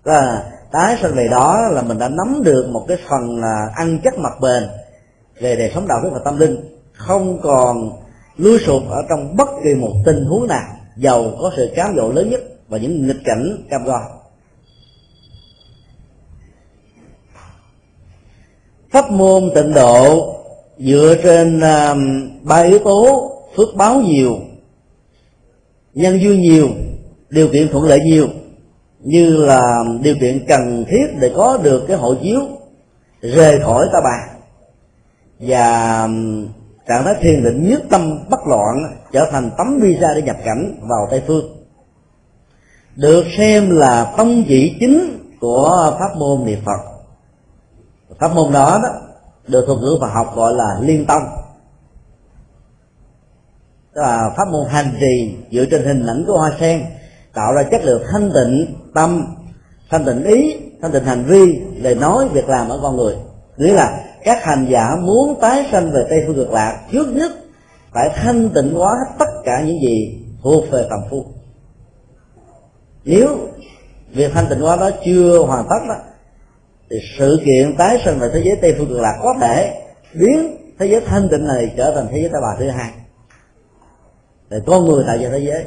Và 0.02 0.44
tái 0.72 0.96
sanh 1.02 1.14
về 1.14 1.28
đó 1.30 1.58
là 1.70 1.82
mình 1.82 1.98
đã 1.98 2.08
nắm 2.08 2.42
được 2.44 2.68
một 2.72 2.84
cái 2.88 2.96
phần 3.08 3.40
là 3.40 3.70
ăn 3.74 3.98
chắc 4.04 4.18
mặt 4.18 4.32
bền 4.40 4.62
về 5.40 5.56
đời 5.56 5.70
sống 5.74 5.88
đạo 5.88 6.00
đức 6.02 6.10
và 6.12 6.20
tâm 6.24 6.38
linh, 6.38 6.56
không 6.92 7.40
còn 7.42 7.90
lui 8.36 8.58
sụp 8.58 8.82
ở 8.90 9.02
trong 9.08 9.36
bất 9.36 9.48
kỳ 9.64 9.74
một 9.74 9.92
tình 10.04 10.24
huống 10.24 10.46
nào, 10.46 10.68
giàu 10.96 11.32
có 11.40 11.52
sự 11.56 11.70
cám 11.74 11.94
dỗ 11.96 12.12
lớn 12.12 12.30
nhất 12.30 12.40
và 12.68 12.78
những 12.78 13.06
nghịch 13.06 13.20
cảnh 13.24 13.56
cam 13.70 13.84
go. 13.84 14.19
Pháp 18.90 19.10
môn 19.10 19.50
tịnh 19.54 19.74
độ, 19.74 20.34
dựa 20.78 21.16
trên 21.22 21.60
à, 21.60 21.94
ba 22.42 22.62
yếu 22.62 22.78
tố 22.78 23.30
phước 23.56 23.68
báo 23.76 24.00
nhiều, 24.00 24.38
nhân 25.94 26.20
duyên 26.20 26.40
nhiều, 26.40 26.68
điều 27.30 27.48
kiện 27.48 27.68
thuận 27.68 27.84
lợi 27.84 28.00
nhiều, 28.04 28.26
như 29.00 29.36
là 29.36 29.84
điều 30.02 30.14
kiện 30.20 30.44
cần 30.48 30.84
thiết 30.88 31.06
để 31.20 31.32
có 31.36 31.58
được 31.62 31.84
cái 31.88 31.96
hộ 31.96 32.14
chiếu, 32.22 32.40
rời 33.20 33.60
khỏi 33.60 33.86
ta 33.92 34.00
bà. 34.04 34.26
Và 35.38 36.08
trạng 36.88 37.04
thái 37.04 37.14
thiền 37.20 37.44
định 37.44 37.68
nhất 37.68 37.82
tâm 37.90 38.18
bất 38.30 38.40
loạn 38.46 38.76
trở 39.12 39.28
thành 39.32 39.50
tấm 39.58 39.80
visa 39.82 40.08
để 40.14 40.22
nhập 40.22 40.36
cảnh 40.44 40.74
vào 40.80 41.08
tây 41.10 41.22
phương. 41.26 41.56
Được 42.96 43.24
xem 43.38 43.70
là 43.70 44.14
tông 44.16 44.44
chỉ 44.48 44.76
chính 44.80 45.18
của 45.40 45.96
pháp 46.00 46.16
môn 46.16 46.44
niệm 46.44 46.58
phật 46.64 46.89
pháp 48.18 48.34
môn 48.34 48.52
đó, 48.52 48.80
đó 48.82 48.88
được 49.48 49.64
thuật 49.66 49.78
ngữ 49.78 49.96
Phật 50.00 50.06
học 50.06 50.32
gọi 50.36 50.54
là 50.54 50.78
liên 50.80 51.06
tông. 51.06 51.22
Tức 53.94 54.00
là 54.00 54.30
pháp 54.36 54.48
môn 54.48 54.66
hành 54.68 54.94
trì 55.00 55.36
dựa 55.52 55.64
trên 55.70 55.84
hình 55.84 56.06
ảnh 56.06 56.24
của 56.26 56.38
hoa 56.38 56.52
sen 56.60 56.84
tạo 57.34 57.52
ra 57.52 57.62
chất 57.62 57.84
lượng 57.84 58.02
thanh 58.12 58.30
tịnh 58.34 58.74
tâm 58.94 59.36
thanh 59.90 60.04
tịnh 60.04 60.24
ý 60.24 60.56
thanh 60.82 60.92
tịnh 60.92 61.04
hành 61.04 61.24
vi 61.24 61.60
lời 61.76 61.94
nói 61.94 62.28
việc 62.28 62.48
làm 62.48 62.68
ở 62.68 62.78
con 62.82 62.96
người. 62.96 63.16
Nghĩa 63.56 63.72
là 63.72 64.00
các 64.24 64.44
hành 64.44 64.66
giả 64.70 64.96
muốn 65.00 65.40
tái 65.40 65.66
sanh 65.72 65.90
về 65.92 66.06
tây 66.10 66.18
phương 66.26 66.36
cực 66.36 66.50
lạc 66.50 66.80
trước 66.92 67.08
nhất 67.08 67.32
phải 67.92 68.10
thanh 68.14 68.50
tịnh 68.54 68.74
hóa 68.74 68.96
tất 69.18 69.28
cả 69.44 69.62
những 69.66 69.80
gì 69.80 70.18
thuộc 70.42 70.64
về 70.70 70.86
tầm 70.90 71.00
phu 71.10 71.26
nếu 73.04 73.38
việc 74.12 74.30
thanh 74.34 74.46
tịnh 74.50 74.60
hóa 74.60 74.76
đó 74.76 74.90
chưa 75.04 75.38
hoàn 75.46 75.64
tất 75.70 75.78
đó 75.88 75.94
thì 76.90 76.96
sự 77.18 77.40
kiện 77.44 77.76
tái 77.76 78.02
sinh 78.04 78.18
về 78.18 78.30
thế 78.34 78.42
giới 78.44 78.56
tây 78.62 78.74
phương 78.78 78.88
cực 78.88 79.00
lạc 79.00 79.18
có 79.22 79.34
thể 79.40 79.82
biến 80.14 80.56
thế 80.78 80.86
giới 80.86 81.00
thanh 81.00 81.28
tịnh 81.30 81.46
này 81.46 81.74
trở 81.76 81.92
thành 81.94 82.06
thế 82.10 82.20
giới 82.20 82.28
ta 82.28 82.38
bà 82.42 82.56
thứ 82.58 82.68
hai. 82.68 82.90
Để 84.48 84.60
con 84.66 84.84
người 84.84 85.04
tại 85.06 85.18
ra 85.18 85.28
thế 85.32 85.38
giới. 85.38 85.64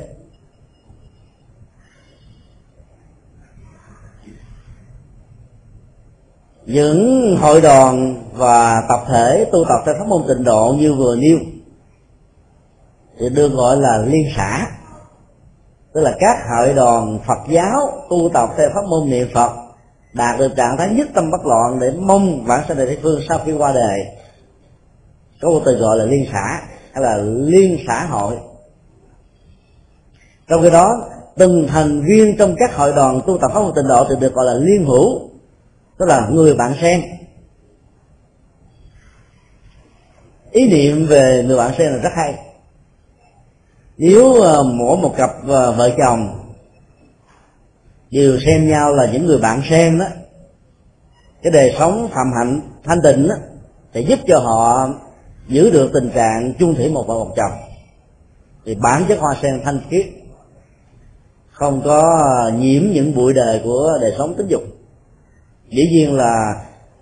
Những 6.65 7.35
hội 7.41 7.61
đoàn 7.61 8.23
và 8.33 8.83
tập 8.89 8.99
thể 9.07 9.45
tu 9.51 9.65
tập 9.69 9.79
theo 9.85 9.95
pháp 9.99 10.07
môn 10.07 10.23
tịnh 10.27 10.43
độ 10.43 10.75
như 10.79 10.93
vừa 10.93 11.15
nêu, 11.15 11.37
thì 13.19 13.29
được 13.29 13.47
gọi 13.47 13.77
là 13.77 13.97
liên 13.97 14.27
xã, 14.35 14.67
tức 15.93 16.01
là 16.01 16.15
các 16.19 16.37
hội 16.49 16.73
đoàn 16.73 17.19
Phật 17.27 17.49
giáo 17.49 18.05
tu 18.09 18.29
tập 18.33 18.49
theo 18.57 18.69
pháp 18.73 18.85
môn 18.89 19.09
niệm 19.09 19.27
Phật 19.33 19.62
đạt 20.13 20.39
được 20.39 20.55
trạng 20.55 20.77
thái 20.77 20.89
nhất 20.89 21.07
tâm 21.13 21.31
bất 21.31 21.45
loạn 21.45 21.79
để 21.79 21.91
mong 21.91 22.45
vãng 22.45 22.63
sanh 22.67 22.77
đời 22.77 22.97
phương 23.01 23.21
sau 23.29 23.39
khi 23.45 23.51
qua 23.51 23.71
đời. 23.73 23.99
Có 25.41 25.49
một 25.49 25.61
từ 25.65 25.75
gọi 25.75 25.97
là 25.97 26.05
liên 26.05 26.25
xã, 26.31 26.61
hay 26.93 27.03
là 27.03 27.17
liên 27.23 27.77
xã 27.87 28.05
hội. 28.05 28.35
Trong 30.47 30.61
khi 30.61 30.69
đó, 30.69 31.09
từng 31.37 31.67
thành 31.67 32.01
viên 32.05 32.37
trong 32.37 32.55
các 32.57 32.75
hội 32.75 32.93
đoàn 32.95 33.21
tu 33.27 33.37
tập 33.37 33.51
pháp 33.53 33.59
môn 33.59 33.71
tịnh 33.75 33.87
độ 33.87 34.05
thì 34.09 34.15
được 34.19 34.33
gọi 34.33 34.45
là 34.45 34.53
liên 34.53 34.85
hữu, 34.85 35.29
tức 35.97 36.05
là 36.05 36.29
người 36.31 36.55
bạn 36.55 36.73
sen. 36.81 37.01
Ý 40.51 40.69
niệm 40.69 41.05
về 41.05 41.43
người 41.47 41.57
bạn 41.57 41.73
sen 41.77 41.91
là 41.91 41.97
rất 41.97 42.09
hay. 42.15 42.35
Nếu 43.97 44.43
à, 44.43 44.53
mỗi 44.65 44.97
một 44.97 45.13
cặp 45.17 45.29
à, 45.29 45.71
vợ 45.71 45.89
chồng 45.97 46.42
đều 48.13 48.39
xem 48.45 48.69
nhau 48.69 48.93
là 48.93 49.11
những 49.13 49.25
người 49.25 49.37
bạn 49.37 49.61
xem 49.69 49.99
đó. 49.99 50.05
Cái 51.43 51.51
đời 51.51 51.75
sống 51.79 52.09
phạm 52.11 52.31
hạnh 52.37 52.61
thanh 52.83 53.01
tịnh 53.03 53.27
đó, 53.27 53.35
sẽ 53.93 54.01
giúp 54.01 54.19
cho 54.27 54.39
họ 54.39 54.89
giữ 55.47 55.71
được 55.71 55.89
tình 55.93 56.09
trạng 56.15 56.53
chung 56.59 56.75
thủy 56.75 56.89
một 56.89 57.07
vợ 57.07 57.13
một 57.13 57.33
chồng. 57.35 57.51
Thì 58.65 58.75
bản 58.75 59.05
chất 59.07 59.19
hoa 59.19 59.35
sen 59.41 59.61
thanh 59.63 59.79
khiết 59.89 60.05
không 61.51 61.81
có 61.85 62.51
nhiễm 62.57 62.83
những 62.93 63.15
bụi 63.15 63.33
đời 63.33 63.61
của 63.63 63.97
đời 64.01 64.13
sống 64.17 64.35
tính 64.37 64.47
dục. 64.47 64.63
Dĩ 65.69 65.83
nhiên 65.91 66.15
là 66.15 66.53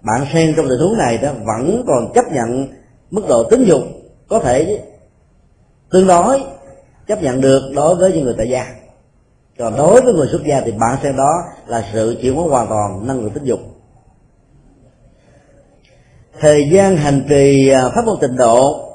bạn 0.02 0.26
sen 0.34 0.54
trong 0.58 0.70
tình 0.70 0.80
huống 0.80 0.98
này 0.98 1.18
đó 1.18 1.32
vẫn 1.46 1.84
còn 1.88 2.14
chấp 2.14 2.26
nhận 2.32 2.68
mức 3.12 3.22
độ 3.30 3.44
tính 3.44 3.64
dục 3.64 3.82
có 4.28 4.40
thể 4.40 4.82
tương 5.92 6.08
đối 6.08 6.42
chấp 7.08 7.22
nhận 7.22 7.42
được 7.42 7.62
đối 7.76 7.96
với 7.96 8.12
những 8.12 8.24
người 8.24 8.36
tại 8.38 8.50
gia 8.50 8.81
còn 9.62 9.78
đối 9.78 10.02
với 10.02 10.14
người 10.14 10.28
xuất 10.32 10.42
gia 10.46 10.62
thì 10.62 10.72
bạn 10.72 10.98
sen 11.04 11.16
đó 11.18 11.44
là 11.68 11.84
sự 11.94 12.18
chuyển 12.22 12.36
hóa 12.36 12.48
hoàn 12.48 12.68
toàn 12.68 13.08
năng 13.08 13.20
lượng 13.20 13.30
tính 13.30 13.44
dục. 13.44 13.60
Thời 16.40 16.70
gian 16.70 16.98
hành 16.98 17.26
trì 17.30 17.70
à, 17.70 17.90
pháp 17.96 18.06
môn 18.06 18.18
tịnh 18.22 18.36
độ 18.36 18.90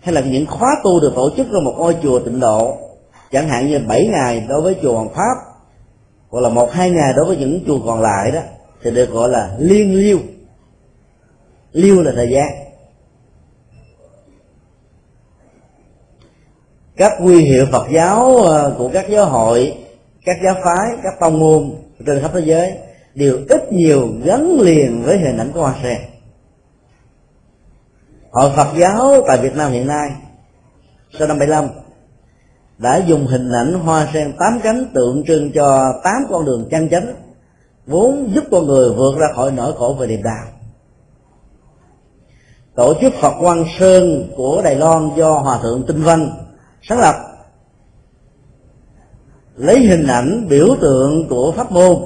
hay 0.00 0.14
là 0.14 0.20
những 0.20 0.46
khóa 0.46 0.76
tu 0.84 1.00
được 1.00 1.12
tổ 1.16 1.30
chức 1.36 1.46
trong 1.52 1.64
một 1.64 1.74
ngôi 1.78 1.96
chùa 2.02 2.18
tịnh 2.18 2.40
độ, 2.40 2.76
chẳng 3.32 3.48
hạn 3.48 3.66
như 3.66 3.80
7 3.88 4.06
ngày 4.06 4.46
đối 4.48 4.60
với 4.60 4.76
chùa 4.82 4.94
Hoàng 4.94 5.14
Pháp, 5.14 5.34
hoặc 6.30 6.40
là 6.40 6.48
một 6.48 6.72
hai 6.72 6.90
ngày 6.90 7.12
đối 7.16 7.24
với 7.24 7.36
những 7.36 7.60
chùa 7.66 7.78
còn 7.86 8.00
lại 8.00 8.30
đó, 8.30 8.40
thì 8.82 8.90
được 8.90 9.10
gọi 9.10 9.28
là 9.28 9.56
liên 9.58 9.94
liêu. 9.94 10.18
Liêu 11.72 12.02
là 12.02 12.12
thời 12.14 12.28
gian. 12.28 12.48
Các 16.96 17.12
quy 17.24 17.44
hiệu 17.44 17.66
Phật 17.72 17.86
giáo 17.90 18.42
à, 18.52 18.70
của 18.78 18.90
các 18.92 19.08
giáo 19.08 19.24
hội 19.24 19.74
các 20.24 20.36
giáo 20.44 20.54
phái, 20.64 20.96
các 21.02 21.14
tông 21.20 21.40
môn 21.40 21.70
trên 22.06 22.22
khắp 22.22 22.30
thế 22.34 22.40
giới 22.40 22.78
đều 23.14 23.38
ít 23.48 23.72
nhiều 23.72 24.08
gắn 24.24 24.60
liền 24.60 25.02
với 25.02 25.18
hình 25.18 25.38
ảnh 25.38 25.50
của 25.54 25.60
hoa 25.60 25.74
sen. 25.82 25.98
Hội 28.30 28.50
Phật 28.56 28.68
giáo 28.76 29.22
tại 29.26 29.38
Việt 29.38 29.56
Nam 29.56 29.72
hiện 29.72 29.86
nay 29.86 30.10
sau 31.18 31.28
năm 31.28 31.38
75 31.38 31.68
đã 32.78 32.96
dùng 33.06 33.26
hình 33.26 33.52
ảnh 33.52 33.74
hoa 33.74 34.08
sen 34.12 34.32
tám 34.38 34.60
cánh 34.62 34.86
tượng 34.94 35.24
trưng 35.26 35.52
cho 35.52 35.92
tám 36.04 36.22
con 36.30 36.44
đường 36.44 36.68
chân 36.70 36.88
chánh 36.88 37.14
vốn 37.86 38.30
giúp 38.34 38.44
con 38.50 38.66
người 38.66 38.90
vượt 38.96 39.18
ra 39.18 39.26
khỏi 39.34 39.50
nỗi 39.50 39.72
khổ 39.78 39.96
về 39.98 40.06
niềm 40.06 40.22
đau 40.22 40.44
tổ 42.74 42.94
chức 43.00 43.12
Phật 43.20 43.32
Quang 43.40 43.64
Sơn 43.78 44.32
của 44.36 44.62
Đài 44.64 44.76
Loan 44.76 45.10
do 45.16 45.32
Hòa 45.32 45.58
thượng 45.62 45.86
Tinh 45.86 46.02
Văn 46.02 46.30
sáng 46.82 46.98
lập 46.98 47.14
lấy 49.60 49.78
hình 49.86 50.06
ảnh 50.06 50.48
biểu 50.48 50.76
tượng 50.80 51.28
của 51.28 51.52
pháp 51.56 51.72
môn 51.72 51.96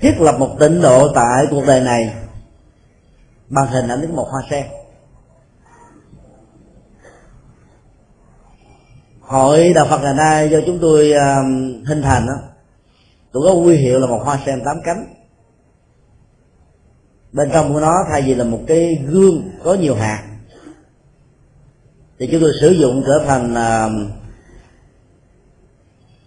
thiết 0.00 0.20
lập 0.20 0.36
một 0.38 0.56
tịnh 0.60 0.82
độ 0.82 1.12
tại 1.14 1.44
cuộc 1.50 1.64
đời 1.66 1.80
này 1.80 2.14
bằng 3.48 3.66
hình 3.66 3.88
ảnh 3.88 4.00
đến 4.00 4.16
một 4.16 4.28
hoa 4.30 4.42
sen. 4.50 4.66
Hội 9.20 9.72
đạo 9.72 9.86
phật 9.90 10.00
ngày 10.02 10.14
nay 10.14 10.50
do 10.50 10.58
chúng 10.66 10.78
tôi 10.78 11.12
uh, 11.12 11.86
hình 11.86 12.02
thành 12.02 12.26
đó 12.26 12.34
cũng 13.32 13.42
có 13.42 13.52
quy 13.52 13.76
hiệu 13.76 13.98
là 13.98 14.06
một 14.06 14.20
hoa 14.24 14.38
sen 14.46 14.64
tám 14.64 14.76
cánh. 14.84 15.14
Bên 17.32 17.50
trong 17.52 17.74
của 17.74 17.80
nó 17.80 18.04
thay 18.10 18.22
vì 18.22 18.34
là 18.34 18.44
một 18.44 18.60
cái 18.66 19.04
gương 19.06 19.50
có 19.64 19.74
nhiều 19.74 19.94
hạt 19.94 20.22
thì 22.18 22.28
chúng 22.32 22.40
tôi 22.40 22.52
sử 22.60 22.70
dụng 22.70 23.02
trở 23.06 23.24
thành 23.26 23.52
uh, 23.52 24.21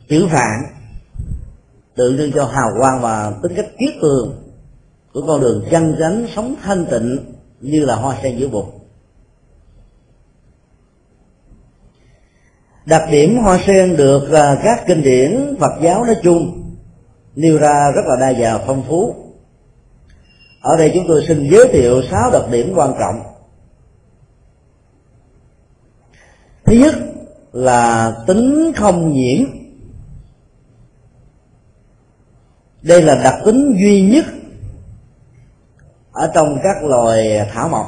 chữ 0.08 0.28
phạn 0.32 0.62
tượng 1.96 2.18
trưng 2.18 2.32
cho 2.32 2.46
hào 2.46 2.70
quang 2.80 3.02
và 3.02 3.34
tính 3.44 3.54
cách 3.56 3.68
kiết 3.78 3.94
tường 4.02 4.52
của 5.14 5.22
con 5.28 5.42
đường 5.42 5.66
chân 5.72 5.96
chánh 6.00 6.28
sống 6.36 6.56
thanh 6.64 6.86
tịnh 6.92 7.20
như 7.62 7.86
là 7.86 7.96
hoa 7.96 8.18
sen 8.24 8.38
giữa 8.38 8.48
bụng 8.48 8.80
đặc 12.86 13.02
điểm 13.12 13.38
hoa 13.38 13.60
sen 13.68 13.98
được 13.98 14.32
à, 14.32 14.62
các 14.64 14.84
kinh 14.88 15.04
điển 15.04 15.56
Phật 15.60 15.72
giáo 15.82 16.06
nói 16.06 16.16
chung 16.24 16.66
nêu 17.36 17.58
ra 17.58 17.92
rất 17.96 18.02
là 18.06 18.16
đa 18.20 18.34
dạng 18.34 18.62
phong 18.68 18.84
phú. 18.88 19.16
Ở 20.62 20.78
đây 20.78 20.92
chúng 20.94 21.06
tôi 21.08 21.26
xin 21.28 21.50
giới 21.52 21.68
thiệu 21.74 22.02
sáu 22.12 22.32
đặc 22.32 22.44
điểm 22.52 22.74
quan 22.76 22.94
trọng. 23.00 23.22
Thứ 26.66 26.74
nhất 26.74 26.96
là 27.54 28.14
tính 28.28 28.72
không 28.76 29.14
nhiễm. 29.14 29.65
Đây 32.86 33.02
là 33.02 33.16
đặc 33.24 33.34
tính 33.46 33.76
duy 33.80 34.02
nhất 34.02 34.26
ở 36.12 36.32
trong 36.34 36.58
các 36.64 36.84
loài 36.84 37.50
thảo 37.54 37.70
mộc. 37.70 37.86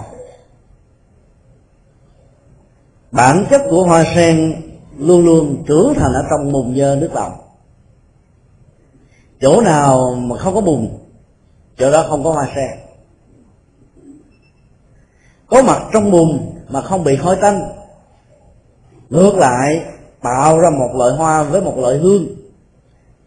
Bản 3.12 3.45
chất 3.49 3.62
của 3.69 3.83
hoa 3.83 4.05
sen 4.15 4.62
luôn 4.97 5.25
luôn 5.25 5.63
trưởng 5.67 5.93
thành 5.95 6.13
ở 6.13 6.23
trong 6.29 6.51
mùng 6.51 6.75
dơ 6.77 6.95
nước 6.95 7.10
lòng. 7.13 7.31
Chỗ 9.41 9.62
nào 9.62 10.15
mà 10.15 10.38
không 10.38 10.55
có 10.55 10.62
bùn, 10.62 10.99
chỗ 11.77 11.91
đó 11.91 12.05
không 12.10 12.23
có 12.23 12.31
hoa 12.31 12.49
sen. 12.55 12.79
Có 15.47 15.62
mặt 15.62 15.81
trong 15.93 16.12
bùn 16.12 16.53
mà 16.69 16.81
không 16.81 17.03
bị 17.03 17.15
hôi 17.15 17.36
tanh, 17.36 17.62
ngược 19.10 19.36
lại, 19.36 19.86
tạo 20.21 20.60
ra 20.60 20.69
một 20.69 20.89
loại 20.95 21.12
hoa 21.12 21.43
với 21.43 21.62
một 21.62 21.77
loại 21.77 21.97
hương 21.97 22.25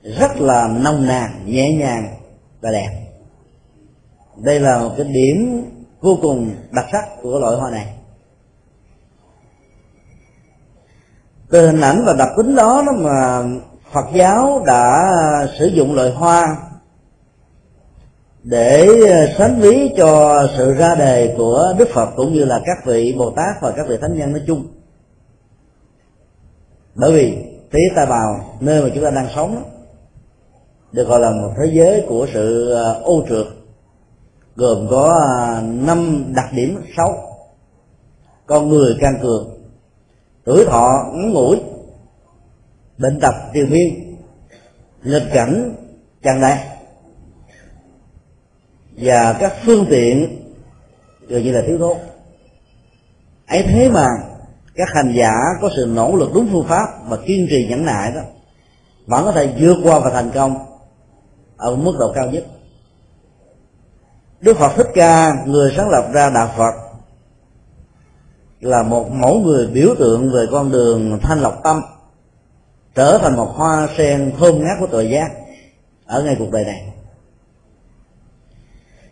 rất 0.02 0.40
là 0.40 0.68
nồng 0.68 1.06
nàn, 1.06 1.30
nhẹ 1.46 1.72
nhàng 1.72 2.14
và 2.60 2.70
đẹp. 2.70 2.90
Đây 4.36 4.60
là 4.60 4.78
một 4.78 4.94
cái 4.96 5.06
điểm 5.06 5.64
vô 6.00 6.18
cùng 6.22 6.50
đặc 6.70 6.86
sắc 6.92 7.04
của 7.22 7.38
loại 7.38 7.56
hoa 7.56 7.70
này. 7.70 7.94
Từ 11.50 11.66
hình 11.66 11.80
ảnh 11.80 12.02
và 12.06 12.14
đặc 12.18 12.28
tính 12.36 12.54
đó 12.54 12.82
đó 12.86 12.92
mà 12.96 13.42
Phật 13.92 14.06
giáo 14.14 14.62
đã 14.66 15.12
sử 15.58 15.66
dụng 15.66 15.94
loại 15.94 16.10
hoa 16.10 16.56
để 18.42 18.88
sánh 19.38 19.60
ví 19.60 19.90
cho 19.96 20.42
sự 20.56 20.74
ra 20.74 20.94
đề 20.94 21.34
của 21.38 21.74
Đức 21.78 21.88
Phật 21.92 22.10
cũng 22.16 22.32
như 22.32 22.44
là 22.44 22.60
các 22.66 22.86
vị 22.86 23.14
Bồ 23.18 23.30
Tát 23.30 23.60
và 23.60 23.72
các 23.76 23.86
vị 23.88 23.96
Thánh 24.00 24.18
nhân 24.18 24.32
nói 24.32 24.42
chung. 24.46 24.66
Bởi 26.94 27.12
vì 27.12 27.36
thế 27.72 27.78
ta 27.96 28.06
bào, 28.06 28.56
nơi 28.60 28.82
mà 28.82 28.88
chúng 28.94 29.04
ta 29.04 29.10
đang 29.10 29.28
sống 29.34 29.62
được 30.92 31.08
gọi 31.08 31.20
là 31.20 31.30
một 31.30 31.52
thế 31.56 31.70
giới 31.72 32.04
của 32.08 32.26
sự 32.34 32.72
à, 32.72 32.92
ô 33.02 33.24
trượt, 33.28 33.46
gồm 34.56 34.86
có 34.90 35.26
à, 35.28 35.60
năm 35.62 36.24
đặc 36.36 36.46
điểm 36.52 36.82
xấu. 36.96 37.14
Con 38.46 38.68
người 38.68 38.96
can 39.00 39.18
cường, 39.22 39.50
tuổi 40.44 40.64
thọ 40.64 41.04
ngắn 41.12 41.32
ngủi, 41.32 41.60
bệnh 42.98 43.20
tật 43.20 43.34
triều 43.54 43.66
miên 43.66 44.16
nghịch 45.02 45.26
cảnh 45.32 45.74
tràn 46.22 46.40
đầy 46.40 46.58
và 48.96 49.32
các 49.40 49.52
phương 49.64 49.86
tiện 49.90 50.36
gần 51.28 51.42
như 51.42 51.52
là 51.52 51.62
thiếu 51.66 51.78
thốn. 51.78 51.96
Ấy 53.46 53.62
thế 53.62 53.88
mà 53.88 54.06
các 54.74 54.88
hành 54.94 55.12
giả 55.16 55.32
có 55.60 55.70
sự 55.76 55.86
nỗ 55.94 56.16
lực 56.16 56.30
đúng 56.34 56.48
phương 56.52 56.66
pháp 56.68 56.86
và 57.08 57.16
kiên 57.16 57.46
trì 57.50 57.66
nhẫn 57.68 57.84
nại 57.84 58.12
đó, 58.14 58.20
vẫn 59.06 59.24
có 59.24 59.32
thể 59.32 59.54
vượt 59.58 59.76
qua 59.84 59.98
và 59.98 60.10
thành 60.10 60.30
công 60.34 60.69
ở 61.60 61.76
mức 61.76 61.96
độ 61.98 62.12
cao 62.14 62.30
nhất. 62.30 62.44
Đức 64.40 64.56
phật 64.56 64.72
thích 64.76 64.88
ca 64.94 65.44
người 65.46 65.72
sáng 65.76 65.90
lập 65.90 66.08
ra 66.12 66.30
đạo 66.30 66.50
phật 66.56 66.74
là 68.60 68.82
một 68.82 69.10
mẫu 69.10 69.38
người 69.38 69.66
biểu 69.66 69.94
tượng 69.98 70.32
về 70.32 70.46
con 70.50 70.72
đường 70.72 71.18
thanh 71.22 71.40
lọc 71.40 71.60
tâm 71.64 71.82
trở 72.94 73.18
thành 73.18 73.36
một 73.36 73.52
hoa 73.54 73.88
sen 73.96 74.32
thơm 74.38 74.58
ngát 74.58 74.76
của 74.80 74.86
tội 74.86 75.10
giác 75.10 75.30
ở 76.06 76.22
ngay 76.22 76.36
cuộc 76.38 76.50
đời 76.52 76.64
này. 76.64 76.92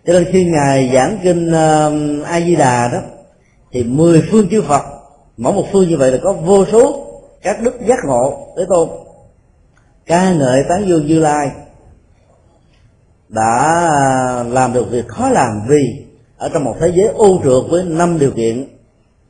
Cho 0.06 0.12
nên 0.12 0.24
khi 0.32 0.44
ngài 0.44 0.90
giảng 0.94 1.18
kinh 1.22 1.52
um, 1.52 2.20
uh, 2.20 2.26
a 2.26 2.40
di 2.40 2.56
đà 2.56 2.88
đó 2.92 2.98
thì 3.72 3.84
mười 3.84 4.28
phương 4.30 4.48
chư 4.50 4.62
phật 4.62 4.82
mỗi 5.36 5.52
một 5.52 5.64
phương 5.72 5.88
như 5.88 5.96
vậy 5.96 6.12
là 6.12 6.18
có 6.22 6.32
vô 6.32 6.64
số 6.72 7.06
các 7.42 7.60
đức 7.62 7.74
giác 7.88 7.98
ngộ 8.06 8.52
tới 8.56 8.66
tôn 8.68 8.88
ca 10.06 10.32
ngợi 10.32 10.64
tán 10.68 10.88
dương 10.88 11.06
như 11.06 11.18
lai 11.18 11.50
đã 13.28 13.88
à, 13.94 14.42
làm 14.42 14.72
được 14.72 14.90
việc 14.90 15.08
khó 15.08 15.28
làm 15.28 15.50
vì 15.68 16.06
ở 16.38 16.48
trong 16.48 16.64
một 16.64 16.74
thế 16.80 16.92
giới 16.94 17.06
ô 17.06 17.40
trượt 17.44 17.70
với 17.70 17.84
năm 17.84 18.18
điều 18.18 18.30
kiện 18.30 18.68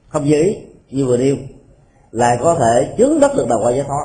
không 0.09 0.24
như 0.24 0.42
ý, 0.42 0.57
như 0.90 1.07
vừa 1.07 1.16
nêu, 1.16 1.36
lại 2.11 2.38
có 2.42 2.55
thể 2.55 2.94
chứng 2.99 3.20
đắc 3.20 3.30
được 3.36 3.49
đạo 3.49 3.61
quả 3.62 3.70
giải 3.70 3.84
thoát. 3.86 4.05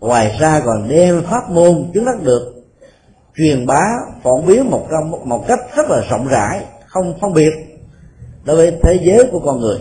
Ngoài 0.00 0.36
ra 0.40 0.60
còn 0.64 0.88
đem 0.88 1.22
pháp 1.22 1.50
môn 1.50 1.90
chứng 1.94 2.04
đắc 2.04 2.22
được, 2.22 2.54
truyền 3.36 3.66
bá 3.66 3.82
phổ 4.22 4.42
biến 4.42 4.70
một 4.70 4.86
một 5.24 5.44
cách 5.48 5.60
rất 5.76 5.90
là 5.90 6.02
rộng 6.10 6.28
rãi, 6.28 6.64
không 6.86 7.18
phân 7.20 7.32
biệt 7.32 7.50
đối 8.44 8.56
với 8.56 8.78
thế 8.82 8.98
giới 9.02 9.28
của 9.32 9.40
con 9.40 9.60
người. 9.60 9.78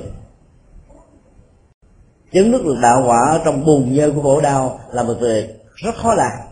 Chứng 2.33 2.51
đắc 2.51 2.61
được 2.63 2.75
đạo 2.81 3.03
quả 3.07 3.39
trong 3.45 3.65
bùn 3.65 3.93
nhơ 3.93 4.11
của 4.15 4.21
khổ 4.21 4.41
đau 4.41 4.79
là 4.91 5.03
một 5.03 5.15
việc 5.19 5.47
rất 5.75 5.95
khó 5.95 6.13
làm 6.13 6.50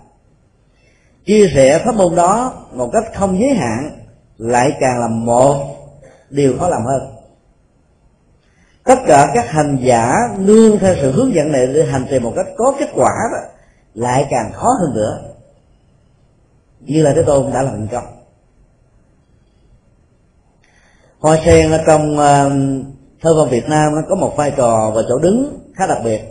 chia 1.30 1.52
sẻ 1.54 1.82
pháp 1.86 1.96
môn 1.96 2.16
đó 2.16 2.54
một 2.74 2.90
cách 2.94 3.04
không 3.16 3.40
giới 3.40 3.50
hạn, 3.50 3.92
lại 4.38 4.72
càng 4.80 5.00
là 5.00 5.08
một 5.08 5.76
điều 6.30 6.58
khó 6.60 6.68
làm 6.68 6.82
hơn. 6.86 7.02
Tất 8.84 9.00
cả 9.08 9.32
các 9.34 9.50
hành 9.50 9.78
giả 9.82 10.14
nương 10.38 10.80
theo 10.80 10.96
sự 11.02 11.12
hướng 11.12 11.34
dẫn 11.34 11.52
này 11.52 11.68
để 11.68 11.86
hành 11.86 12.06
trì 12.10 12.20
một 12.20 12.34
cách 12.36 12.46
có 12.58 12.76
kết 12.80 12.90
quả 12.94 13.12
đó, 13.32 13.50
lại 13.94 14.28
càng 14.30 14.52
khó 14.54 14.74
hơn 14.80 14.94
nữa. 14.96 15.20
Như 16.80 17.04
là 17.04 17.14
thế 17.16 17.24
tôn 17.24 17.52
đã 17.54 17.62
làm 17.62 17.74
thành 17.74 17.88
công. 17.92 18.06
Hoa 21.20 21.38
sen 21.46 21.72
ở 21.72 21.84
trong 21.88 22.18
ờ, 22.18 22.52
thơ 23.22 23.34
văn 23.34 23.50
việt 23.50 23.70
nam 23.70 23.96
nó 23.96 24.02
có 24.10 24.16
một 24.16 24.34
vai 24.38 24.52
trò 24.58 24.92
và 24.96 25.02
chỗ 25.10 25.20
đứng 25.20 25.60
khá 25.76 25.88
đặc 25.88 25.98
biệt. 26.04 26.22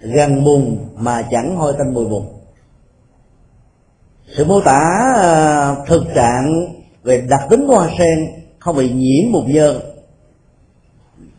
Gần 0.00 0.44
bùn 0.44 0.88
mà 0.94 1.28
chẳng 1.30 1.56
hôi 1.56 1.74
tanh 1.78 1.94
mùi 1.94 2.04
bùn 2.04 2.37
sự 4.36 4.44
mô 4.44 4.60
tả 4.60 5.12
ờ, 5.16 5.76
thực 5.86 6.02
trạng 6.14 6.66
về 7.02 7.20
đặc 7.30 7.40
tính 7.50 7.66
của 7.66 7.74
hoa 7.74 7.88
sen 7.98 8.28
không 8.58 8.76
bị 8.76 8.90
nhiễm 8.92 9.32
bùn 9.32 9.52
nhơ 9.52 9.80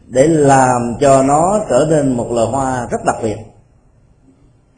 để 0.08 0.28
làm 0.28 0.82
cho 1.02 1.24
nó 1.24 1.60
trở 1.70 1.88
nên 1.90 2.18
một 2.18 2.32
loài 2.32 2.48
hoa 2.48 2.88
rất 2.92 2.98
đặc 3.06 3.16
biệt. 3.24 3.38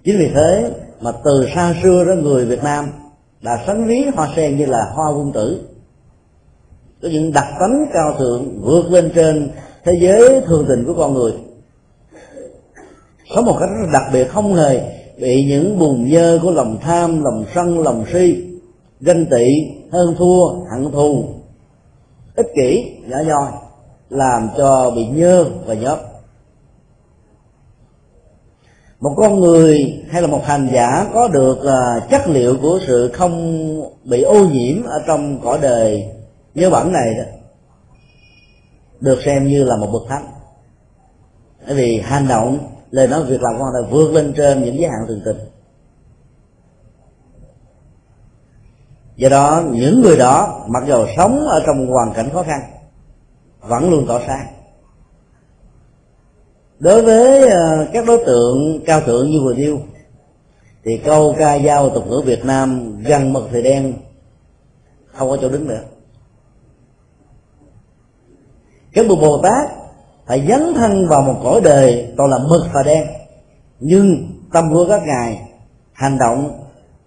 Chính 0.03 0.17
vì 0.19 0.31
thế 0.33 0.71
mà 1.01 1.11
từ 1.23 1.47
xa 1.55 1.73
xưa 1.83 2.05
đó 2.05 2.13
người 2.13 2.45
việt 2.45 2.63
nam 2.63 2.91
đã 3.41 3.63
sánh 3.67 3.87
ví 3.87 4.05
hoa 4.15 4.29
sen 4.35 4.57
như 4.57 4.65
là 4.65 4.91
hoa 4.93 5.09
quân 5.09 5.31
tử. 5.31 5.61
Có 7.01 7.09
những 7.11 7.33
đặc 7.33 7.47
tính 7.59 7.85
cao 7.93 8.15
thượng 8.19 8.61
vượt 8.61 8.91
lên 8.91 9.11
trên 9.15 9.51
thế 9.83 9.93
giới 10.01 10.41
thường 10.45 10.65
tình 10.67 10.85
của 10.85 10.93
con 10.93 11.13
người. 11.13 11.33
Có 13.35 13.41
một 13.41 13.57
cách 13.59 13.69
rất 13.69 13.89
đặc 13.93 14.03
biệt 14.13 14.27
không 14.31 14.55
hề 14.55 15.00
bị 15.17 15.45
những 15.45 15.79
bùn 15.79 16.11
dơ 16.11 16.39
của 16.41 16.51
lòng 16.51 16.77
tham, 16.81 17.23
lòng 17.23 17.45
sân, 17.55 17.79
lòng 17.79 18.05
si, 18.13 18.43
ganh 18.99 19.25
tị, 19.25 19.45
hơn 19.91 20.15
thua, 20.17 20.47
hận 20.71 20.91
thù. 20.91 21.25
Ích 22.35 22.47
kỷ 22.55 22.91
nhỏ 23.07 23.17
nhoi 23.27 23.51
làm 24.09 24.49
cho 24.57 24.91
bị 24.95 25.05
nhơ 25.07 25.45
và 25.65 25.73
nhớp 25.73 26.11
một 29.01 29.13
con 29.17 29.39
người 29.39 30.03
hay 30.09 30.21
là 30.21 30.27
một 30.27 30.45
hành 30.45 30.69
giả 30.73 31.07
có 31.13 31.27
được 31.27 31.65
à, 31.65 32.07
chất 32.09 32.21
liệu 32.27 32.57
của 32.61 32.79
sự 32.87 33.11
không 33.13 33.65
bị 34.03 34.21
ô 34.21 34.45
nhiễm 34.45 34.83
ở 34.83 35.03
trong 35.07 35.39
cõi 35.43 35.59
đời 35.61 36.09
nhớ 36.55 36.69
bẩn 36.69 36.91
này 36.91 37.13
đó, 37.17 37.23
được 38.99 39.19
xem 39.25 39.47
như 39.47 39.63
là 39.63 39.75
một 39.75 39.87
bậc 39.93 40.01
thánh. 40.09 40.25
Bởi 41.65 41.75
vì 41.75 41.99
hành 41.99 42.27
động 42.27 42.57
lời 42.91 43.07
nói 43.07 43.23
việc 43.23 43.41
làm 43.41 43.57
của 43.57 43.63
họ 43.63 43.71
vượt 43.89 44.11
lên 44.11 44.33
trên 44.37 44.63
những 44.63 44.75
giới 44.79 44.89
hạn 44.89 45.07
thường 45.07 45.21
tình. 45.25 45.37
Do 49.15 49.29
đó, 49.29 49.63
những 49.71 50.01
người 50.01 50.17
đó, 50.17 50.65
mặc 50.67 50.83
dù 50.87 51.05
sống 51.17 51.47
ở 51.47 51.63
trong 51.65 51.87
hoàn 51.87 52.13
cảnh 52.13 52.29
khó 52.33 52.43
khăn, 52.43 52.61
vẫn 53.61 53.89
luôn 53.91 54.05
tỏ 54.07 54.21
sáng 54.27 54.47
đối 56.81 57.01
với 57.01 57.49
ờ, 57.49 57.87
các 57.93 58.05
đối 58.07 58.23
tượng 58.25 58.81
cao 58.85 59.01
thượng 59.01 59.31
như 59.31 59.39
vừa 59.43 59.53
nêu 59.53 59.79
thì 60.83 60.97
câu 60.97 61.35
ca 61.39 61.59
dao 61.59 61.89
tục 61.89 62.07
ngữ 62.07 62.21
việt 62.25 62.45
nam 62.45 62.97
gần 63.03 63.33
mật 63.33 63.47
thì 63.51 63.61
đen, 63.61 63.93
không 65.13 65.29
có 65.29 65.37
chỗ 65.41 65.49
đứng 65.49 65.67
nữa. 65.67 65.81
Các 68.93 69.05
bậc 69.09 69.17
bồ 69.21 69.41
tát 69.43 69.69
phải 70.25 70.47
dấn 70.49 70.73
thân 70.73 71.07
vào 71.07 71.21
một 71.21 71.39
cõi 71.43 71.61
đời 71.63 72.13
toàn 72.17 72.29
là 72.29 72.37
mực 72.37 72.61
và 72.73 72.83
đen. 72.83 73.07
Nhưng 73.79 74.27
tâm 74.53 74.73
của 74.73 74.85
các 74.89 75.01
ngài 75.05 75.41
hành 75.93 76.17
động 76.17 76.59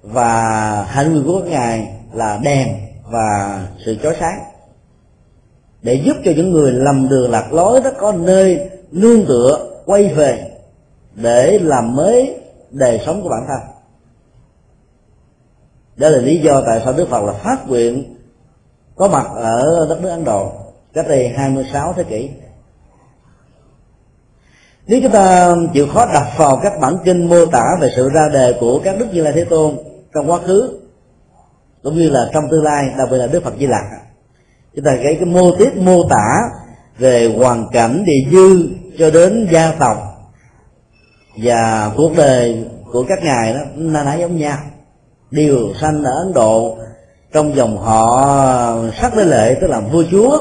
và 0.02 0.42
hành 0.88 1.14
vi 1.14 1.20
của 1.26 1.40
các 1.40 1.50
ngài 1.50 1.88
là 2.12 2.38
đèn 2.42 2.68
và 3.10 3.60
sự 3.84 3.96
chói 4.02 4.16
sáng. 4.20 4.38
Để 5.82 5.94
giúp 5.94 6.16
cho 6.24 6.32
những 6.36 6.52
người 6.52 6.72
lầm 6.72 7.08
đường 7.08 7.30
lạc 7.30 7.52
lối 7.52 7.80
đó 7.80 7.90
có 7.98 8.12
nơi 8.12 8.70
nương 8.90 9.26
tựa, 9.26 9.80
quay 9.86 10.14
về 10.14 10.50
để 11.14 11.58
làm 11.62 11.96
mới 11.96 12.40
đời 12.70 13.00
sống 13.06 13.22
của 13.22 13.28
bản 13.28 13.44
thân. 13.48 13.74
Đó 15.96 16.08
là 16.08 16.18
lý 16.18 16.38
do 16.38 16.62
tại 16.66 16.80
sao 16.84 16.92
Đức 16.92 17.08
Phật 17.08 17.24
là 17.24 17.32
phát 17.32 17.68
nguyện 17.68 18.16
có 18.96 19.08
mặt 19.08 19.26
ở 19.34 19.86
đất 19.88 20.02
nước 20.02 20.08
Ấn 20.08 20.24
Độ 20.24 20.52
cách 20.92 21.08
đây 21.08 21.28
26 21.28 21.92
thế 21.92 22.04
kỷ 22.04 22.30
nếu 24.86 25.00
chúng 25.02 25.12
ta 25.12 25.54
chịu 25.74 25.86
khó 25.94 26.06
đặt 26.06 26.26
vào 26.36 26.60
các 26.62 26.72
bản 26.80 26.96
kinh 27.04 27.28
mô 27.28 27.46
tả 27.46 27.64
về 27.80 27.90
sự 27.96 28.08
ra 28.08 28.28
đề 28.32 28.54
của 28.60 28.80
các 28.84 28.98
đức 28.98 29.06
như 29.12 29.22
lai 29.22 29.32
thế 29.32 29.44
tôn 29.44 29.76
trong 30.14 30.30
quá 30.30 30.38
khứ, 30.46 30.78
cũng 31.82 31.94
như 31.94 32.10
là 32.10 32.30
trong 32.32 32.44
tương 32.50 32.64
lai, 32.64 32.84
đặc 32.98 33.08
biệt 33.10 33.16
là 33.16 33.26
đức 33.26 33.44
phật 33.44 33.54
di 33.58 33.66
lặc, 33.66 33.84
chúng 34.74 34.84
ta 34.84 34.90
thấy 35.02 35.14
cái 35.14 35.24
mô 35.24 35.56
tiết 35.58 35.76
mô 35.76 36.08
tả 36.08 36.40
về 36.98 37.34
hoàn 37.38 37.66
cảnh 37.72 38.04
địa 38.06 38.30
dư 38.32 38.68
cho 38.98 39.10
đến 39.10 39.48
gia 39.52 39.72
tộc 39.72 39.96
và 41.42 41.90
cuộc 41.96 42.16
đời 42.16 42.64
của 42.92 43.04
các 43.08 43.18
ngài 43.22 43.54
đó, 43.54 43.60
nó 43.74 44.02
nãy 44.02 44.20
giống 44.20 44.36
nhau. 44.36 44.58
Đều 45.30 45.58
sanh 45.80 46.04
ở 46.04 46.10
ấn 46.10 46.32
độ, 46.32 46.76
trong 47.32 47.56
dòng 47.56 47.78
họ 47.78 48.26
sắc 49.00 49.16
đế 49.16 49.24
lệ, 49.24 49.58
tức 49.60 49.66
là 49.66 49.80
vua 49.80 50.04
chúa 50.10 50.38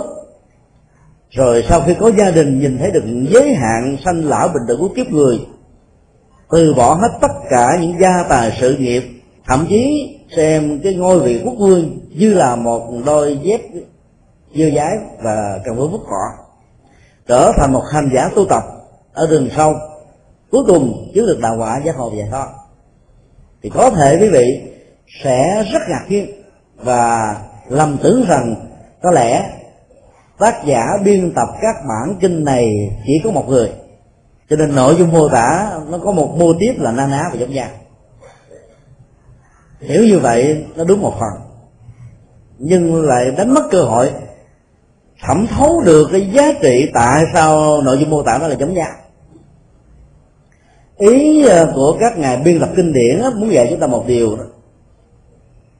rồi 1.36 1.66
sau 1.70 1.82
khi 1.82 1.94
có 2.00 2.12
gia 2.18 2.32
đình, 2.32 2.60
nhìn 2.60 2.78
thấy 2.78 2.92
được 2.92 3.04
giới 3.30 3.54
hạn 3.54 3.98
sanh 4.06 4.26
lão 4.26 4.48
bình 4.48 4.64
tử 4.68 4.78
của 4.80 4.90
kiếp 4.96 5.08
người, 5.08 5.40
từ 6.52 6.74
bỏ 6.74 6.94
hết 6.94 7.10
tất 7.22 7.32
cả 7.50 7.78
những 7.82 7.96
gia 8.02 8.24
tài 8.30 8.58
sự 8.62 8.78
nghiệp, 8.78 9.04
thậm 9.48 9.66
chí 9.70 10.10
xem 10.36 10.80
cái 10.84 10.94
ngôi 10.94 11.20
vị 11.20 11.42
quốc 11.46 11.56
vương 11.60 12.00
như 12.10 12.34
là 12.34 12.56
một 12.56 12.92
đôi 13.06 13.40
dép 13.44 13.62
dơ 14.56 14.66
dái 14.76 14.98
và 15.24 15.60
cần 15.66 15.76
với 15.76 15.88
vứt 15.88 16.02
cỏ 16.10 16.44
trở 17.28 17.52
thành 17.58 17.74
một 17.74 17.84
hành 17.92 18.10
giả 18.16 18.30
tu 18.36 18.46
tập 18.46 18.64
ở 19.14 19.28
rừng 19.28 19.50
sâu 19.56 19.74
cuối 20.52 20.64
cùng 20.68 21.12
chứng 21.16 21.26
được 21.26 21.40
đạo 21.42 21.56
quả 21.60 21.82
giác 21.86 21.98
ngộ 21.98 22.12
giải 22.18 22.28
thoát 22.32 22.48
thì 23.64 23.70
có 23.70 23.90
thể 23.90 24.18
quý 24.22 24.30
vị 24.30 24.62
sẽ 25.24 25.64
rất 25.74 25.80
ngạc 25.90 26.06
nhiên 26.10 26.44
và 26.76 27.36
lầm 27.70 27.98
tưởng 28.04 28.26
rằng 28.28 28.56
có 29.02 29.12
lẽ 29.12 29.50
tác 30.40 30.66
giả 30.66 30.98
biên 31.04 31.34
tập 31.36 31.48
các 31.62 31.76
bản 31.90 32.16
kinh 32.20 32.44
này 32.44 32.72
chỉ 33.06 33.14
có 33.24 33.32
một 33.32 33.50
người. 33.50 33.72
Cho 34.50 34.56
nên 34.56 34.76
nội 34.76 34.96
dung 35.00 35.12
mô 35.12 35.30
tả 35.30 35.80
nó 35.90 35.98
có 35.98 36.12
một 36.12 36.36
mô 36.38 36.54
tiếp 36.60 36.74
là 36.78 36.92
na 36.92 37.08
ná 37.08 37.24
và 37.32 37.40
giống 37.40 37.54
nhau 37.54 37.70
hiểu 39.84 40.04
như 40.04 40.20
vậy, 40.20 40.66
nó 40.76 40.84
đúng 40.84 41.02
một 41.02 41.14
phần. 41.20 41.30
Nhưng 42.58 43.04
lại 43.04 43.32
đánh 43.32 43.54
mất 43.54 43.64
cơ 43.72 43.84
hội, 43.84 44.12
thẩm 45.22 45.48
thấu 45.48 45.82
được 45.82 46.10
cái 46.12 46.30
giá 46.34 46.54
trị 46.62 46.90
tại 46.94 47.24
sao 47.34 47.82
nội 47.82 47.98
dung 47.98 48.10
mô 48.10 48.24
tả 48.24 48.38
nó 48.38 48.48
là 48.48 48.56
giống 48.56 48.74
nhau 48.74 48.92
ý 50.98 51.46
ờ, 51.46 51.72
của 51.76 51.98
các 52.00 52.18
ngài 52.18 52.38
biên 52.38 52.60
tập 52.60 52.70
kinh 52.76 52.94
điển 52.94 53.22
muốn 53.36 53.52
dạy 53.52 53.68
chúng 53.70 53.80
ta 53.80 53.88
một 53.88 54.08
điều 54.08 54.36
đó. 54.36 54.44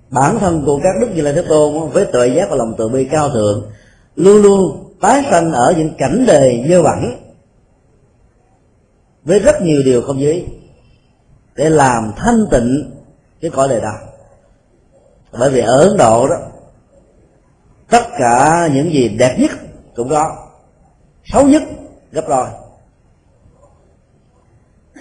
Bản 0.10 0.40
thân 0.40 0.64
của 0.66 0.80
các 0.84 0.94
đức 1.02 1.08
như 1.16 1.22
lai 1.22 1.34
thế 1.34 1.44
tôn 1.50 1.90
với 1.90 2.06
tuệ 2.06 2.28
giác 2.28 2.50
và 2.50 2.56
lòng 2.56 2.74
từ 2.78 2.90
bi 2.90 3.08
cao 3.12 3.30
thượng 3.30 3.64
luôn 4.16 4.42
luôn 4.42 4.94
tái 5.02 5.24
sanh 5.32 5.52
ở 5.52 5.74
những 5.78 5.94
cảnh 5.98 6.26
đề 6.28 6.66
dơ 6.70 6.84
bẩn 6.84 7.20
với 9.24 9.40
rất 9.40 9.62
nhiều 9.62 9.82
điều 9.86 10.02
không 10.02 10.22
giới 10.22 10.46
để 11.56 11.70
làm 11.70 12.14
thanh 12.16 12.46
tịnh 12.52 12.92
cái 13.42 13.52
cõi 13.52 13.70
đời 13.70 13.82
đó 13.82 13.94
bởi 15.40 15.50
vì 15.50 15.62
ở 15.62 15.80
ấn 15.80 15.98
độ 15.98 16.28
đó, 16.28 16.36
tất 17.90 18.04
cả 18.20 18.70
những 18.74 18.94
gì 18.94 19.10
đẹp 19.10 19.36
nhất 19.40 19.52
cũng 19.96 20.10
có, 20.10 20.36
xấu 21.26 21.48
nhất 21.48 21.64
gấp 22.12 22.28
đôi. 22.30 22.48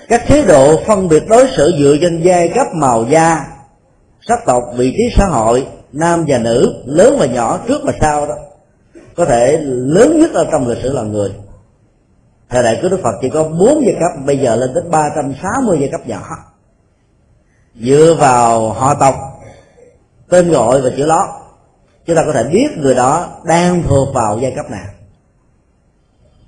Các 0.08 0.22
chế 0.28 0.44
độ 0.44 0.76
phân 0.86 1.08
biệt 1.08 1.22
đối 1.28 1.48
xử 1.56 1.72
dựa 1.78 1.96
trên 2.00 2.22
giai 2.22 2.48
cấp 2.54 2.66
màu 2.74 3.04
da, 3.04 3.46
sắc 4.28 4.38
tộc, 4.46 4.62
vị 4.76 4.90
trí 4.90 5.16
xã 5.16 5.26
hội, 5.26 5.66
nam 5.92 6.24
và 6.28 6.38
nữ, 6.38 6.82
lớn 6.86 7.16
và 7.18 7.26
nhỏ, 7.26 7.60
trước 7.68 7.80
và 7.84 7.92
sau 8.00 8.26
đó 8.26 8.34
có 9.16 9.24
thể 9.24 9.58
lớn 9.64 10.20
nhất 10.20 10.30
ở 10.34 10.46
trong 10.52 10.68
lịch 10.68 10.82
sử 10.82 10.92
là 10.92 11.02
người. 11.02 11.34
Thời 12.48 12.62
đại 12.62 12.78
của 12.82 12.88
đức 12.88 13.00
phật 13.02 13.14
chỉ 13.22 13.28
có 13.28 13.44
bốn 13.44 13.82
giai 13.86 13.96
cấp, 14.00 14.26
bây 14.26 14.38
giờ 14.38 14.56
lên 14.56 14.70
tới 14.74 14.82
ba 14.90 15.10
trăm 15.16 15.34
sáu 15.42 15.62
mươi 15.62 15.76
giai 15.80 15.88
cấp 15.88 16.00
nhỏ. 16.06 16.22
Dựa 17.74 18.16
vào 18.18 18.70
họ 18.70 18.94
tộc, 18.94 19.14
tên 20.28 20.50
gọi 20.50 20.80
và 20.80 20.90
chữ 20.96 21.06
lót, 21.06 21.28
chúng 22.06 22.16
ta 22.16 22.22
có 22.26 22.32
thể 22.32 22.44
biết 22.44 22.68
người 22.76 22.94
đó 22.94 23.26
đang 23.44 23.82
thuộc 23.82 24.14
vào 24.14 24.38
giai 24.42 24.52
cấp 24.56 24.70
nào. 24.70 24.86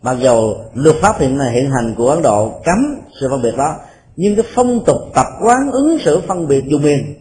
Mặc 0.02 0.16
dù 0.20 0.54
luật 0.74 0.96
pháp 1.02 1.18
hiện 1.18 1.38
hiện 1.52 1.70
hành 1.70 1.94
của 1.96 2.10
ấn 2.10 2.22
độ 2.22 2.60
cấm 2.64 3.00
sự 3.20 3.28
phân 3.30 3.42
biệt 3.42 3.56
đó, 3.56 3.74
nhưng 4.16 4.36
cái 4.36 4.44
phong 4.54 4.84
tục 4.84 4.98
tập 5.14 5.26
quán 5.42 5.70
ứng 5.72 5.98
xử 6.04 6.20
phân 6.28 6.48
biệt 6.48 6.64
vùng 6.70 6.82
miền 6.82 7.14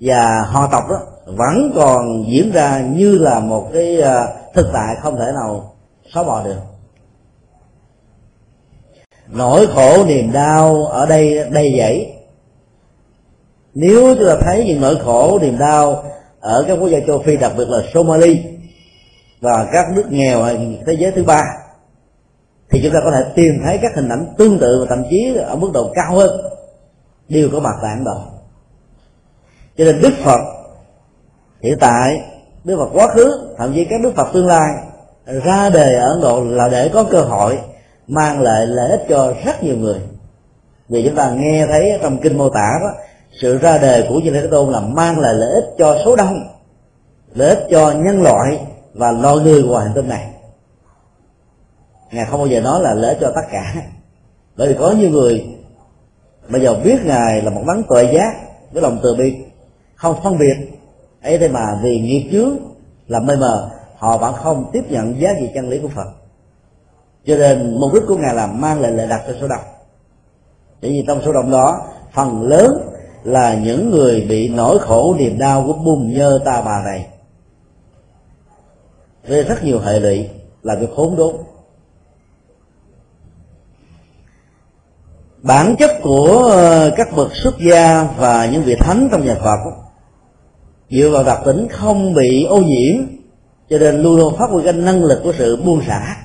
và 0.00 0.42
họ 0.46 0.68
tộc 0.72 0.84
đó 0.90 0.96
vẫn 1.36 1.72
còn 1.74 2.24
diễn 2.28 2.52
ra 2.52 2.80
như 2.80 3.18
là 3.18 3.40
một 3.40 3.70
cái 3.72 4.00
à, 4.00 4.26
thực 4.54 4.70
tại 4.72 4.96
không 5.02 5.16
thể 5.18 5.32
nào 5.34 5.74
xóa 6.14 6.22
bỏ 6.22 6.44
được. 6.44 6.56
Nỗi 9.28 9.66
khổ 9.66 10.04
niềm 10.06 10.32
đau 10.32 10.86
ở 10.86 11.06
đây 11.06 11.48
đầy 11.50 11.74
dẫy. 11.78 12.12
Nếu 13.74 14.14
chúng 14.14 14.28
ta 14.28 14.36
thấy 14.40 14.64
những 14.66 14.80
nỗi 14.80 14.96
khổ, 15.04 15.38
niềm 15.42 15.58
đau 15.58 16.04
ở 16.40 16.64
các 16.68 16.78
quốc 16.80 16.88
gia 16.88 17.00
châu 17.06 17.18
phi, 17.18 17.36
đặc 17.36 17.52
biệt 17.56 17.68
là 17.68 17.78
somali 17.94 18.44
và 19.40 19.68
các 19.72 19.86
nước 19.94 20.04
nghèo 20.10 20.44
thế 20.86 20.92
giới 20.98 21.12
thứ 21.12 21.24
ba, 21.24 21.44
thì 22.70 22.80
chúng 22.82 22.92
ta 22.92 22.98
có 23.04 23.10
thể 23.10 23.24
tìm 23.34 23.54
thấy 23.64 23.78
các 23.82 23.92
hình 23.94 24.08
ảnh 24.08 24.26
tương 24.38 24.58
tự 24.58 24.80
và 24.80 24.86
thậm 24.96 25.04
chí 25.10 25.36
ở 25.36 25.56
mức 25.56 25.70
độ 25.74 25.92
cao 25.94 26.14
hơn, 26.14 26.40
đều 27.28 27.48
có 27.52 27.60
mặt 27.60 27.74
tại 27.82 27.90
ấn 27.94 28.04
độ. 28.04 28.20
Cho 29.76 29.84
nên 29.84 30.00
đức 30.00 30.12
phật 30.24 30.40
hiện 31.62 31.78
tại, 31.80 32.22
đức 32.64 32.76
phật 32.76 32.88
quá 32.92 33.08
khứ, 33.14 33.54
thậm 33.58 33.72
chí 33.74 33.84
các 33.84 34.00
đức 34.02 34.12
phật 34.16 34.28
tương 34.32 34.46
lai, 34.46 34.68
ra 35.26 35.70
đề 35.70 35.94
ở 35.94 36.12
ấn 36.12 36.20
độ 36.20 36.44
là 36.44 36.68
để 36.68 36.90
có 36.92 37.04
cơ 37.10 37.20
hội 37.20 37.58
mang 38.06 38.40
lại 38.40 38.66
lợi 38.66 38.90
ích 38.90 39.06
cho 39.08 39.34
rất 39.44 39.62
nhiều 39.62 39.76
người. 39.76 40.00
Vì 40.88 41.02
chúng 41.04 41.14
ta 41.14 41.30
nghe 41.30 41.66
thấy 41.66 41.98
trong 42.02 42.18
kinh 42.18 42.38
mô 42.38 42.48
tả 42.48 42.70
đó, 42.82 42.90
sự 43.40 43.58
ra 43.58 43.78
đề 43.78 44.06
của 44.08 44.20
như 44.20 44.30
thế 44.30 44.46
tôn 44.50 44.72
là 44.72 44.80
mang 44.80 45.18
lại 45.18 45.34
lợi 45.34 45.52
ích 45.52 45.64
cho 45.78 45.98
số 46.04 46.16
đông, 46.16 46.48
lợi 47.34 47.48
ích 47.48 47.66
cho 47.70 47.90
nhân 47.90 48.22
loại 48.22 48.60
và 48.94 49.12
loài 49.12 49.36
người 49.36 49.62
của 49.62 49.78
hành 49.78 49.92
tinh 49.94 50.08
này. 50.08 50.26
Ngài 52.12 52.24
không 52.24 52.40
bao 52.40 52.46
giờ 52.46 52.60
nói 52.60 52.80
là 52.82 52.94
lợi 52.94 53.14
ích 53.14 53.18
cho 53.20 53.32
tất 53.34 53.46
cả. 53.52 53.74
Bởi 54.56 54.68
vì 54.68 54.74
có 54.78 54.90
nhiều 54.90 55.10
người, 55.10 55.44
bây 56.48 56.60
giờ 56.62 56.74
biết 56.84 56.98
ngài 57.04 57.42
là 57.42 57.50
một 57.50 57.62
đấng 57.66 57.82
tuệ 57.88 58.12
giác 58.14 58.32
với 58.72 58.82
lòng 58.82 58.98
từ 59.02 59.14
bi, 59.14 59.36
không 59.94 60.16
phân 60.24 60.38
biệt 60.38 60.56
ấy 61.22 61.38
thế 61.38 61.48
mà 61.48 61.78
vì 61.82 62.00
nghiệp 62.00 62.28
chướng 62.32 62.56
là 63.08 63.20
mê 63.20 63.36
mờ, 63.36 63.70
họ 63.96 64.18
vẫn 64.18 64.34
không 64.34 64.70
tiếp 64.72 64.84
nhận 64.88 65.20
giá 65.20 65.30
trị 65.40 65.48
chân 65.54 65.68
lý 65.68 65.78
của 65.78 65.88
phật. 65.88 66.10
Cho 67.26 67.36
nên 67.36 67.80
mục 67.80 67.94
đích 67.94 68.02
của 68.08 68.16
ngài 68.16 68.34
là 68.34 68.46
mang 68.46 68.80
lại 68.80 68.92
lợi 68.92 69.06
đặt 69.06 69.22
cho 69.26 69.34
số 69.40 69.48
đông. 69.48 69.64
Bởi 70.82 70.90
vì 70.90 71.04
trong 71.06 71.22
số 71.24 71.32
đông 71.32 71.50
đó, 71.50 71.86
phần 72.12 72.42
lớn 72.42 72.72
là 73.24 73.54
những 73.54 73.90
người 73.90 74.26
bị 74.28 74.48
nỗi 74.48 74.78
khổ 74.78 75.14
niềm 75.18 75.38
đau 75.38 75.64
của 75.66 75.72
bùn 75.72 76.12
nhơ 76.12 76.40
ta 76.44 76.62
bà 76.62 76.82
này. 76.84 77.06
Gây 79.24 79.42
rất 79.42 79.64
nhiều 79.64 79.80
hệ 79.80 80.00
lụy 80.00 80.28
là 80.62 80.74
việc 80.74 80.90
khốn 80.96 81.16
đốn. 81.16 81.34
Bản 85.42 85.76
chất 85.78 85.90
của 86.02 86.54
các 86.96 87.08
bậc 87.16 87.34
xuất 87.34 87.54
gia 87.70 88.02
và 88.18 88.46
những 88.46 88.62
vị 88.62 88.76
thánh 88.80 89.08
trong 89.12 89.26
nhà 89.26 89.36
Phật 89.44 89.89
dựa 90.90 91.10
vào 91.10 91.24
đặc 91.24 91.40
tính 91.44 91.68
không 91.70 92.14
bị 92.14 92.44
ô 92.44 92.60
nhiễm, 92.60 92.96
cho 93.70 93.78
nên 93.78 94.02
luôn 94.02 94.16
luôn 94.16 94.36
phát 94.38 94.50
huy 94.50 94.64
cái 94.64 94.72
năng 94.72 95.04
lực 95.04 95.20
của 95.24 95.32
sự 95.38 95.62
buông 95.64 95.82
xả. 95.86 96.16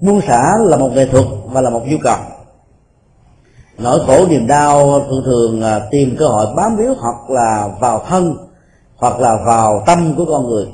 Buông 0.00 0.20
xả 0.20 0.56
là 0.66 0.76
một 0.76 0.90
nghệ 0.94 1.06
thuật 1.06 1.24
và 1.44 1.60
là 1.60 1.70
một 1.70 1.82
nhu 1.86 1.98
cầu. 2.02 2.16
Nỗi 3.78 4.00
khổ 4.06 4.26
niềm 4.28 4.46
đau 4.46 5.00
thường 5.08 5.22
thường 5.24 5.62
à, 5.62 5.80
tìm 5.90 6.16
cơ 6.18 6.28
hội 6.28 6.46
bám 6.56 6.76
víu 6.76 6.94
hoặc 6.98 7.30
là 7.30 7.68
vào 7.80 8.04
thân, 8.08 8.36
hoặc 8.96 9.20
là 9.20 9.36
vào 9.46 9.82
tâm 9.86 10.14
của 10.16 10.24
con 10.24 10.48
người. 10.48 10.66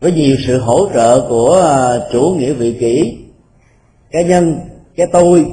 Với 0.00 0.12
nhiều 0.12 0.36
sự 0.46 0.58
hỗ 0.58 0.88
trợ 0.94 1.26
của 1.28 1.62
à, 1.62 2.00
chủ 2.12 2.34
nghĩa 2.38 2.52
vị 2.52 2.76
kỷ, 2.80 3.18
cá 4.10 4.22
nhân, 4.22 4.60
cái 4.96 5.06
tôi, 5.12 5.52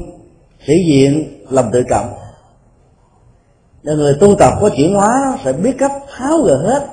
sĩ 0.67 0.83
diện, 0.85 1.43
lòng 1.49 1.69
tự 1.71 1.83
trọng 1.89 2.18
là 3.81 3.93
người 3.93 4.17
tu 4.19 4.35
tập 4.35 4.53
có 4.61 4.69
chuyển 4.77 4.95
hóa 4.95 5.37
sẽ 5.43 5.53
biết 5.53 5.75
cách 5.77 5.91
tháo 6.17 6.37
gỡ 6.37 6.57
hết 6.57 6.87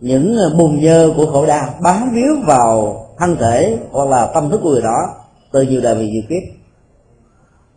những 0.00 0.36
ờ, 0.36 0.54
bùn 0.58 0.80
nhơ 0.80 1.12
của 1.16 1.26
khổ 1.26 1.46
đau, 1.46 1.74
bám 1.82 2.10
víu 2.14 2.34
vào 2.46 2.98
thân 3.18 3.36
thể 3.36 3.78
hoặc 3.90 4.08
là 4.08 4.30
tâm 4.34 4.50
thức 4.50 4.60
của 4.62 4.70
người 4.70 4.82
đó 4.82 5.14
từ 5.52 5.62
nhiều 5.62 5.80
đời 5.80 5.94
về 5.94 6.06
nhiều 6.06 6.22
kiếp. 6.28 6.42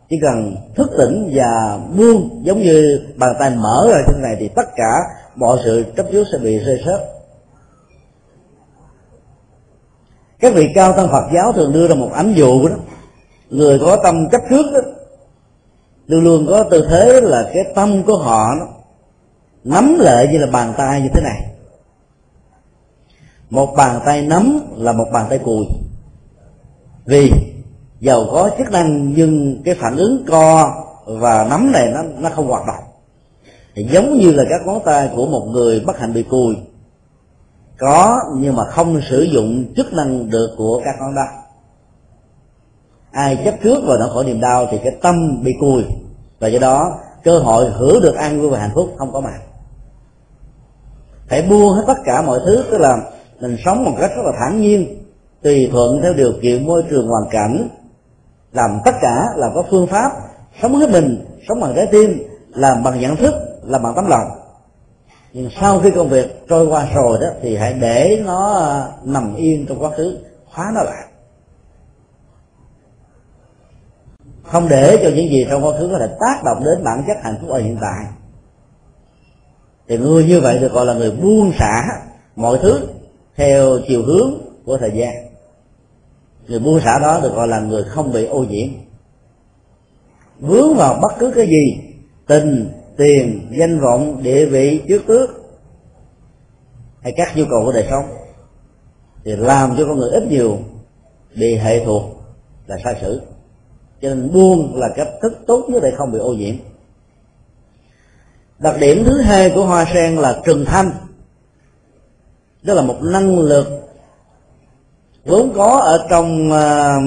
Chỉ 0.10 0.20
cần 0.22 0.56
thức 0.76 0.91
tỉnh 0.97 1.32
và 1.36 1.80
buông, 1.97 2.41
giống 2.43 2.62
như 2.62 3.01
bàn 3.16 3.36
tay 3.39 3.49
mở 3.49 3.88
ra 3.91 3.97
trên 4.08 4.22
này 4.22 4.36
thì 4.39 4.47
tất 4.47 4.66
cả 4.76 4.99
mọi 5.36 5.58
sự 5.64 5.86
chấp 5.97 6.06
trước 6.12 6.28
sẽ 6.32 6.38
bị 6.38 6.58
rơi 6.60 6.82
rớt. 6.86 7.01
Các 10.39 10.53
vị 10.53 10.68
cao 10.76 10.93
tăng 10.93 11.08
Phật 11.12 11.24
giáo 11.34 11.53
thường 11.53 11.74
đưa 11.74 11.88
ra 11.88 11.95
một 11.95 12.10
ánh 12.14 12.34
dụ 12.34 12.68
đó. 12.68 12.76
Người 13.49 13.80
có 13.80 13.97
tâm 14.03 14.30
chấp 14.30 14.41
trước 14.49 14.66
đó 14.74 14.80
luôn 16.08 16.24
luôn 16.24 16.47
có 16.49 16.64
tư 16.64 16.88
thế 16.89 17.22
là 17.22 17.49
cái 17.53 17.64
tâm 17.76 18.03
của 18.03 18.18
họ 18.18 18.47
nó 18.60 18.66
nắm 19.64 19.97
lại 19.99 20.28
như 20.32 20.38
là 20.38 20.47
bàn 20.51 20.74
tay 20.78 21.01
như 21.01 21.10
thế 21.14 21.22
này. 21.22 21.41
Một 23.49 23.74
bàn 23.78 23.99
tay 24.06 24.22
nắm 24.22 24.60
là 24.78 24.91
một 24.91 25.08
bàn 25.14 25.26
tay 25.30 25.39
cùi. 25.39 25.66
Vì 27.06 27.32
giàu 27.99 28.26
có 28.32 28.49
chức 28.58 28.72
năng 28.72 29.14
nhưng 29.14 29.62
cái 29.66 29.76
phản 29.76 29.97
ứng 29.97 30.26
co 30.28 30.74
và 31.06 31.47
nắm 31.49 31.72
này 31.72 31.88
nó 31.93 32.03
nó 32.20 32.30
không 32.30 32.47
hoạt 32.47 32.68
động. 32.68 32.84
Thì 33.76 33.88
giống 33.91 34.18
như 34.18 34.32
là 34.32 34.43
các 34.49 34.66
ngón 34.66 34.80
tay 34.86 35.10
của 35.16 35.26
một 35.26 35.45
người 35.51 35.80
bất 35.80 35.99
hạnh 35.99 36.14
bị 36.14 36.24
cùi. 36.24 36.56
Có 37.80 38.22
nhưng 38.38 38.56
mà 38.56 38.64
không 38.66 39.01
sử 39.10 39.22
dụng 39.22 39.74
chức 39.76 39.93
năng 39.93 40.30
được 40.30 40.56
của 40.58 40.82
các 40.86 40.95
ngón 40.99 41.16
tay 41.16 41.45
ai 43.16 43.41
chấp 43.45 43.55
trước 43.63 43.84
vào 43.88 43.97
nỗi 43.97 44.09
khổ 44.13 44.24
niềm 44.24 44.41
đau 44.41 44.68
thì 44.72 44.78
cái 44.84 44.95
tâm 45.01 45.43
bị 45.43 45.53
cùi. 45.59 45.84
Và 46.39 46.47
do 46.47 46.59
đó, 46.59 46.97
cơ 47.24 47.39
hội 47.39 47.70
hưởng 47.70 48.01
được 48.01 48.16
an 48.16 48.41
vui 48.41 48.49
và 48.49 48.59
hạnh 48.59 48.72
phúc 48.74 48.89
không 48.97 49.11
có 49.13 49.20
mặt 49.20 49.39
phải 51.28 51.41
buông 51.41 51.74
hết 51.74 51.84
tất 51.88 51.97
cả 52.05 52.22
mọi 52.22 52.39
thứ, 52.45 52.63
tức 52.72 52.78
là 52.78 52.97
mình 53.39 53.57
sống 53.66 53.84
một 53.84 53.91
cách 53.99 54.11
rất 54.16 54.22
là 54.26 54.32
thản 54.39 54.61
nhiên, 54.61 55.03
tùy 55.41 55.70
thuận 55.72 56.01
theo 56.01 56.13
điều 56.13 56.34
kiện 56.41 56.66
môi 56.66 56.84
trường 56.89 57.07
hoàn 57.07 57.30
cảnh, 57.32 57.68
làm 58.51 58.80
tất 58.86 58.95
cả 59.01 59.26
là 59.36 59.49
có 59.55 59.63
phương 59.70 59.88
pháp 59.88 60.11
sống 60.61 60.76
hết 60.76 60.89
mình, 60.89 61.26
sống 61.47 61.59
bằng 61.59 61.74
trái 61.76 61.88
tim, 61.91 62.28
làm 62.49 62.84
bằng 62.84 62.99
nhận 62.99 63.16
thức, 63.16 63.34
làm 63.63 63.84
bằng 63.84 63.93
tấm 63.95 64.07
lòng. 64.07 64.28
Nhưng 65.34 65.49
sau 65.61 65.80
khi 65.80 65.91
công 65.91 66.09
việc 66.09 66.47
trôi 66.49 66.68
qua 66.68 66.88
rồi 66.95 67.18
đó, 67.22 67.28
thì 67.41 67.55
hãy 67.55 67.74
để 67.74 68.22
nó 68.26 68.53
à, 68.53 68.88
nằm 69.03 69.36
yên 69.36 69.66
trong 69.70 69.84
quá 69.84 69.89
khứ 69.97 70.18
khóa 70.53 70.72
nó 70.76 70.84
lại. 70.84 71.03
Không 74.48 74.68
để 74.70 75.00
cho 75.04 75.10
những 75.10 75.30
gì 75.30 75.46
trong 75.50 75.66
quá 75.66 75.72
khứ 75.80 75.89
có 75.91 76.00
thể 76.00 76.08
tác 76.20 76.43
động 76.46 76.64
đến 76.66 76.84
bản 76.84 77.04
chất 77.08 77.18
hạnh 77.24 77.38
phúc 77.41 77.50
ở 77.50 77.60
hiện 77.60 77.78
tại. 77.82 78.06
Thì 79.88 79.98
người 79.98 80.26
như 80.26 80.41
vậy 80.41 80.60
được 80.60 80.72
gọi 80.72 80.86
là 80.86 80.93
người 80.93 81.12
buông 81.12 81.52
xả 81.60 81.84
mọi 82.36 82.60
thứ 82.62 82.88
theo 83.36 83.80
chiều 83.88 84.04
hướng 84.04 84.34
của 84.66 84.78
thời 84.78 84.91
gian. 84.91 85.14
Người 86.48 86.60
buông 86.60 86.80
xả 86.80 87.00
đó 87.00 87.20
được 87.24 87.36
gọi 87.36 87.48
là 87.48 87.60
người 87.60 87.84
không 87.84 88.12
bị 88.12 88.26
ô 88.26 88.43
nhiễm. 88.43 88.68
Vướng 90.39 90.76
vào 90.76 91.00
bất 91.02 91.12
cứ 91.20 91.32
cái 91.36 91.48
gì, 91.48 91.93
tình, 92.28 92.72
tiền, 92.98 93.48
danh 93.60 93.80
vọng, 93.80 94.24
địa 94.24 94.46
vị, 94.46 94.82
trước 94.88 95.02
tước, 95.08 95.30
hay 97.02 97.14
các 97.18 97.38
nhu 97.38 97.43
cầu 97.50 97.62
của 97.66 97.72
đời 97.72 97.88
sống, 97.89 98.06
thì 99.26 99.36
làm 99.36 99.76
cho 99.78 99.86
con 99.86 99.98
người 99.98 100.12
ít 100.12 100.24
nhiều 100.30 100.58
bị 101.36 101.56
hệ 101.56 101.86
thuộc 101.86 102.04
là 102.68 102.78
sai 102.84 102.96
sử 103.02 103.22
cho 104.02 104.10
nên 104.10 104.34
buông 104.34 104.76
là 104.76 104.89
cách 104.96 105.08
thức 105.22 105.39
tốt 105.48 105.66
nhất 105.70 105.80
để 105.84 105.91
không 105.98 106.12
bị 106.12 106.20
ô 106.20 106.34
nhiễm. 106.34 106.56
Đặc 108.60 108.76
điểm 108.80 109.04
thứ 109.06 109.22
hai 109.22 109.52
của 109.56 109.66
hoa 109.66 109.86
sen 109.93 110.16
là 110.16 110.41
trừng 110.46 110.66
thanh. 110.66 110.91
Đó 112.64 112.74
là 112.74 112.82
một 112.82 112.98
năng 113.02 113.39
lực 113.39 113.68
vốn 115.26 115.54
có 115.56 115.80
ở 115.80 116.08
trong 116.10 116.50
uh, 116.52 117.04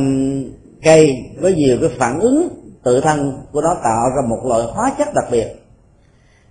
cây 0.83 1.15
với 1.41 1.55
nhiều 1.55 1.79
cái 1.81 1.91
phản 1.99 2.21
ứng 2.21 2.49
tự 2.83 3.01
thân 3.01 3.43
của 3.53 3.61
nó 3.61 3.75
tạo 3.75 4.11
ra 4.17 4.29
một 4.29 4.41
loại 4.45 4.63
hóa 4.63 4.93
chất 4.99 5.09
đặc 5.15 5.25
biệt 5.31 5.59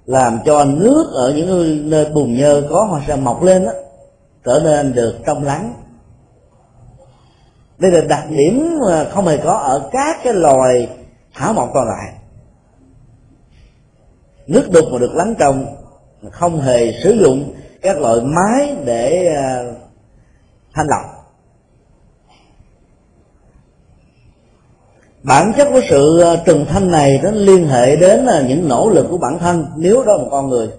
làm 0.08 0.40
cho 0.46 0.66
nước 0.66 1.12
ở 1.14 1.34
những 1.36 1.90
nơi 1.90 2.06
bùn 2.14 2.38
nhơ 2.38 2.68
có 2.70 2.84
hoa 2.84 3.02
sen 3.08 3.24
mọc 3.24 3.44
lên 3.44 3.66
đó, 3.66 3.72
trở 4.46 4.62
nên 4.64 4.94
được 4.94 5.16
trong 5.26 5.44
lắng 5.44 5.74
đây 7.80 7.92
là 7.92 8.02
đặc 8.02 8.26
điểm 8.30 8.80
không 9.12 9.28
hề 9.28 9.38
có 9.38 9.54
ở 9.54 9.90
các 9.92 10.20
cái 10.24 10.34
loài 10.34 10.90
thảo 11.34 11.54
mộc 11.54 11.70
còn 11.74 11.88
lại. 11.88 12.14
Nước 14.48 14.70
đục 14.72 14.86
mà 14.92 15.00
được 15.00 15.12
lắng 15.14 15.34
trong 15.40 15.66
không 16.32 16.62
hề 16.62 16.94
sử 17.04 17.12
dụng 17.12 17.54
các 17.82 17.98
loại 17.98 18.22
máy 18.22 18.76
để 18.86 19.28
à, 19.36 19.64
thanh 20.74 20.88
lọc 20.88 21.18
bản 25.24 25.54
chất 25.58 25.68
của 25.72 25.82
sự 25.90 26.20
à, 26.20 26.36
trừng 26.46 26.66
thanh 26.70 26.92
này 26.92 27.20
nó 27.24 27.32
liên 27.32 27.68
hệ 27.68 27.96
đến 27.96 28.26
là 28.26 28.42
những 28.42 28.68
nỗ 28.68 28.90
lực 28.90 29.08
của 29.10 29.18
bản 29.18 29.40
thân, 29.40 29.66
nếu 29.76 30.04
đó 30.04 30.14
là 30.14 30.18
một 30.18 30.28
con 30.32 30.50
người. 30.50 30.70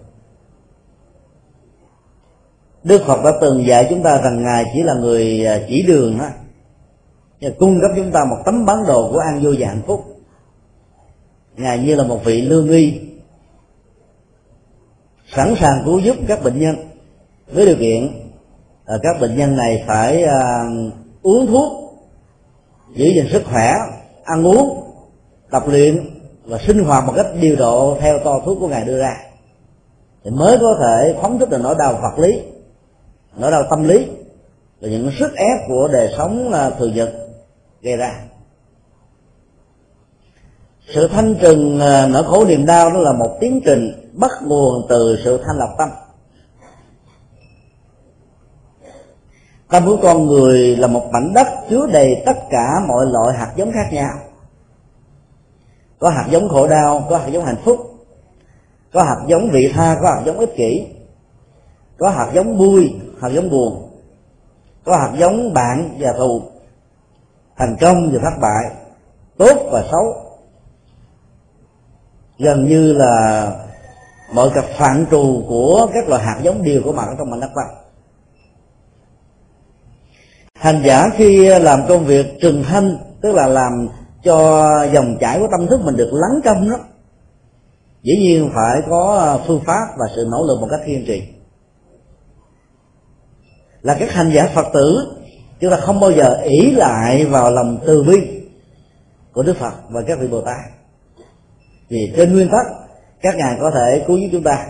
Đức 2.84 3.02
Phật 3.06 3.24
đã 3.24 3.32
từng 3.40 3.66
dạy 3.66 3.86
chúng 3.90 4.02
ta 4.02 4.20
rằng 4.24 4.42
Ngài 4.42 4.64
chỉ 4.74 4.82
là 4.82 4.94
người 4.94 5.46
à, 5.46 5.60
chỉ 5.68 5.82
đường 5.82 6.18
đó 6.18 6.28
và 7.40 7.50
cung 7.58 7.80
cấp 7.80 7.90
chúng 7.96 8.10
ta 8.10 8.24
một 8.24 8.36
tấm 8.44 8.66
bản 8.66 8.86
đồ 8.86 9.10
của 9.12 9.18
an 9.18 9.40
vui 9.42 9.56
và 9.58 9.68
hạnh 9.68 9.82
phúc. 9.86 10.04
Ngài 11.56 11.78
như 11.78 11.94
là 11.94 12.04
một 12.04 12.24
vị 12.24 12.40
lương 12.40 12.68
y, 12.68 13.00
sẵn 15.34 15.54
sàng 15.60 15.82
cứu 15.84 15.98
giúp 15.98 16.16
các 16.28 16.44
bệnh 16.44 16.60
nhân 16.60 16.76
với 17.52 17.66
điều 17.66 17.76
kiện 17.76 18.10
à, 18.84 18.96
các 19.02 19.20
bệnh 19.20 19.36
nhân 19.36 19.56
này 19.56 19.84
phải 19.86 20.24
à, 20.24 20.64
uống 21.22 21.46
thuốc, 21.46 21.72
giữ 22.94 23.06
gìn 23.06 23.26
sức 23.32 23.42
khỏe, 23.50 23.72
ăn 24.24 24.46
uống, 24.46 24.84
tập 25.50 25.62
luyện 25.66 26.10
và 26.44 26.58
sinh 26.58 26.84
hoạt 26.84 27.04
một 27.06 27.12
cách 27.16 27.26
điều 27.40 27.56
độ 27.56 27.96
theo 28.00 28.18
to 28.24 28.40
thuốc 28.44 28.58
của 28.60 28.68
ngài 28.68 28.84
đưa 28.84 28.98
ra. 28.98 29.16
Thì 30.24 30.30
mới 30.30 30.58
có 30.60 30.78
thể 30.80 31.14
phóng 31.22 31.38
thích 31.38 31.50
được 31.50 31.60
nỗi 31.62 31.74
đau 31.78 31.92
vật 31.92 32.18
lý, 32.18 32.40
nỗi 33.36 33.50
đau 33.50 33.62
tâm 33.70 33.88
lý 33.88 34.06
và 34.80 34.88
những 34.88 35.10
sức 35.18 35.34
ép 35.34 35.68
của 35.68 35.88
đời 35.92 36.14
sống 36.16 36.52
à, 36.52 36.70
thường 36.70 36.94
nhật 36.94 37.27
gây 37.82 37.96
ra. 37.96 38.20
Sự 40.94 41.08
thanh 41.08 41.34
trừng 41.40 41.80
à, 41.80 42.06
nỗi 42.06 42.24
khổ 42.24 42.44
niềm 42.44 42.66
đau 42.66 42.90
đó 42.90 42.98
là 43.00 43.12
một 43.12 43.36
tiến 43.40 43.60
trình 43.64 44.10
bắt 44.12 44.30
nguồn 44.42 44.86
từ 44.88 45.18
sự 45.24 45.42
thanh 45.44 45.58
lọc 45.58 45.70
tâm. 45.78 45.88
Tâm 49.68 49.86
của 49.86 49.98
con 50.02 50.26
người 50.26 50.76
là 50.76 50.86
một 50.86 51.10
mảnh 51.12 51.32
đất 51.34 51.46
chứa 51.70 51.86
đầy 51.92 52.22
tất 52.26 52.36
cả 52.50 52.66
mọi 52.88 53.06
loại 53.06 53.36
hạt 53.36 53.52
giống 53.56 53.72
khác 53.72 53.88
nhau. 53.92 54.10
Có 55.98 56.10
hạt 56.10 56.26
giống 56.30 56.48
khổ 56.48 56.68
đau, 56.68 57.06
có 57.10 57.18
hạt 57.18 57.28
giống 57.28 57.44
hạnh 57.44 57.62
phúc. 57.64 57.78
Có 58.92 59.02
hạt 59.02 59.18
giống 59.26 59.50
vị 59.50 59.72
tha, 59.74 59.98
có 60.02 60.10
hạt 60.10 60.22
giống 60.26 60.38
ích 60.38 60.56
kỷ. 60.56 60.86
Có 61.98 62.10
hạt 62.10 62.30
giống 62.34 62.58
vui, 62.58 62.94
hạt 63.20 63.28
giống 63.28 63.50
buồn. 63.50 63.90
Có 64.84 64.96
hạt 64.96 65.12
giống 65.18 65.54
bạn 65.54 65.96
và 65.98 66.12
thù 66.12 66.42
thành 67.58 67.76
công 67.80 68.10
và 68.12 68.18
thất 68.22 68.38
bại, 68.40 68.74
tốt 69.38 69.68
và 69.72 69.84
xấu. 69.90 70.14
Gần 72.38 72.68
như 72.68 72.92
là 72.92 73.46
mọi 74.34 74.50
cặp 74.54 74.64
phạm 74.78 75.06
trù 75.10 75.44
của 75.48 75.88
các 75.94 76.08
loại 76.08 76.24
hạt 76.24 76.40
giống 76.42 76.62
đều 76.62 76.82
có 76.84 76.92
mặt 76.92 77.06
trong 77.18 77.30
mảnh 77.30 77.40
đất 77.40 77.50
văn 77.54 77.66
hành 80.58 80.82
giả 80.84 81.10
khi 81.16 81.48
làm 81.58 81.80
công 81.88 82.04
việc 82.04 82.26
trừng 82.40 82.64
thanh 82.68 82.98
tức 83.20 83.32
là 83.32 83.46
làm 83.46 83.88
cho 84.22 84.86
dòng 84.92 85.16
chảy 85.20 85.38
của 85.40 85.48
tâm 85.50 85.66
thức 85.66 85.80
mình 85.84 85.96
được 85.96 86.10
lắng 86.12 86.40
trong 86.44 86.70
đó, 86.70 86.76
dĩ 88.02 88.16
nhiên 88.16 88.50
phải 88.54 88.80
có 88.90 89.38
phương 89.46 89.60
pháp 89.66 89.86
và 89.98 90.06
sự 90.16 90.28
nỗ 90.30 90.46
lực 90.46 90.60
một 90.60 90.66
cách 90.70 90.80
kiên 90.86 91.04
trì. 91.06 91.22
Là 93.82 93.96
các 94.00 94.12
hành 94.12 94.30
giả 94.34 94.50
phật 94.54 94.66
tử 94.72 95.17
chúng 95.60 95.70
ta 95.70 95.76
không 95.76 96.00
bao 96.00 96.12
giờ 96.12 96.40
ỷ 96.44 96.70
lại 96.70 97.24
vào 97.24 97.50
lòng 97.50 97.78
từ 97.86 98.02
bi 98.02 98.40
của 99.32 99.42
đức 99.42 99.56
phật 99.56 99.72
và 99.88 100.02
các 100.06 100.18
vị 100.20 100.28
bồ 100.28 100.40
tát. 100.40 100.56
Vì 101.88 102.12
trên 102.16 102.32
nguyên 102.32 102.48
tắc, 102.48 102.66
các 103.22 103.36
ngài 103.36 103.56
có 103.60 103.70
thể 103.70 104.04
cứu 104.06 104.16
giúp 104.16 104.28
chúng 104.32 104.42
ta. 104.42 104.66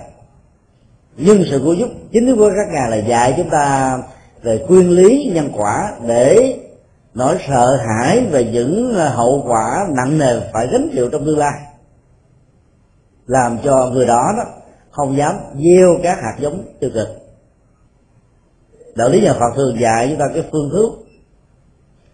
Nhưng 1.17 1.45
sự 1.51 1.61
cứu 1.65 1.75
giúp 1.75 1.89
chính 2.13 2.37
của 2.37 2.51
các 2.51 2.75
ngài 2.75 2.91
là 2.91 2.97
dạy 2.97 3.35
chúng 3.37 3.51
ta 3.51 3.99
về 4.43 4.65
quyên 4.69 4.89
lý, 4.89 5.31
nhân 5.35 5.51
quả 5.57 5.93
để 6.07 6.59
nỗi 7.15 7.39
sợ 7.49 7.77
hãi 7.77 8.27
về 8.31 8.45
những 8.45 8.95
hậu 8.95 9.45
quả 9.47 9.87
nặng 9.97 10.19
nề 10.19 10.41
phải 10.53 10.67
gánh 10.67 10.91
chịu 10.93 11.11
trong 11.11 11.27
tương 11.27 11.39
lai. 11.39 11.61
Làm 13.27 13.59
cho 13.65 13.91
người 13.93 14.07
đó 14.07 14.33
đó 14.37 14.45
không 14.91 15.17
dám 15.17 15.35
gieo 15.55 15.99
các 16.03 16.19
hạt 16.23 16.37
giống 16.39 16.65
tiêu 16.81 16.91
cực 16.95 17.09
đạo 18.99 19.09
lý 19.09 19.21
nhà 19.21 19.33
phật 19.33 19.51
thường 19.57 19.81
dạy 19.81 20.09
chúng 20.09 20.19
ta 20.19 20.25
cái 20.35 20.45
phương 20.53 20.71
thức 20.71 20.91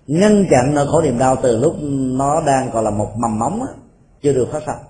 ngăn 0.06 0.46
chặn 0.50 0.74
nỗi 0.74 0.86
khổ 0.86 1.02
niềm 1.02 1.18
đau 1.18 1.36
từ 1.42 1.56
lúc 1.56 1.76
nó 1.90 2.40
đang 2.40 2.70
còn 2.72 2.84
là 2.84 2.90
một 2.90 3.12
mầm 3.16 3.38
móng 3.38 3.60
đó, 3.60 3.66
chưa 4.22 4.32
được 4.32 4.48
phát 4.52 4.62
sinh 4.66 4.86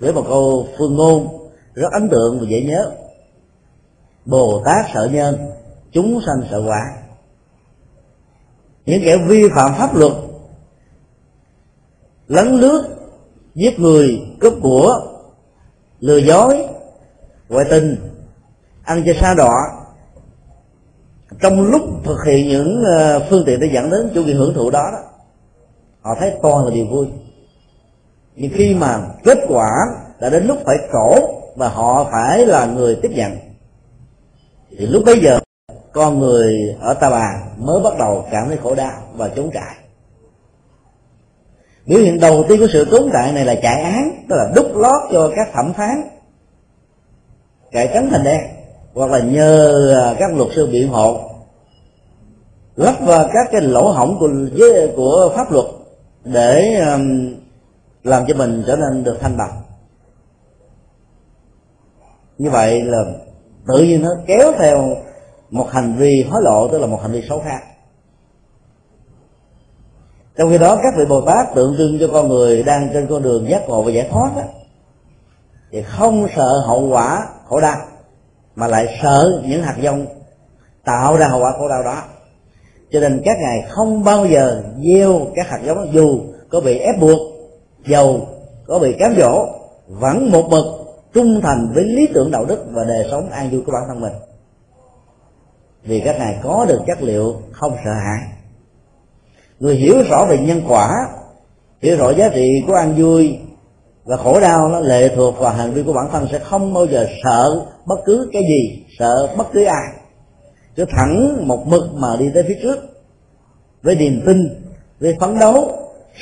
với 0.00 0.12
một 0.12 0.24
câu 0.28 0.68
phương 0.78 0.96
ngôn 0.96 1.48
rất 1.74 1.92
ấn 1.92 2.08
tượng 2.08 2.40
và 2.40 2.46
dễ 2.48 2.62
nhớ. 2.62 2.92
Bồ 4.24 4.62
tát 4.64 4.86
sợ 4.94 5.08
nhân 5.12 5.50
chúng 5.92 6.20
sanh 6.26 6.48
sợ 6.50 6.62
quả. 6.66 6.80
Những 8.86 9.02
kẻ 9.04 9.16
vi 9.28 9.48
phạm 9.54 9.74
pháp 9.78 9.96
luật 9.96 10.12
lấn 12.26 12.46
lướt 12.48 12.84
giết 13.54 13.80
người 13.80 14.20
cướp 14.40 14.52
của 14.62 15.00
lừa 16.00 16.16
dối 16.16 16.66
ngoại 17.48 17.64
tình 17.70 17.96
ăn 18.84 19.02
chơi 19.06 19.14
xa 19.20 19.34
đọa 19.34 19.77
trong 21.40 21.62
lúc 21.62 21.82
thực 22.04 22.24
hiện 22.26 22.48
những 22.48 22.82
ờ, 22.84 23.26
phương 23.30 23.44
tiện 23.46 23.60
để 23.60 23.70
dẫn 23.72 23.90
đến 23.90 24.10
chủ 24.14 24.24
nghĩa 24.24 24.34
hưởng 24.34 24.54
thụ 24.54 24.70
đó, 24.70 24.90
đó 24.92 24.98
họ 26.00 26.16
thấy 26.20 26.32
toàn 26.42 26.64
là 26.64 26.70
điều 26.74 26.86
vui. 26.86 27.06
Nhưng 28.36 28.50
khi 28.54 28.74
mà 28.74 29.00
kết 29.24 29.38
quả 29.48 29.70
đã 30.20 30.30
đến 30.30 30.46
lúc 30.46 30.58
phải 30.64 30.76
khổ 30.92 31.42
và 31.56 31.68
họ 31.68 32.08
phải 32.12 32.46
là 32.46 32.66
người 32.66 32.98
tiếp 33.02 33.10
nhận 33.14 33.36
thì 34.78 34.86
lúc 34.86 35.02
bấy 35.06 35.20
giờ 35.20 35.40
con 35.92 36.18
người 36.18 36.76
ở 36.80 36.94
ta 36.94 37.10
bà 37.10 37.42
mới 37.58 37.80
bắt 37.80 37.98
đầu 37.98 38.26
cảm 38.30 38.48
thấy 38.48 38.56
khổ 38.56 38.74
đau 38.74 38.92
và 39.14 39.28
trốn 39.28 39.50
chạy 39.54 39.76
biểu 41.86 42.00
hiện 42.00 42.20
đầu 42.20 42.44
tiên 42.48 42.58
của 42.58 42.66
sự 42.72 42.86
trốn 42.90 43.10
chạy 43.12 43.32
này 43.32 43.44
là 43.44 43.54
chạy 43.62 43.82
án 43.82 44.24
tức 44.28 44.36
là 44.36 44.52
đúc 44.54 44.76
lót 44.76 45.02
cho 45.12 45.30
các 45.36 45.48
thẩm 45.52 45.72
phán 45.72 46.02
cải 47.72 47.90
trắng 47.94 48.08
thành 48.10 48.24
đen 48.24 48.40
hoặc 48.98 49.10
là 49.10 49.18
nhờ 49.18 49.92
à, 49.96 50.14
các 50.18 50.36
luật 50.36 50.48
sư 50.56 50.68
biện 50.72 50.88
hộ 50.88 51.20
lắp 52.76 52.94
vào 53.00 53.28
các 53.32 53.48
cái 53.52 53.60
lỗ 53.60 53.92
hổng 53.92 54.16
của 54.20 54.28
của 54.96 55.32
pháp 55.36 55.52
luật 55.52 55.66
để 56.24 56.74
um, 56.74 57.34
làm 58.02 58.24
cho 58.28 58.34
mình 58.34 58.64
trở 58.66 58.76
nên 58.76 59.04
được 59.04 59.16
thanh 59.20 59.36
bằng. 59.36 59.62
Như 62.38 62.50
vậy 62.50 62.82
là 62.82 63.04
tự 63.66 63.82
nhiên 63.82 64.02
nó 64.02 64.10
kéo 64.26 64.52
theo 64.58 64.96
một 65.50 65.70
hành 65.70 65.96
vi 65.96 66.26
hối 66.30 66.42
lộ 66.42 66.68
tức 66.68 66.78
là 66.78 66.86
một 66.86 67.02
hành 67.02 67.12
vi 67.12 67.22
xấu 67.28 67.40
khác 67.40 67.60
trong 70.36 70.50
khi 70.50 70.58
đó 70.58 70.78
các 70.82 70.94
vị 70.96 71.04
bồ 71.08 71.20
tát 71.20 71.54
tượng 71.54 71.74
trưng 71.78 71.98
cho 72.00 72.08
con 72.12 72.28
người 72.28 72.62
đang 72.62 72.90
trên 72.92 73.06
con 73.10 73.22
đường 73.22 73.48
giác 73.48 73.68
ngộ 73.68 73.82
và 73.82 73.90
giải 73.90 74.08
thoát 74.10 74.30
đó, 74.36 74.42
thì 75.70 75.82
không 75.82 76.26
sợ 76.36 76.58
hậu 76.66 76.88
quả 76.88 77.26
khổ 77.46 77.60
đau 77.60 77.76
mà 78.58 78.66
lại 78.66 78.98
sợ 79.02 79.42
những 79.46 79.62
hạt 79.62 79.76
giống 79.80 80.06
tạo 80.84 81.16
ra 81.16 81.28
hậu 81.28 81.40
quả 81.40 81.52
khổ 81.58 81.68
đau 81.68 81.82
đó. 81.82 82.02
Cho 82.90 83.00
nên 83.00 83.22
các 83.24 83.36
ngài 83.40 83.70
không 83.70 84.04
bao 84.04 84.26
giờ 84.26 84.62
gieo 84.84 85.26
các 85.34 85.48
hạt 85.48 85.60
giống 85.64 85.92
dù 85.92 86.20
có 86.50 86.60
bị 86.60 86.78
ép 86.78 87.00
buộc 87.00 87.18
giàu 87.86 88.20
có 88.66 88.78
bị 88.78 88.92
cám 88.98 89.14
dỗ, 89.18 89.46
vẫn 89.88 90.30
một 90.32 90.48
mực 90.50 90.64
trung 91.14 91.40
thành 91.42 91.72
với 91.74 91.84
lý 91.84 92.08
tưởng 92.14 92.30
đạo 92.30 92.44
đức 92.44 92.66
và 92.70 92.84
đời 92.84 93.06
sống 93.10 93.30
an 93.30 93.50
vui 93.50 93.62
của 93.66 93.72
bản 93.72 93.82
thân 93.88 94.00
mình. 94.00 94.12
Vì 95.84 96.00
các 96.00 96.18
ngài 96.18 96.38
có 96.42 96.66
được 96.68 96.80
chất 96.86 97.02
liệu 97.02 97.34
không 97.52 97.76
sợ 97.84 97.92
hãi. 97.92 98.28
Người 99.58 99.76
hiểu 99.76 100.02
rõ 100.10 100.26
về 100.28 100.38
nhân 100.38 100.62
quả, 100.68 101.08
hiểu 101.82 101.96
rõ 101.96 102.10
giá 102.10 102.28
trị 102.28 102.64
của 102.66 102.74
an 102.74 102.94
vui 102.96 103.38
và 104.04 104.16
khổ 104.16 104.40
đau, 104.40 104.68
nó 104.68 104.80
lệ 104.80 105.10
thuộc 105.16 105.38
vào 105.38 105.52
hành 105.52 105.72
vi 105.72 105.82
của 105.82 105.92
bản 105.92 106.08
thân, 106.12 106.28
sẽ 106.32 106.38
không 106.38 106.74
bao 106.74 106.86
giờ 106.86 107.06
sợ 107.24 107.66
bất 107.88 107.98
cứ 108.04 108.30
cái 108.32 108.42
gì, 108.42 108.84
sợ 108.98 109.34
bất 109.36 109.46
cứ 109.52 109.64
ai. 109.64 109.86
Cứ 110.76 110.84
thẳng 110.90 111.44
một 111.48 111.66
mực 111.66 111.94
mà 111.94 112.16
đi 112.16 112.30
tới 112.34 112.44
phía 112.48 112.58
trước, 112.62 112.78
với 113.82 113.94
niềm 113.94 114.22
tin, 114.26 114.64
với 115.00 115.16
phấn 115.20 115.38
đấu, 115.38 115.70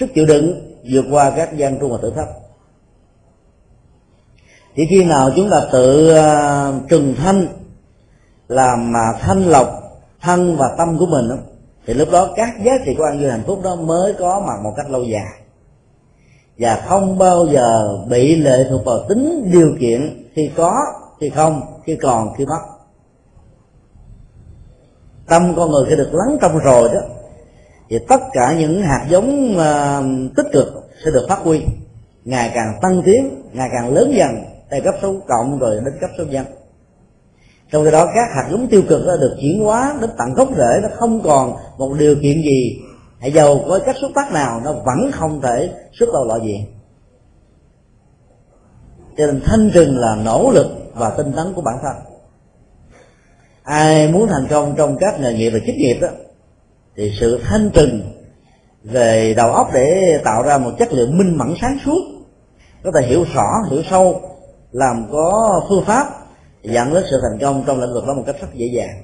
sức 0.01 0.07
chịu 0.15 0.27
đựng 0.27 0.77
vượt 0.93 1.05
qua 1.11 1.33
các 1.37 1.57
gian 1.57 1.79
trung 1.81 1.93
và 1.93 1.99
thử 2.03 2.11
thách. 2.11 2.29
Chỉ 4.77 4.87
khi 4.91 5.05
nào 5.05 5.31
chúng 5.37 5.51
ta 5.51 5.63
tự 5.73 6.15
à, 6.15 6.73
trừng 6.89 7.15
thanh, 7.17 7.47
làm 8.49 8.93
mà 8.93 9.13
thanh 9.21 9.43
lọc 9.49 9.67
thân 10.21 10.57
và 10.57 10.75
tâm 10.79 10.99
của 10.99 11.07
mình 11.07 11.29
thì 11.87 11.95
lúc 11.95 12.09
đó 12.13 12.29
các 12.37 12.49
giá 12.65 12.73
trị 12.85 12.95
của 12.99 13.05
an 13.05 13.21
vui 13.21 13.31
hạnh 13.31 13.43
phúc 13.47 13.61
đó 13.65 13.77
mới 13.77 14.13
có 14.19 14.41
mặt 14.41 14.57
một 14.65 14.73
cách 14.77 14.91
lâu 14.91 15.05
dài. 15.05 15.41
Và 16.59 16.85
không 16.89 17.19
bao 17.19 17.47
giờ 17.47 17.99
bị 18.11 18.37
lệ 18.37 18.67
thuộc 18.71 18.85
vào 18.85 18.99
tính 19.09 19.51
điều 19.53 19.77
kiện 19.81 20.29
khi 20.35 20.51
có 20.57 20.73
khi 21.21 21.29
không 21.29 21.61
khi 21.85 21.97
còn 22.03 22.35
khi 22.35 22.47
mất. 22.47 22.61
Tâm 25.27 25.55
con 25.57 25.71
người 25.71 25.85
khi 25.89 25.97
được 25.97 26.11
lắng 26.13 26.39
trong 26.41 26.59
rồi 26.59 26.89
đó 26.95 27.01
thì 27.89 27.99
tất 28.09 28.21
cả 28.33 28.55
những 28.59 28.83
hạt 28.83 29.07
giống 29.09 29.57
uh, 29.57 30.37
tích 30.37 30.47
cực 30.53 30.67
sẽ 31.05 31.11
được 31.11 31.27
phát 31.29 31.39
huy. 31.39 31.61
Ngày 32.25 32.51
càng 32.55 32.79
tăng 32.83 33.03
tiến 33.05 33.43
ngày 33.53 33.69
càng 33.73 33.95
lớn 33.95 34.13
dần 34.17 34.31
từ 34.71 34.81
cấp 34.85 34.95
số 35.03 35.15
cộng 35.29 35.59
rồi 35.59 35.77
đến 35.85 35.95
cấp 36.01 36.11
số 36.19 36.25
nhân. 36.25 36.47
Trong 37.73 37.85
khi 37.85 37.91
đó 37.91 38.07
các 38.07 38.29
hạt 38.35 38.49
giống 38.51 38.67
tiêu 38.67 38.83
cực 38.89 39.07
đã 39.07 39.13
được 39.21 39.37
chuyển 39.41 39.65
hóa 39.65 39.97
đến 40.01 40.11
tận 40.19 40.35
gốc 40.35 40.49
rễ 40.57 40.81
nó 40.83 40.89
không 40.95 41.23
còn 41.23 41.57
một 41.79 41.95
điều 41.99 42.15
kiện 42.15 42.43
gì. 42.43 42.79
Hãy 43.21 43.33
giàu 43.33 43.61
có 43.69 43.79
cách 43.87 43.97
xuất 44.01 44.11
phát 44.15 44.33
nào 44.33 44.61
nó 44.65 44.73
vẫn 44.73 45.11
không 45.13 45.41
thể 45.41 45.71
xuất 45.99 46.09
đầu 46.13 46.25
loại 46.25 46.41
gì. 46.41 46.67
Cho 49.17 49.27
nên 49.27 49.41
thanh 49.45 49.71
trừng 49.75 49.99
là 49.99 50.17
nỗ 50.25 50.51
lực 50.51 50.67
và 50.97 51.11
tinh 51.11 51.33
tấn 51.33 51.53
của 51.55 51.63
bản 51.63 51.77
thân. 51.83 51.97
Ai 53.63 54.09
muốn 54.09 54.29
thành 54.29 54.47
công 54.51 54.75
trong 54.77 54.97
các 55.01 55.21
nghề 55.21 55.35
nghiệp 55.35 55.51
và 55.51 55.59
chức 55.67 55.75
nghiệp 55.77 55.99
đó, 56.01 56.09
thì 56.97 57.13
sự 57.21 57.41
thanh 57.45 57.71
trừng 57.75 58.13
về 58.85 59.35
đầu 59.37 59.53
óc 59.53 59.71
để 59.75 60.19
tạo 60.25 60.43
ra 60.43 60.59
một 60.59 60.71
chất 60.79 60.93
liệu 60.93 61.07
minh 61.07 61.39
mẫn 61.39 61.55
sáng 61.61 61.79
suốt, 61.85 62.03
có 62.85 62.93
thể 62.95 63.07
hiểu 63.07 63.25
rõ, 63.35 63.63
hiểu 63.71 63.83
sâu, 63.91 64.21
làm 64.73 65.07
có 65.13 65.63
phương 65.69 65.85
pháp, 65.85 66.07
dẫn 66.63 66.95
đến 66.95 67.05
sự 67.11 67.21
thành 67.23 67.39
công 67.41 67.65
trong 67.67 67.81
lĩnh 67.81 67.93
vực 67.93 68.05
đó 68.07 68.15
một 68.15 68.23
cách 68.27 68.37
rất 68.41 68.49
dễ 68.55 68.67
dàng. 68.67 69.03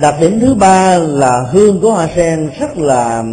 Đặc 0.00 0.14
điểm 0.20 0.40
thứ 0.40 0.54
ba 0.54 0.98
là 0.98 1.42
hương 1.42 1.80
của 1.80 1.90
hoa 1.90 2.08
sen 2.16 2.50
rất 2.60 2.78
là 2.78 3.24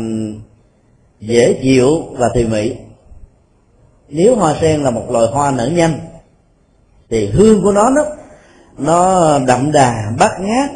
dễ 1.19 1.59
chịu 1.61 2.03
và 2.11 2.29
tùy 2.33 2.47
mị 2.47 2.75
nếu 4.09 4.35
hoa 4.35 4.55
sen 4.61 4.83
là 4.83 4.89
một 4.89 5.11
loài 5.11 5.27
hoa 5.31 5.51
nở 5.51 5.67
nhanh 5.67 5.99
thì 7.09 7.25
hương 7.25 7.61
của 7.63 7.71
nó 7.71 7.89
đó 7.89 8.05
nó 8.77 9.39
đậm 9.39 9.71
đà 9.71 9.93
bát 10.19 10.31
ngát 10.39 10.69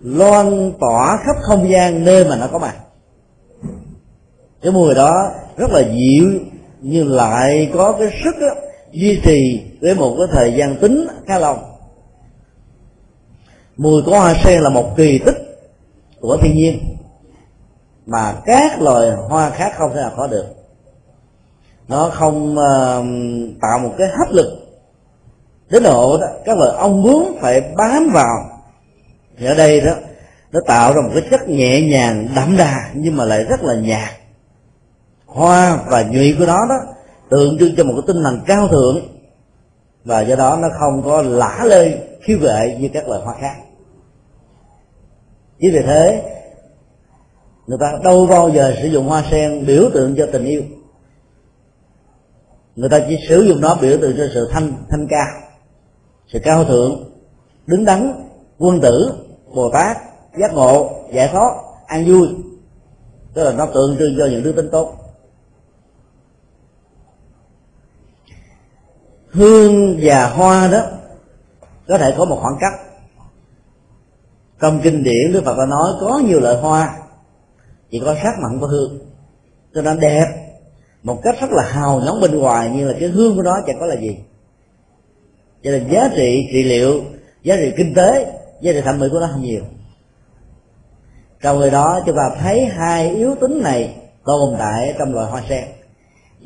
loan 0.00 0.72
tỏa 0.80 1.16
khắp 1.16 1.36
không 1.42 1.70
gian 1.70 2.04
nơi 2.04 2.24
mà 2.24 2.36
nó 2.36 2.46
có 2.52 2.58
mặt. 2.58 2.76
Cái 4.62 4.72
mùi 4.72 4.94
đó 4.94 5.30
rất 5.56 5.70
là 5.70 5.80
dịu 5.80 6.30
nhưng 6.80 7.08
lại 7.08 7.70
có 7.74 7.92
cái 7.98 8.08
sức 8.24 8.34
đó, 8.40 8.54
duy 8.92 9.20
trì 9.24 9.62
với 9.80 9.94
một 9.94 10.14
cái 10.18 10.26
thời 10.32 10.54
gian 10.54 10.76
tính 10.80 11.06
khá 11.26 11.38
lâu. 11.38 11.58
Mùi 13.76 14.02
của 14.02 14.18
hoa 14.18 14.34
sen 14.44 14.62
là 14.62 14.68
một 14.68 14.96
kỳ 14.96 15.18
tích 15.18 15.36
của 16.20 16.36
thiên 16.42 16.56
nhiên 16.56 16.78
mà 18.06 18.34
các 18.44 18.82
loài 18.82 19.10
hoa 19.10 19.50
khác 19.50 19.72
không 19.76 19.90
thể 19.94 20.00
nào 20.00 20.12
có 20.16 20.26
được 20.26 20.46
nó 21.88 22.10
không 22.14 22.52
uh, 22.52 23.04
tạo 23.60 23.78
một 23.78 23.94
cái 23.98 24.08
hấp 24.18 24.28
lực 24.30 24.46
đến 25.70 25.82
độ 25.82 26.18
đó. 26.20 26.26
Các 26.44 26.58
loại 26.58 26.70
ong 26.76 27.02
bướm 27.02 27.24
phải 27.40 27.60
bám 27.76 28.10
vào. 28.12 28.36
Thì 29.38 29.46
ở 29.46 29.54
đây 29.54 29.80
đó 29.80 29.92
nó 30.52 30.60
tạo 30.66 30.94
ra 30.94 31.00
một 31.00 31.10
cái 31.14 31.22
chất 31.30 31.48
nhẹ 31.48 31.80
nhàng 31.80 32.28
đậm 32.36 32.56
đà 32.56 32.90
nhưng 32.94 33.16
mà 33.16 33.24
lại 33.24 33.44
rất 33.44 33.62
là 33.62 33.74
nhạt. 33.74 34.10
Hoa 35.26 35.78
và 35.86 36.02
nhụy 36.02 36.36
của 36.38 36.46
nó 36.46 36.66
đó 36.68 36.76
tượng 37.30 37.58
trưng 37.58 37.76
cho 37.76 37.84
một 37.84 37.92
cái 37.96 38.02
tinh 38.06 38.22
thần 38.24 38.40
cao 38.46 38.68
thượng. 38.68 38.98
Và 40.04 40.20
do 40.20 40.36
đó 40.36 40.58
nó 40.62 40.68
không 40.78 41.02
có 41.04 41.22
lả 41.22 41.64
lơi 41.64 41.98
khiêu 42.22 42.38
gợi 42.38 42.76
như 42.80 42.88
các 42.92 43.08
loài 43.08 43.20
hoa 43.24 43.34
khác. 43.40 43.54
Chính 45.60 45.72
vì 45.72 45.80
thế 45.86 46.22
người 47.66 47.78
ta 47.80 47.92
đâu 48.04 48.26
bao 48.26 48.50
giờ 48.50 48.74
sử 48.82 48.88
dụng 48.88 49.08
hoa 49.08 49.24
sen 49.30 49.66
biểu 49.66 49.90
tượng 49.94 50.14
cho 50.18 50.26
tình 50.32 50.44
yêu 50.44 50.62
người 52.76 52.88
ta 52.88 53.00
chỉ 53.08 53.18
sử 53.28 53.42
dụng 53.42 53.60
nó 53.60 53.74
biểu 53.80 53.98
tượng 54.00 54.16
cho 54.16 54.24
sự 54.34 54.48
thanh 54.52 54.72
thanh 54.90 55.06
cao, 55.10 55.26
sự 56.28 56.38
cao 56.42 56.64
thượng, 56.64 57.10
đứng 57.66 57.84
đắn, 57.84 58.28
quân 58.58 58.80
tử, 58.80 59.12
bồ 59.54 59.70
tát, 59.70 59.96
giác 60.40 60.54
ngộ, 60.54 60.90
giải 61.12 61.28
thoát, 61.32 61.54
an 61.86 62.04
vui. 62.06 62.28
Tức 63.34 63.44
là 63.44 63.52
nó 63.52 63.66
tượng 63.66 63.96
trưng 63.98 64.14
cho 64.18 64.26
những 64.26 64.42
đức 64.42 64.52
tính 64.56 64.68
tốt. 64.72 64.94
Hương 69.30 69.98
và 70.02 70.28
hoa 70.28 70.68
đó 70.68 70.82
có 71.88 71.98
thể 71.98 72.14
có 72.18 72.24
một 72.24 72.38
khoảng 72.42 72.56
cách. 72.60 72.80
Trong 74.60 74.80
kinh 74.82 75.02
điển, 75.02 75.32
đức 75.32 75.44
phật 75.44 75.58
đã 75.58 75.66
nói 75.66 75.92
có 76.00 76.22
nhiều 76.26 76.40
loại 76.40 76.56
hoa, 76.56 76.96
chỉ 77.90 78.00
có 78.04 78.14
sắc 78.14 78.32
mặn 78.42 78.60
của 78.60 78.66
hương. 78.66 78.98
Cho 79.74 79.82
nên 79.82 80.00
đẹp 80.00 80.43
một 81.04 81.20
cách 81.22 81.34
rất 81.40 81.50
là 81.50 81.62
hào 81.62 82.00
nóng 82.00 82.20
bên 82.20 82.38
ngoài, 82.38 82.70
nhưng 82.74 82.88
là 82.88 82.94
cái 83.00 83.08
hương 83.08 83.36
của 83.36 83.42
nó 83.42 83.60
chẳng 83.66 83.80
có 83.80 83.86
là 83.86 83.96
gì. 83.96 84.16
Cho 85.62 85.70
nên 85.70 85.88
giá 85.90 86.10
trị 86.16 86.48
trị 86.52 86.62
liệu, 86.62 87.02
giá 87.42 87.56
trị 87.56 87.72
kinh 87.76 87.94
tế, 87.94 88.26
giá 88.60 88.72
trị 88.72 88.80
thẩm 88.80 88.98
mỹ 88.98 89.08
của 89.12 89.20
nó 89.20 89.28
không 89.32 89.42
nhiều. 89.42 89.62
Trong 91.42 91.58
người 91.58 91.70
đó, 91.70 92.00
chúng 92.06 92.16
ta 92.16 92.30
thấy 92.40 92.64
hai 92.64 93.10
yếu 93.10 93.34
tính 93.40 93.62
này 93.62 93.94
tồn 94.24 94.54
tại 94.58 94.94
trong 94.98 95.14
loài 95.14 95.30
hoa 95.30 95.42
sen. 95.48 95.64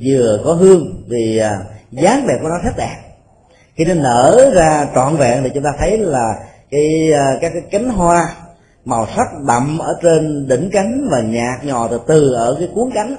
Vừa 0.05 0.41
có 0.45 0.53
hương 0.53 1.03
vì 1.09 1.39
à, 1.39 1.59
dáng 1.91 2.27
đẹp 2.27 2.39
của 2.43 2.49
nó 2.49 2.59
rất 2.65 2.77
đẹp. 2.77 2.97
Khi 3.75 3.85
nó 3.85 3.95
nở 3.95 4.51
ra 4.55 4.89
trọn 4.95 5.17
vẹn 5.17 5.43
thì 5.43 5.51
chúng 5.55 5.63
ta 5.63 5.71
thấy 5.79 5.99
là 5.99 6.35
cái 6.71 7.13
à, 7.13 7.39
các 7.41 7.53
cái 7.55 7.63
cánh 7.71 7.89
hoa 7.89 8.35
màu 8.85 9.07
sắc 9.17 9.27
đậm 9.47 9.79
ở 9.79 9.99
trên 10.03 10.49
đỉnh 10.49 10.71
cánh 10.73 11.09
và 11.11 11.21
nhạt 11.21 11.65
nhò 11.65 11.89
từ 11.89 12.01
từ 12.07 12.33
ở 12.33 12.57
cái 12.59 12.69
cuốn 12.75 12.91
cánh 12.95 13.17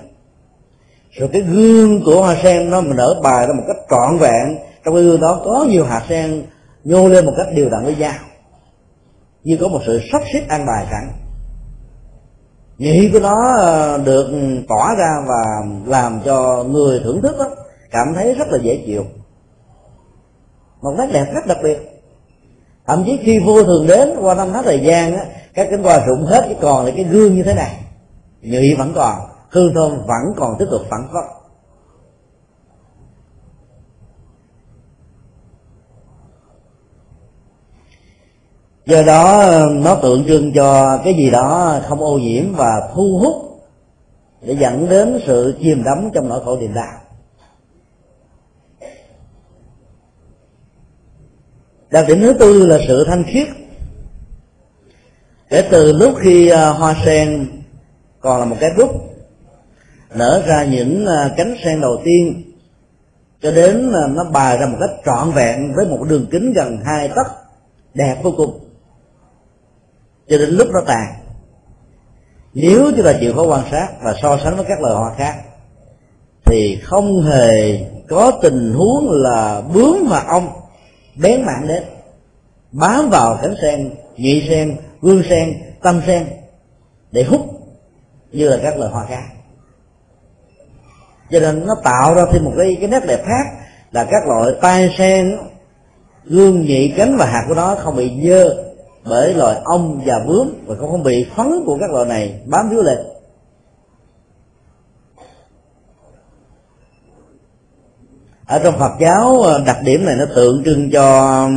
rồi 1.12 1.30
cái 1.34 1.42
gương 1.42 2.04
của 2.06 2.22
hoa 2.22 2.36
sen 2.44 2.70
nó 2.70 2.82
nở 2.82 3.20
bài 3.24 3.48
ra 3.48 3.54
một 3.54 3.64
cách 3.68 3.78
trọn 3.90 4.18
vẹn. 4.18 4.58
Trong 4.86 4.94
cái 4.96 5.04
gương 5.04 5.22
đó 5.22 5.42
có 5.46 5.66
nhiều 5.70 5.86
hạt 5.86 6.06
sen 6.10 6.46
nhô 6.84 7.08
lên 7.08 7.26
một 7.26 7.34
cách 7.38 7.48
đều 7.56 7.70
đặn 7.70 7.84
với 7.84 7.96
nhau. 7.96 8.14
Như 9.44 9.58
có 9.62 9.68
một 9.68 9.80
sự 9.86 10.02
sắp 10.12 10.22
xếp 10.34 10.42
an 10.48 10.66
bài 10.66 10.88
sẵn. 10.92 11.12
Nhị 12.78 13.10
của 13.14 13.20
nó 13.20 13.58
ờ, 13.58 13.98
được 13.98 14.28
tỏa 14.68 14.96
ra 14.96 15.24
và 15.28 15.44
làm 15.86 16.22
cho 16.26 16.64
người 16.64 17.02
thưởng 17.04 17.22
thức 17.22 17.36
đó, 17.40 17.46
cảm 17.92 18.08
thấy 18.16 18.34
rất 18.34 18.48
là 18.52 18.58
dễ 18.62 18.84
chịu. 18.86 19.06
Một 20.82 20.92
nét 20.98 21.08
đẹp 21.14 21.26
rất 21.34 21.46
đặc 21.48 21.58
biệt. 21.64 21.78
Thậm 22.88 23.04
chí 23.06 23.20
khi 23.24 23.40
vua 23.40 23.64
thường 23.64 23.88
đến 23.88 24.10
qua 24.22 24.36
năm 24.36 24.50
tháng 24.54 24.64
thời 24.64 24.80
gian 24.80 25.18
á 25.18 25.26
các 25.54 25.68
cánh 25.72 25.84
hoa 25.84 26.06
rụng 26.08 26.26
hết 26.26 26.46
chỉ 26.48 26.56
còn 26.62 26.84
lại 26.84 26.94
cái 26.96 27.06
gương 27.06 27.36
như 27.36 27.44
thế 27.44 27.54
này. 27.54 27.76
Nhụy 28.42 28.76
vẫn 28.76 28.94
còn 28.96 29.29
hương 29.50 29.74
thơm 29.74 29.92
vẫn 29.92 30.34
còn 30.38 30.56
tiếp 30.60 30.66
tục 30.72 30.82
phản 30.90 31.08
phất. 31.14 31.24
Do 38.86 39.04
đó, 39.04 39.52
nó 39.72 39.96
tượng 39.96 40.26
trưng 40.28 40.54
cho 40.54 40.98
cái 41.04 41.14
gì 41.14 41.30
đó 41.30 41.80
không 41.88 42.00
ô 42.00 42.18
nhiễm 42.18 42.54
và 42.56 42.90
thu 42.94 43.20
hút 43.22 43.62
để 44.42 44.56
dẫn 44.60 44.90
đến 44.90 45.20
sự 45.26 45.58
chìm 45.62 45.84
đắm 45.84 46.10
trong 46.14 46.30
nỗi 46.30 46.42
khổ 46.46 46.58
niềm 46.58 46.74
đau. 46.74 46.94
Đặc 51.90 52.06
điểm 52.08 52.20
thứ 52.22 52.34
tư 52.40 52.66
là 52.66 52.80
sự 52.88 53.06
thanh 53.08 53.24
khiết. 53.28 53.48
Kể 55.50 55.68
từ 55.72 55.94
lúc 55.94 56.14
khi 56.20 56.50
à, 56.50 56.70
hoa 56.70 56.96
sen 57.06 57.48
còn 58.20 58.40
là 58.40 58.46
một 58.46 58.56
cái 58.60 58.70
gốc 58.78 58.90
nở 60.14 60.44
ra 60.48 60.64
những 60.64 61.06
à, 61.06 61.34
cánh 61.38 61.56
sen 61.64 61.82
đầu 61.82 62.02
tiên, 62.04 62.44
cho 63.42 63.52
đến 63.52 63.92
à, 63.94 64.08
nó 64.08 64.24
bài 64.24 64.58
ra 64.58 64.66
một 64.66 64.78
cách 64.80 64.90
trọn 65.06 65.32
vẹn 65.32 65.74
với 65.76 65.86
một 65.86 66.04
đường 66.10 66.26
kính 66.32 66.54
gần 66.54 66.78
hai 66.86 67.08
tấc, 67.08 67.28
đẹp 67.94 68.16
vô 68.24 68.34
cùng. 68.38 68.60
Cho 70.28 70.38
đến 70.38 70.50
lúc 70.50 70.68
nó 70.74 70.82
tàn. 70.88 71.06
Nếu 72.54 72.92
chúng 72.96 73.06
ta 73.06 73.14
chịu 73.20 73.34
khó 73.34 73.44
quan 73.44 73.64
sát 73.72 73.88
và 74.04 74.16
so 74.22 74.38
sánh 74.44 74.56
với 74.56 74.66
các 74.68 74.82
loài 74.82 74.96
hoa 74.96 75.14
khác, 75.18 75.36
thì 76.46 76.80
không 76.84 77.22
hề 77.22 77.80
có 78.08 78.32
tình 78.42 78.74
huống 78.74 79.12
là 79.12 79.62
bướm 79.74 80.08
và 80.10 80.24
ong 80.28 80.50
bén 81.22 81.42
mạng 81.42 81.66
đến, 81.68 81.84
bám 82.72 83.10
vào 83.10 83.40
cánh 83.42 83.56
sen, 83.62 83.94
nhị 84.18 84.48
sen, 84.50 84.78
gương 85.02 85.24
sen, 85.30 85.62
tâm 85.82 86.02
sen 86.08 86.28
để 87.12 87.24
hút 87.24 87.42
như 88.32 88.50
là 88.50 88.58
các 88.64 88.78
loài 88.78 88.92
hoa 88.92 89.06
khác 89.06 89.24
cho 91.32 91.40
nên 91.40 91.68
nó 91.68 91.76
tạo 91.84 92.16
ra 92.16 92.26
thêm 92.32 92.46
một 92.46 92.54
cái 92.58 92.78
cái 92.80 92.90
nét 92.90 93.06
đẹp 93.08 93.24
khác 93.26 93.46
là 93.92 94.04
các 94.12 94.28
loại 94.28 94.52
tai 94.62 94.96
sen, 94.98 95.38
gương 96.26 96.62
nhị 96.62 96.94
cánh 96.98 97.18
và 97.18 97.26
hạt 97.26 97.46
của 97.48 97.56
nó 97.56 97.76
không 97.76 97.96
bị 97.96 98.12
dơ 98.24 98.64
bởi 99.04 99.34
loài 99.34 99.62
ong 99.64 100.02
và 100.06 100.20
bướm 100.28 100.54
và 100.66 100.76
cũng 100.80 100.92
không 100.92 101.04
bị 101.04 101.26
phấn 101.36 101.64
của 101.66 101.78
các 101.80 101.92
loài 101.92 102.06
này 102.06 102.42
bám 102.46 102.70
víu 102.70 102.82
lên. 102.82 102.98
Ở 108.46 108.60
trong 108.60 108.80
Phật 108.80 108.92
giáo 109.00 109.42
ờ, 109.42 109.64
đặc 109.66 109.78
điểm 109.84 110.06
này 110.06 110.16
nó 110.16 110.26
tượng 110.36 110.64
trưng 110.64 110.92
cho 110.92 111.50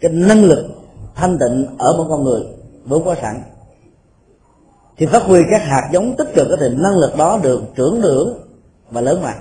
cái 0.00 0.10
năng 0.10 0.44
lực 0.44 0.66
thanh 1.14 1.38
tịnh 1.38 1.66
ở 1.78 1.96
một 1.96 2.06
con 2.08 2.24
người 2.24 2.42
vốn 2.84 3.04
có 3.04 3.14
sẵn 3.22 3.42
thì 4.98 5.06
phát 5.06 5.22
huy 5.22 5.40
các 5.50 5.62
hạt 5.62 5.88
giống 5.92 6.16
tích 6.16 6.28
cực 6.34 6.48
thì 6.60 6.68
năng 6.68 6.98
lực 6.98 7.16
đó 7.16 7.40
được 7.42 7.62
trưởng 7.76 8.00
dưỡng 8.02 8.34
và 8.90 9.00
lớn 9.00 9.22
mạnh. 9.22 9.38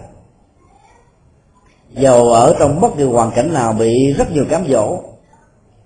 Dầu 1.92 2.30
ở 2.30 2.56
trong 2.60 2.82
bất 2.82 2.98
kỳ 2.98 3.04
hoàn 3.04 3.32
cảnh 3.32 3.54
nào 3.54 3.74
bị 3.74 4.14
rất 4.18 4.32
nhiều 4.32 4.46
cám 4.50 4.66
dỗ 4.70 5.00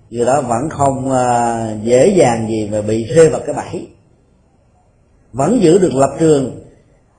người 0.09 0.26
đó 0.26 0.41
vẫn 0.41 0.69
không 0.69 1.11
à, 1.11 1.76
dễ 1.84 2.07
dàng 2.07 2.47
gì 2.49 2.69
mà 2.72 2.82
bị 2.82 3.03
rơi 3.03 3.30
vào 3.30 3.41
cái 3.45 3.55
bẫy. 3.55 3.88
Vẫn 5.34 5.61
giữ 5.61 5.80
được 5.80 5.93
lập 5.93 6.09
trường, 6.19 6.61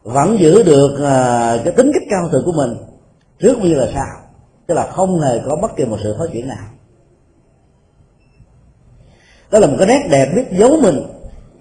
vẫn 0.03 0.37
giữ 0.41 0.63
được 0.63 0.99
à, 1.05 1.57
cái 1.65 1.73
tính 1.73 1.91
cách 1.95 2.03
cao 2.11 2.29
thượng 2.33 2.45
của 2.45 2.53
mình, 2.53 2.77
trước 3.39 3.59
như 3.59 3.75
là 3.75 3.89
sao 3.95 4.23
tức 4.67 4.75
là 4.75 4.91
không 4.91 5.21
hề 5.21 5.41
có 5.47 5.57
bất 5.57 5.77
kỳ 5.77 5.85
một 5.85 5.99
sự 6.03 6.17
phát 6.19 6.25
triển 6.33 6.49
nào. 6.49 6.69
Đó 9.51 9.59
là 9.59 9.67
một 9.67 9.75
cái 9.79 9.87
nét 9.87 10.09
đẹp 10.11 10.33
biết 10.37 10.59
giấu 10.59 10.77
mình 10.83 11.03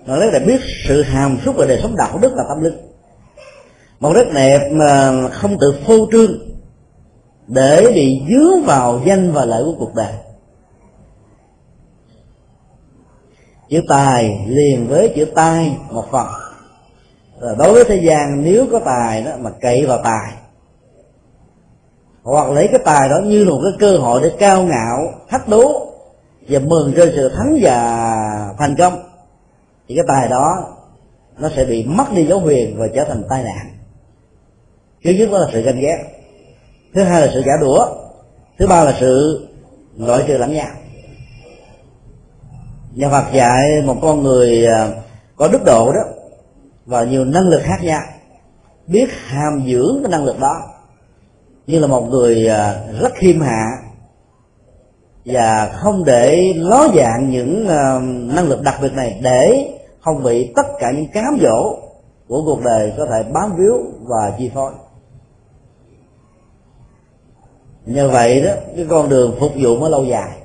mà 0.05 0.15
rất 0.15 0.29
là 0.33 0.39
biết 0.39 0.61
sự 0.87 1.01
hàm 1.01 1.37
xúc 1.45 1.55
về 1.57 1.67
đời 1.67 1.79
sống 1.81 1.95
đạo 1.95 2.17
đức 2.21 2.33
và 2.35 2.43
tâm 2.49 2.63
linh. 2.63 2.77
Một 3.99 4.13
nét 4.15 4.25
đẹp 4.33 4.71
mà 4.71 5.11
không 5.29 5.57
tự 5.59 5.73
phô 5.87 6.07
trương 6.11 6.31
để 7.47 7.91
bị 7.95 8.21
dướng 8.29 8.63
vào 8.63 9.01
danh 9.05 9.31
và 9.31 9.45
lợi 9.45 9.63
của 9.63 9.75
cuộc 9.79 9.95
đời. 9.95 10.13
Chữ 13.69 13.81
tài 13.87 14.45
liền 14.47 14.87
với 14.87 15.13
chữ 15.15 15.25
tai 15.25 15.77
một 15.89 16.05
phần. 16.11 16.27
Rồi 17.41 17.55
đối 17.57 17.73
với 17.73 17.83
thế 17.87 17.95
gian, 17.95 18.43
nếu 18.43 18.65
có 18.71 18.79
tài 18.79 19.23
đó, 19.23 19.31
mà 19.39 19.49
cậy 19.61 19.85
vào 19.85 20.01
tài. 20.03 20.33
Hoặc 22.23 22.49
lấy 22.49 22.67
cái 22.67 22.79
tài 22.85 23.09
đó 23.09 23.15
như 23.23 23.43
là 23.43 23.51
một 23.51 23.59
cái 23.63 23.73
cơ 23.79 23.97
hội 23.97 24.21
để 24.23 24.31
cao 24.39 24.63
ngạo, 24.63 25.13
thách 25.29 25.47
đố 25.47 25.87
và 26.49 26.59
mừng 26.59 26.93
trên 26.95 27.11
sự 27.15 27.29
thắng 27.29 27.59
và 27.61 28.55
thành 28.57 28.75
công 28.75 29.10
thì 29.91 29.95
cái 29.95 30.05
tài 30.07 30.29
đó, 30.29 30.75
nó 31.39 31.49
sẽ 31.55 31.65
bị 31.65 31.85
mất 31.85 32.05
đi 32.15 32.25
dấu 32.25 32.39
huyền 32.39 32.75
và 32.77 32.87
trở 32.95 33.03
thành 33.03 33.23
tai 33.29 33.43
nạn. 33.43 33.69
Thứ 35.03 35.11
nhất 35.11 35.29
đó 35.31 35.37
là 35.37 35.47
sự 35.53 35.61
ganh 35.61 35.79
ghét. 35.79 35.97
Thứ 36.93 37.03
hai 37.03 37.21
là 37.21 37.27
sự 37.33 37.43
giả 37.45 37.53
đũa. 37.61 37.85
Thứ 38.59 38.67
ba 38.67 38.83
là 38.83 38.97
sự 38.99 39.47
loại 39.97 40.23
trừ 40.27 40.37
lẫn 40.37 40.53
nhau 40.53 40.67
nhà 42.95 43.09
Phật 43.09 43.33
dạy 43.33 43.81
một 43.85 43.97
con 44.01 44.23
người 44.23 44.65
à, 44.65 44.87
có 45.35 45.47
đức 45.47 45.61
độ 45.65 45.91
đó 45.93 46.01
và 46.85 47.03
nhiều 47.03 47.25
năng 47.25 47.47
lực 47.49 47.61
khác 47.63 47.83
nhau, 47.83 48.01
biết 48.87 49.09
hàm 49.25 49.63
dưỡng 49.67 49.99
cái 50.03 50.11
năng 50.11 50.25
lực 50.25 50.39
đó. 50.39 50.55
Như 51.67 51.79
là 51.79 51.87
một 51.87 52.01
người 52.09 52.47
à, 52.47 52.81
rất 53.01 53.13
khiêm 53.15 53.41
hạ 53.41 53.65
và 55.25 55.71
không 55.73 56.05
để 56.05 56.53
ló 56.55 56.87
dạng 56.95 57.29
những 57.29 57.67
à, 57.67 57.99
năng 58.35 58.47
lực 58.47 58.61
đặc 58.61 58.75
biệt 58.81 58.93
này 58.93 59.19
để 59.23 59.71
không 60.01 60.23
bị 60.23 60.53
tất 60.55 60.65
cả 60.79 60.91
những 60.95 61.07
cám 61.13 61.37
dỗ 61.41 61.75
của 62.27 62.43
cuộc 62.45 62.61
đời 62.63 62.93
có 62.97 63.05
thể 63.05 63.23
bám 63.33 63.55
víu 63.55 63.77
và 64.01 64.33
chi 64.37 64.51
phối. 64.53 64.71
Nhờ 67.85 68.09
vậy 68.09 68.41
đó 68.41 68.51
cái 68.75 68.85
con 68.89 69.09
đường 69.09 69.35
phục 69.39 69.51
vụ 69.55 69.77
mới 69.77 69.89
lâu 69.89 70.05
dài. 70.05 70.37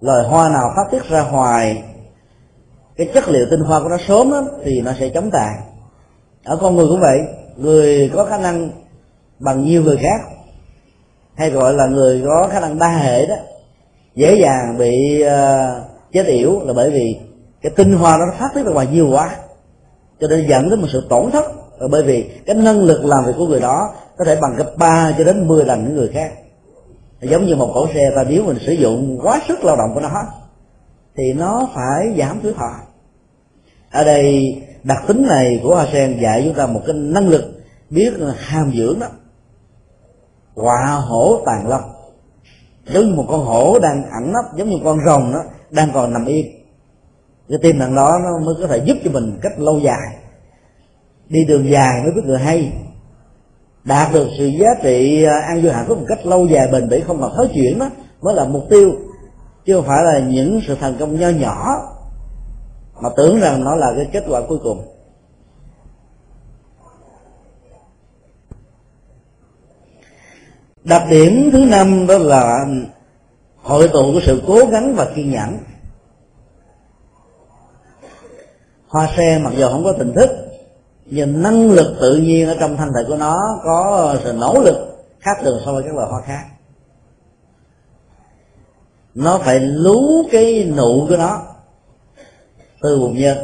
Loài 0.00 0.24
hoa 0.28 0.48
nào 0.48 0.72
phát 0.76 0.84
tiết 0.90 1.08
ra 1.08 1.20
hoài 1.20 1.84
cái 2.96 3.10
chất 3.14 3.28
liệu 3.28 3.46
tinh 3.50 3.60
hoa 3.60 3.82
của 3.82 3.88
nó 3.88 3.96
sớm 4.08 4.30
đó, 4.30 4.42
thì 4.64 4.80
nó 4.80 4.92
sẽ 5.00 5.08
chống 5.08 5.30
tàn. 5.30 5.60
Ở 6.44 6.58
con 6.60 6.76
người 6.76 6.86
cũng 6.86 7.00
vậy 7.00 7.18
người 7.56 8.10
có 8.14 8.24
khả 8.24 8.38
năng 8.38 8.70
bằng 9.38 9.64
nhiều 9.64 9.82
người 9.82 9.96
khác 9.96 10.20
hay 11.34 11.50
gọi 11.50 11.74
là 11.74 11.86
người 11.86 12.22
có 12.26 12.48
khả 12.52 12.60
năng 12.60 12.78
đa 12.78 12.88
hệ 12.88 13.26
đó 13.26 13.34
dễ 14.14 14.38
dàng 14.42 14.78
bị 14.78 15.24
uh, 15.24 15.95
chết 16.12 16.26
yểu 16.26 16.60
là 16.64 16.72
bởi 16.72 16.90
vì 16.90 17.20
cái 17.62 17.72
tinh 17.76 17.92
hoa 17.92 18.18
đó 18.18 18.24
nó 18.26 18.34
phát 18.38 18.48
tiết 18.54 18.62
ra 18.62 18.72
ngoài 18.72 18.86
nhiều 18.92 19.08
quá, 19.10 19.36
cho 20.20 20.28
nên 20.28 20.46
dẫn 20.48 20.70
đến 20.70 20.80
một 20.80 20.88
sự 20.92 21.06
tổn 21.08 21.30
thất. 21.30 21.44
Là 21.78 21.88
bởi 21.90 22.02
vì 22.02 22.30
cái 22.46 22.56
năng 22.56 22.78
lực 22.78 23.04
làm 23.04 23.24
việc 23.24 23.32
của 23.38 23.46
người 23.46 23.60
đó 23.60 23.94
có 24.18 24.24
thể 24.24 24.38
bằng 24.40 24.54
gấp 24.56 24.72
ba 24.78 25.14
cho 25.18 25.24
đến 25.24 25.48
10 25.48 25.64
lần 25.64 25.84
những 25.84 25.94
người 25.94 26.08
khác. 26.08 26.32
Giống 27.20 27.46
như 27.46 27.56
một 27.56 27.70
cỗ 27.74 27.86
xe 27.94 28.10
ta 28.16 28.24
nếu 28.28 28.42
mình 28.42 28.58
sử 28.66 28.72
dụng 28.72 29.18
quá 29.22 29.40
sức 29.48 29.64
lao 29.64 29.76
động 29.76 29.90
của 29.94 30.00
nó, 30.00 30.22
thì 31.16 31.32
nó 31.32 31.68
phải 31.74 32.14
giảm 32.18 32.40
tuổi 32.42 32.52
thọ. 32.52 32.70
Ở 33.90 34.04
đây, 34.04 34.56
đặc 34.82 34.98
tính 35.06 35.26
này 35.28 35.60
của 35.62 35.74
hoa 35.74 35.86
sen 35.92 36.18
dạy 36.22 36.42
chúng 36.44 36.54
ta 36.54 36.66
một 36.66 36.80
cái 36.86 36.96
năng 36.96 37.28
lực 37.28 37.44
biết 37.90 38.12
hàm 38.36 38.72
dưỡng 38.76 38.98
đó. 39.00 39.06
Họa 40.54 40.86
hổ 40.86 41.40
tàn 41.46 41.68
lâm 41.68 41.80
giống 42.86 43.06
như 43.06 43.14
một 43.14 43.24
con 43.28 43.44
hổ 43.44 43.78
đang 43.78 44.02
ẩn 44.02 44.32
nấp, 44.32 44.44
giống 44.56 44.70
như 44.70 44.76
con 44.84 44.98
rồng 45.06 45.32
đó 45.32 45.42
đang 45.70 45.90
còn 45.94 46.12
nằm 46.12 46.24
yên 46.24 46.56
cái 47.48 47.58
tim 47.62 47.78
năng 47.78 47.94
đó 47.94 48.18
nó 48.24 48.46
mới 48.46 48.54
có 48.60 48.66
thể 48.66 48.78
giúp 48.84 48.96
cho 49.04 49.10
mình 49.10 49.38
cách 49.42 49.58
lâu 49.58 49.78
dài. 49.78 50.16
Đi 51.28 51.44
đường 51.44 51.70
dài 51.70 52.02
mới 52.02 52.12
biết 52.12 52.22
người 52.24 52.38
hay. 52.38 52.72
Đạt 53.84 54.12
được 54.12 54.28
sự 54.38 54.46
giá 54.46 54.68
trị 54.82 55.24
à, 55.24 55.40
an 55.48 55.62
vui 55.62 55.72
hạnh 55.72 55.84
phúc 55.88 55.98
một 55.98 56.04
cách 56.08 56.26
lâu 56.26 56.46
dài 56.46 56.68
bền 56.72 56.88
bỉ 56.88 57.00
không 57.00 57.20
còn 57.20 57.34
thói 57.36 57.48
chuyển 57.54 57.78
đó, 57.78 57.90
mới 58.22 58.34
là 58.34 58.44
mục 58.44 58.64
tiêu. 58.70 58.90
Chứ 59.66 59.74
không 59.74 59.84
phải 59.84 60.04
là 60.04 60.18
những 60.18 60.60
sự 60.66 60.76
thành 60.80 60.96
công 60.98 61.20
nho 61.20 61.28
nhỏ 61.28 61.76
mà 63.02 63.08
tưởng 63.16 63.40
rằng 63.40 63.64
nó 63.64 63.74
là 63.74 63.92
cái 63.96 64.08
kết 64.12 64.24
quả 64.28 64.40
cuối 64.48 64.58
cùng. 64.62 64.92
Đặc 70.84 71.02
điểm 71.10 71.50
thứ 71.52 71.64
năm 71.64 72.06
đó 72.06 72.18
là 72.18 72.66
hội 73.66 73.88
tụ 73.88 74.12
của 74.12 74.20
sự 74.26 74.42
cố 74.46 74.58
gắng 74.70 74.94
và 74.96 75.06
kiên 75.14 75.30
nhẫn. 75.30 75.58
Hoa 78.88 79.08
sen 79.16 79.42
mặc 79.42 79.52
dù 79.56 79.68
không 79.68 79.84
có 79.84 79.92
tình 79.92 80.12
thức, 80.14 80.30
nhưng 81.06 81.42
năng 81.42 81.70
lực 81.70 81.96
tự 82.00 82.16
nhiên 82.16 82.48
ở 82.48 82.56
trong 82.60 82.76
thân 82.76 82.88
thể 82.94 83.04
của 83.08 83.16
nó 83.16 83.60
có 83.64 84.16
sự 84.24 84.32
nỗ 84.32 84.60
lực 84.60 85.06
khác 85.20 85.36
thường 85.42 85.60
so 85.64 85.72
với 85.72 85.82
các 85.82 85.94
loài 85.94 86.08
hoa 86.10 86.20
khác. 86.20 86.44
Nó 89.14 89.38
phải 89.38 89.60
lú 89.60 90.00
cái 90.32 90.72
nụ 90.76 91.06
của 91.08 91.16
nó 91.16 91.42
từ 92.82 92.98
bùn 92.98 93.18
nhân. 93.18 93.38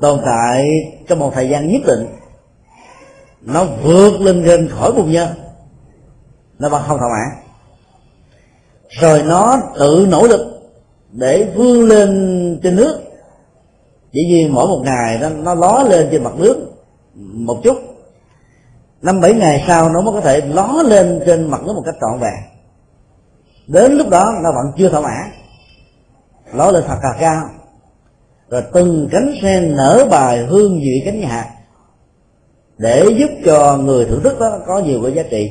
Tồn 0.00 0.20
tại 0.24 0.68
trong 1.08 1.18
một 1.18 1.30
thời 1.34 1.48
gian 1.48 1.68
nhất 1.68 1.82
định, 1.86 2.06
nó 3.40 3.64
vượt 3.82 4.20
lên 4.20 4.42
trên 4.46 4.68
khỏi 4.68 4.92
bùn 4.92 5.12
nhân. 5.12 5.28
Nó 6.58 6.68
vẫn 6.68 6.82
không 6.86 6.98
thỏa 6.98 7.08
mãn 7.08 7.47
rồi 8.88 9.22
nó 9.22 9.58
tự 9.78 10.06
nỗ 10.10 10.26
lực 10.26 10.60
để 11.12 11.52
vươn 11.54 11.88
lên 11.88 12.60
trên 12.62 12.76
nước. 12.76 13.00
Chỉ 14.12 14.20
vì 14.30 14.48
mỗi 14.48 14.68
một 14.68 14.80
ngày 14.84 15.18
nó, 15.20 15.28
nó 15.28 15.54
ló 15.54 15.84
lên 15.88 16.08
trên 16.10 16.24
mặt 16.24 16.32
nước 16.36 16.56
một 17.32 17.60
chút. 17.64 17.76
Năm 19.02 19.20
bảy 19.20 19.34
ngày 19.34 19.64
sau 19.66 19.88
nó 19.88 20.00
mới 20.00 20.14
có 20.14 20.20
thể 20.20 20.40
ló 20.40 20.82
lên 20.86 21.20
trên 21.26 21.50
mặt 21.50 21.62
nước 21.66 21.72
một 21.72 21.82
cách 21.86 21.94
trọn 22.00 22.20
vẹn. 22.20 22.34
Đến 23.66 23.92
lúc 23.92 24.08
đó 24.08 24.32
nó 24.42 24.52
vẫn 24.52 24.72
chưa 24.78 24.88
thỏa 24.88 25.00
mãn. 25.00 25.30
Ló 26.52 26.70
lên 26.70 26.84
thật 26.86 26.98
là 27.02 27.16
cao. 27.20 27.50
Rồi 28.50 28.62
từng 28.72 29.08
cánh 29.12 29.34
sen 29.42 29.76
nở 29.76 30.06
bài 30.10 30.46
hương 30.46 30.80
vị 30.80 31.02
cánh 31.04 31.22
hạt 31.22 31.50
để 32.78 33.04
giúp 33.18 33.30
cho 33.44 33.76
người 33.76 34.04
thưởng 34.04 34.22
thức 34.22 34.40
đó 34.40 34.58
có 34.66 34.78
nhiều 34.78 35.00
cái 35.02 35.12
giá 35.12 35.22
trị 35.30 35.50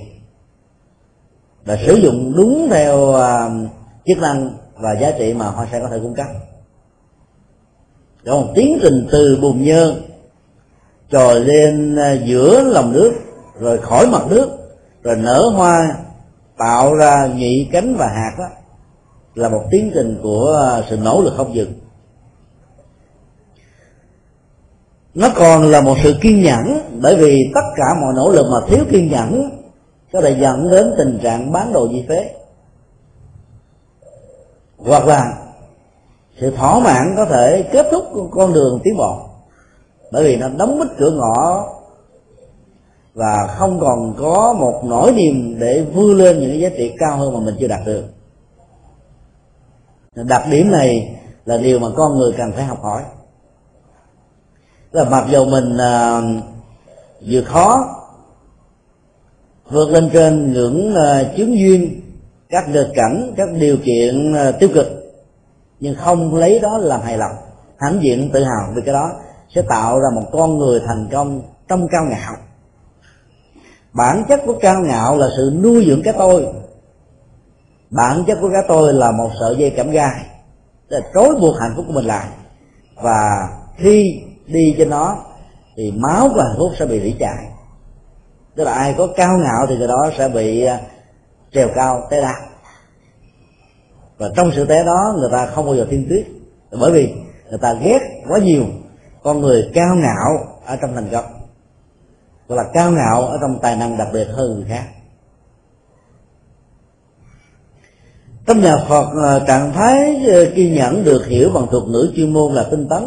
và 1.67 1.77
sử 1.85 1.95
dụng 1.95 2.33
đúng 2.35 2.67
theo 2.71 2.97
uh, 2.97 3.69
chức 4.05 4.17
năng 4.17 4.57
và 4.75 4.95
giá 5.01 5.11
trị 5.19 5.33
mà 5.33 5.47
hoa 5.47 5.67
sen 5.71 5.81
có 5.81 5.89
thể 5.89 5.99
cung 6.03 6.13
cấp. 6.15 6.25
Còn 8.25 8.53
tiến 8.55 8.79
trình 8.81 9.07
từ 9.11 9.37
bùn 9.41 9.63
nhơ, 9.63 9.95
trồi 11.11 11.39
lên 11.39 11.95
à, 11.95 12.13
giữa 12.13 12.63
lòng 12.63 12.93
nước 12.93 13.13
rồi 13.59 13.77
khỏi 13.77 14.07
mặt 14.07 14.21
nước 14.29 14.49
rồi 15.03 15.15
nở 15.15 15.51
hoa 15.55 15.95
tạo 16.57 16.95
ra 16.95 17.27
nhị 17.35 17.67
cánh 17.71 17.95
và 17.95 18.07
hạt 18.07 18.31
đó 18.39 18.45
là 19.35 19.49
một 19.49 19.63
tiến 19.71 19.91
trình 19.93 20.19
của 20.23 20.69
à, 20.69 20.81
sự 20.89 20.97
nỗ 20.97 21.21
lực 21.21 21.33
không 21.37 21.55
dừng. 21.55 21.73
Nó 25.13 25.29
còn 25.35 25.71
là 25.71 25.81
một 25.81 25.97
sự 26.03 26.15
kiên 26.21 26.41
nhẫn 26.41 26.79
bởi 27.01 27.15
vì 27.15 27.51
tất 27.55 27.65
cả 27.75 27.85
mọi 28.01 28.13
nỗ 28.13 28.31
lực 28.31 28.45
mà 28.51 28.57
thiếu 28.67 28.85
kiên 28.91 29.11
nhẫn 29.11 29.49
có 30.13 30.21
thể 30.21 30.37
dẫn 30.39 30.71
đến 30.71 30.93
tình 30.97 31.19
trạng 31.23 31.51
bán 31.51 31.73
đồ 31.73 31.87
di 31.87 32.05
phế. 32.09 32.35
Hoặc 34.77 35.05
là 35.05 35.37
sự 36.39 36.51
thỏa 36.51 36.79
mãn 36.79 37.13
có 37.17 37.25
thể 37.25 37.69
kết 37.71 37.87
thúc 37.91 38.05
con 38.31 38.53
đường 38.53 38.79
tiến 38.83 38.97
bộ. 38.97 39.19
Bởi 40.11 40.23
vì 40.23 40.35
nó 40.35 40.49
đóng 40.57 40.79
bít 40.79 40.87
cửa 40.97 41.11
ngõ 41.11 41.65
và 43.13 43.47
không 43.57 43.79
còn 43.79 44.13
có 44.17 44.53
một 44.53 44.81
nỗi 44.83 45.11
niềm 45.11 45.59
để 45.59 45.85
vươn 45.93 46.17
lên 46.17 46.39
những 46.39 46.59
giá 46.59 46.69
trị 46.77 46.93
cao 46.99 47.17
hơn 47.17 47.33
mà 47.33 47.39
mình 47.39 47.55
chưa 47.59 47.67
đạt 47.67 47.79
được. 47.85 48.03
Đặc 50.15 50.43
điểm 50.51 50.71
này 50.71 51.15
là 51.45 51.57
điều 51.57 51.79
mà 51.79 51.87
con 51.95 52.17
người 52.17 52.31
cần 52.37 52.51
phải 52.51 52.63
học 52.63 52.83
hỏi. 52.83 53.03
Là 54.91 55.03
mặc 55.03 55.25
dù 55.29 55.45
mình 55.45 55.75
uh, 55.75 56.43
vừa 57.21 57.41
khó 57.41 57.96
vượt 59.69 59.89
lên 59.89 60.09
trên 60.13 60.53
ngưỡng 60.53 60.95
à, 60.95 61.23
chứng 61.37 61.59
duyên 61.59 62.01
các 62.49 62.69
nghịch 62.69 62.91
cảnh 62.95 63.33
các 63.37 63.49
điều 63.59 63.77
kiện 63.77 64.33
à, 64.33 64.51
tiêu 64.51 64.69
cực. 64.73 64.87
Nhưng 65.79 65.95
không 65.95 66.35
lấy 66.35 66.59
đó 66.59 66.77
làm 66.77 67.01
hài 67.01 67.17
lòng 67.17 67.35
hãnh 67.79 67.99
diện 68.01 68.29
tự 68.33 68.43
hào 68.43 68.73
vì 68.75 68.81
cái 68.85 68.93
đó 68.93 69.11
sẽ 69.55 69.61
tạo 69.69 69.99
ra 69.99 70.07
một 70.15 70.29
con 70.31 70.57
người 70.57 70.81
thành 70.87 71.07
công 71.11 71.41
trong 71.67 71.87
cao 71.91 72.03
ngạo. 72.09 72.33
Bản 73.93 74.23
chất 74.29 74.41
của 74.45 74.53
cao 74.61 74.81
ngạo 74.81 75.17
là 75.17 75.27
sự 75.37 75.59
nuôi 75.63 75.85
dưỡng 75.87 76.01
cái 76.03 76.13
tôi. 76.17 76.47
Bản 77.89 78.23
chất 78.27 78.37
của 78.41 78.49
cái 78.53 78.63
tôi 78.67 78.93
là 78.93 79.11
một 79.11 79.29
sợi 79.39 79.55
dây 79.57 79.69
cảm 79.69 79.91
gai 79.91 80.25
để 80.89 80.97
trói 81.13 81.35
buộc 81.41 81.55
hạnh 81.59 81.73
phúc 81.75 81.85
của 81.87 81.93
mình 81.93 82.05
lại. 82.05 82.27
Và 82.95 83.49
khi 83.77 84.03
đi 84.47 84.75
trên 84.77 84.89
nó 84.89 85.17
thì 85.77 85.91
máu 85.95 86.29
và 86.35 86.43
hạnh 86.43 86.55
phúc 86.57 86.71
sẽ 86.79 86.85
bị 86.85 86.99
rỉ 86.99 87.15
chạy 87.19 87.56
tức 88.57 88.63
là 88.63 88.71
ai 88.71 88.95
có 88.97 89.07
cao 89.15 89.37
ngạo 89.37 89.67
thì 89.69 89.77
người 89.77 89.87
đó 89.87 90.09
sẽ 90.17 90.29
bị 90.29 90.63
à, 90.63 90.79
trèo 91.51 91.69
cao, 91.75 92.07
té 92.09 92.21
đa 92.21 92.33
và 94.17 94.31
trong 94.35 94.51
sự 94.55 94.65
té 94.65 94.83
đó, 94.83 95.15
người 95.19 95.29
ta 95.31 95.45
không 95.45 95.65
bao 95.65 95.75
giờ 95.75 95.87
thiên 95.89 96.05
tuyết. 96.09 96.25
Bởi 96.71 96.91
vì 96.91 97.13
người 97.49 97.59
ta 97.61 97.73
ghét 97.73 97.99
quá 98.27 98.39
nhiều 98.39 98.63
con 99.23 99.41
người 99.41 99.69
cao 99.73 99.95
ngạo 99.95 100.59
ở 100.65 100.75
trong 100.75 100.95
thành 100.95 101.09
công 101.11 101.25
gọi 102.47 102.57
là 102.57 102.69
cao 102.73 102.91
ngạo 102.91 103.21
ở 103.21 103.37
trong 103.41 103.59
tài 103.61 103.75
năng 103.75 103.97
đặc 103.97 104.07
biệt 104.13 104.27
hơn 104.31 104.55
người 104.55 104.65
khác. 104.69 104.83
Trong 108.45 108.61
nhà 108.61 108.77
Phật 108.89 109.07
à, 109.23 109.39
trạng 109.47 109.73
thái 109.73 110.25
à, 110.27 110.39
kiên 110.55 110.73
nhẫn 110.73 111.03
được 111.03 111.25
hiểu 111.27 111.49
bằng 111.53 111.67
thuật 111.71 111.83
ngữ 111.83 112.11
chuyên 112.15 112.33
môn 112.33 112.53
là 112.53 112.67
tinh 112.71 112.87
tấn 112.89 113.03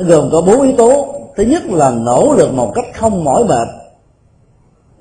nó 0.00 0.06
gồm 0.06 0.28
có 0.32 0.40
bốn 0.40 0.62
yếu 0.62 0.76
tố. 0.76 1.14
Thứ 1.36 1.42
nhất 1.42 1.62
là 1.66 1.90
nỗ 1.90 2.34
lực 2.38 2.54
một 2.54 2.72
cách 2.74 2.84
không 2.94 3.24
mỏi 3.24 3.44
mệt, 3.44 3.68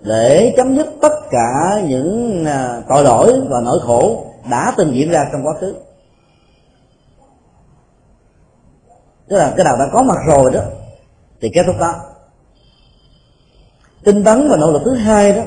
để 0.02 0.54
chấm 0.58 0.76
dứt 0.76 0.88
tất 1.02 1.14
cả 1.32 1.82
những 1.88 2.46
à, 2.46 2.82
tội 2.90 3.04
lỗi 3.04 3.42
và 3.50 3.62
nỗi 3.62 3.80
khổ 3.80 4.26
đã 4.50 4.74
từng 4.78 4.96
diễn 4.96 5.10
ra 5.10 5.30
trong 5.32 5.48
quá 5.48 5.54
khứ. 5.60 5.76
Tức 9.28 9.38
là 9.38 9.54
cái 9.58 9.64
nào 9.64 9.78
đã 9.78 9.88
có 9.92 10.04
mặt 10.04 10.18
rồi 10.28 10.52
đó, 10.52 10.62
thì 11.42 11.50
kết 11.54 11.64
thúc 11.66 11.76
đó. 11.80 11.94
Tinh 14.04 14.24
tấn 14.24 14.50
và 14.50 14.58
nỗ 14.58 14.72
lực 14.72 14.82
thứ 14.86 14.94
hai 14.94 15.32
đó 15.32 15.42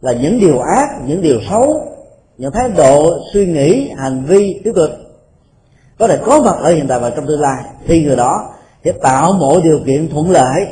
là 0.00 0.12
những 0.12 0.40
điều 0.40 0.58
ác, 0.58 0.88
những 1.06 1.22
điều 1.22 1.40
xấu, 1.50 1.86
những 2.38 2.52
thái 2.52 2.70
độ, 2.76 3.18
suy 3.32 3.46
nghĩ, 3.46 3.90
hành 3.96 4.24
vi 4.24 4.60
tiêu 4.64 4.72
cực 4.76 4.90
có 6.02 6.08
thể 6.08 6.18
có 6.24 6.40
mặt 6.40 6.56
ở 6.62 6.72
hiện 6.72 6.86
tại 6.88 7.00
và 7.00 7.10
trong 7.10 7.26
tương 7.26 7.40
lai. 7.40 7.64
Thì 7.86 8.04
người 8.04 8.16
đó 8.16 8.50
sẽ 8.84 8.92
tạo 8.92 9.32
mọi 9.32 9.60
điều 9.62 9.80
kiện 9.86 10.08
thuận 10.08 10.30
lợi 10.30 10.66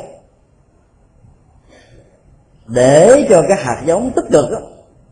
để 2.67 3.27
cho 3.29 3.41
cái 3.47 3.57
hạt 3.57 3.83
giống 3.85 4.11
tích 4.15 4.25
cực 4.31 4.51
đó, 4.51 4.57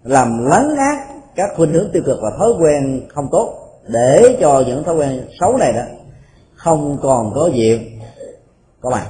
làm 0.03 0.45
lấn 0.45 0.75
át 0.77 0.97
các 1.35 1.49
khuynh 1.55 1.73
hướng 1.73 1.89
tiêu 1.93 2.03
cực 2.05 2.19
và 2.21 2.29
thói 2.39 2.49
quen 2.59 3.07
không 3.09 3.27
tốt 3.31 3.53
để 3.87 4.37
cho 4.41 4.63
những 4.67 4.83
thói 4.83 4.95
quen 4.95 5.27
xấu 5.39 5.57
này 5.57 5.73
đó 5.73 5.81
không 6.55 6.97
còn 7.01 7.33
có 7.35 7.49
dịp 7.53 7.79
có 8.81 8.89
mặt. 8.89 9.05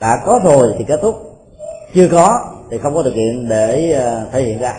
Đã 0.00 0.22
có 0.26 0.40
rồi 0.44 0.74
thì 0.78 0.84
kết 0.88 1.00
thúc 1.02 1.14
chưa 1.94 2.08
có 2.12 2.54
thì 2.70 2.78
không 2.78 2.94
có 2.94 3.02
điều 3.02 3.12
kiện 3.12 3.48
để 3.48 3.92
ờ, 3.92 4.26
thể 4.32 4.42
hiện 4.42 4.58
ra. 4.58 4.74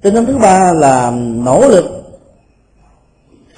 Tinh 0.00 0.14
thần 0.14 0.26
thứ 0.26 0.38
ba 0.38 0.72
là 0.72 1.10
nỗ 1.14 1.68
lực 1.68 2.01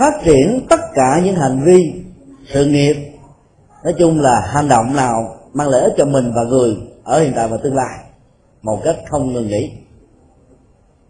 phát 0.05 0.21
triển 0.25 0.67
tất 0.71 0.81
cả 0.95 1.21
những 1.25 1.37
hành 1.37 1.63
vi, 1.65 2.05
sự 2.53 2.67
nghiệp, 2.67 2.97
nói 3.85 3.95
chung 3.99 4.21
là 4.21 4.41
hành 4.41 4.69
động 4.69 4.97
nào 4.97 5.37
mang 5.53 5.69
lợi 5.69 5.83
ích 5.83 5.95
cho 5.97 6.05
mình 6.05 6.33
và 6.35 6.43
người 6.45 6.77
ở 7.05 7.21
hiện 7.21 7.33
tại 7.37 7.49
và 7.49 7.57
tương 7.57 7.75
lai 7.75 7.99
một 8.63 8.81
cách 8.85 8.97
không 9.09 9.33
ngừng 9.33 9.47
nghỉ. 9.47 9.73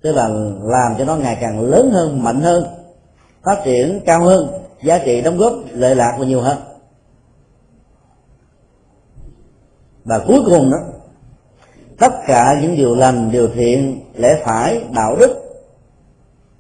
Tức 0.03 0.13
là 0.13 0.29
làm 0.63 0.93
cho 0.99 1.05
nó 1.05 1.17
ngày 1.17 1.39
càng 1.41 1.61
lớn 1.61 1.91
hơn, 1.93 2.23
mạnh 2.23 2.41
hơn, 2.41 2.65
phát 3.43 3.59
triển 3.65 4.01
cao 4.07 4.23
hơn, 4.23 4.49
giá 4.83 4.99
trị 5.05 5.21
đóng 5.21 5.37
góp, 5.37 5.53
lợi 5.71 5.97
lạc 5.97 6.17
và 6.19 6.27
nhiều 6.27 6.41
hơn. 6.41 6.59
Và 10.05 10.19
cuối 10.27 10.41
cùng 10.47 10.71
đó, 10.71 10.79
tất 11.99 12.13
cả 12.27 12.59
những 12.63 12.77
điều 12.77 12.95
lành, 12.95 13.31
điều 13.31 13.49
thiện, 13.49 14.01
lẽ 14.15 14.43
phải, 14.45 14.85
đạo 14.95 15.17
đức, 15.21 15.35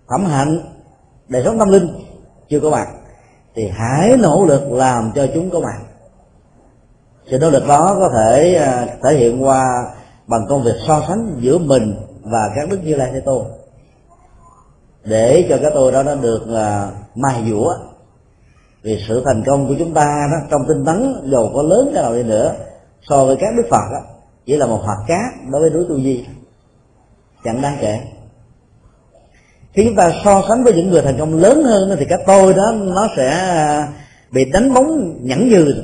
phẩm 0.08 0.24
hạnh, 0.24 0.60
đời 1.28 1.42
sống 1.44 1.58
tâm 1.58 1.68
linh 1.68 1.88
chưa 2.48 2.60
có 2.60 2.70
bằng 2.70 3.04
thì 3.54 3.68
hãy 3.68 4.16
nỗ 4.16 4.44
lực 4.48 4.72
làm 4.72 5.12
cho 5.14 5.26
chúng 5.34 5.50
có 5.50 5.60
bằng. 5.60 5.84
Sự 7.30 7.38
nỗ 7.38 7.50
lực 7.50 7.66
đó 7.68 7.96
có 8.00 8.08
thể 8.08 8.54
à, 8.54 8.86
thể 9.02 9.14
hiện 9.14 9.44
qua 9.44 9.84
bằng 10.26 10.46
công 10.48 10.62
việc 10.62 10.74
so 10.86 11.02
sánh 11.08 11.36
giữa 11.40 11.58
mình 11.58 11.94
và 12.22 12.50
các 12.56 12.68
đức 12.70 12.78
như 12.84 12.94
lai 12.94 13.10
thế 13.12 13.20
tôn. 13.20 13.46
Để 15.04 15.46
cho 15.48 15.58
cái 15.62 15.70
tôi 15.74 15.92
đó 15.92 16.02
nó 16.02 16.14
được 16.14 16.42
à, 16.54 16.88
uh, 16.88 17.16
mai 17.16 17.44
dũa. 17.50 17.74
Vì 18.82 19.04
sự 19.08 19.22
thành 19.24 19.42
công 19.46 19.68
của 19.68 19.74
chúng 19.78 19.94
ta 19.94 20.28
đó 20.32 20.46
trong 20.50 20.64
tinh 20.68 20.84
tấn 20.84 21.22
dù 21.24 21.50
có 21.54 21.62
lớn 21.62 21.90
cái 21.94 22.02
nào 22.02 22.14
đi 22.14 22.22
nữa 22.22 22.54
so 23.08 23.24
với 23.24 23.36
các 23.36 23.54
đức 23.56 23.64
phật 23.70 23.84
đó 23.92 24.00
chỉ 24.46 24.56
là 24.56 24.66
một 24.66 24.82
hạt 24.86 25.04
cát 25.06 25.50
đối 25.50 25.60
với 25.60 25.70
núi 25.70 25.84
tu 25.88 26.00
di 26.00 26.26
chẳng 27.44 27.62
đáng 27.62 27.76
kể 27.80 28.00
khi 29.74 29.84
chúng 29.84 29.96
ta 29.96 30.12
so 30.24 30.42
sánh 30.48 30.64
với 30.64 30.72
những 30.72 30.90
người 30.90 31.02
thành 31.02 31.18
công 31.18 31.34
lớn 31.34 31.62
hơn 31.62 31.96
thì 31.98 32.04
cái 32.08 32.18
tôi 32.26 32.54
đó, 32.54 32.72
nó 32.76 33.08
sẽ 33.16 33.28
à, 33.28 33.88
bị 34.30 34.44
đánh 34.52 34.74
bóng 34.74 35.16
nhẫn 35.20 35.48
như 35.48 35.74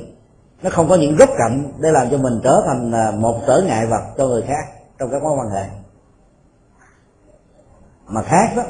nó 0.62 0.70
không 0.70 0.88
có 0.88 0.97
những 0.97 1.16
góc 1.16 1.28
cạnh 1.38 1.72
để 1.80 1.91
làm 1.93 2.11
cho 2.11 2.18
mình 2.18 2.41
trở 2.45 2.62
thành 2.66 2.93
à, 2.93 3.12
một 3.18 3.41
trở 3.47 3.62
ngại 3.66 3.86
vật 3.86 4.03
cho 4.18 4.26
người 4.26 4.43
khác 4.43 4.64
trong 4.99 5.11
các 5.12 5.22
mối 5.22 5.32
quan 5.38 5.51
hệ. 5.51 5.64
Mà 8.07 8.22
khác 8.22 8.53
đó, 8.57 8.62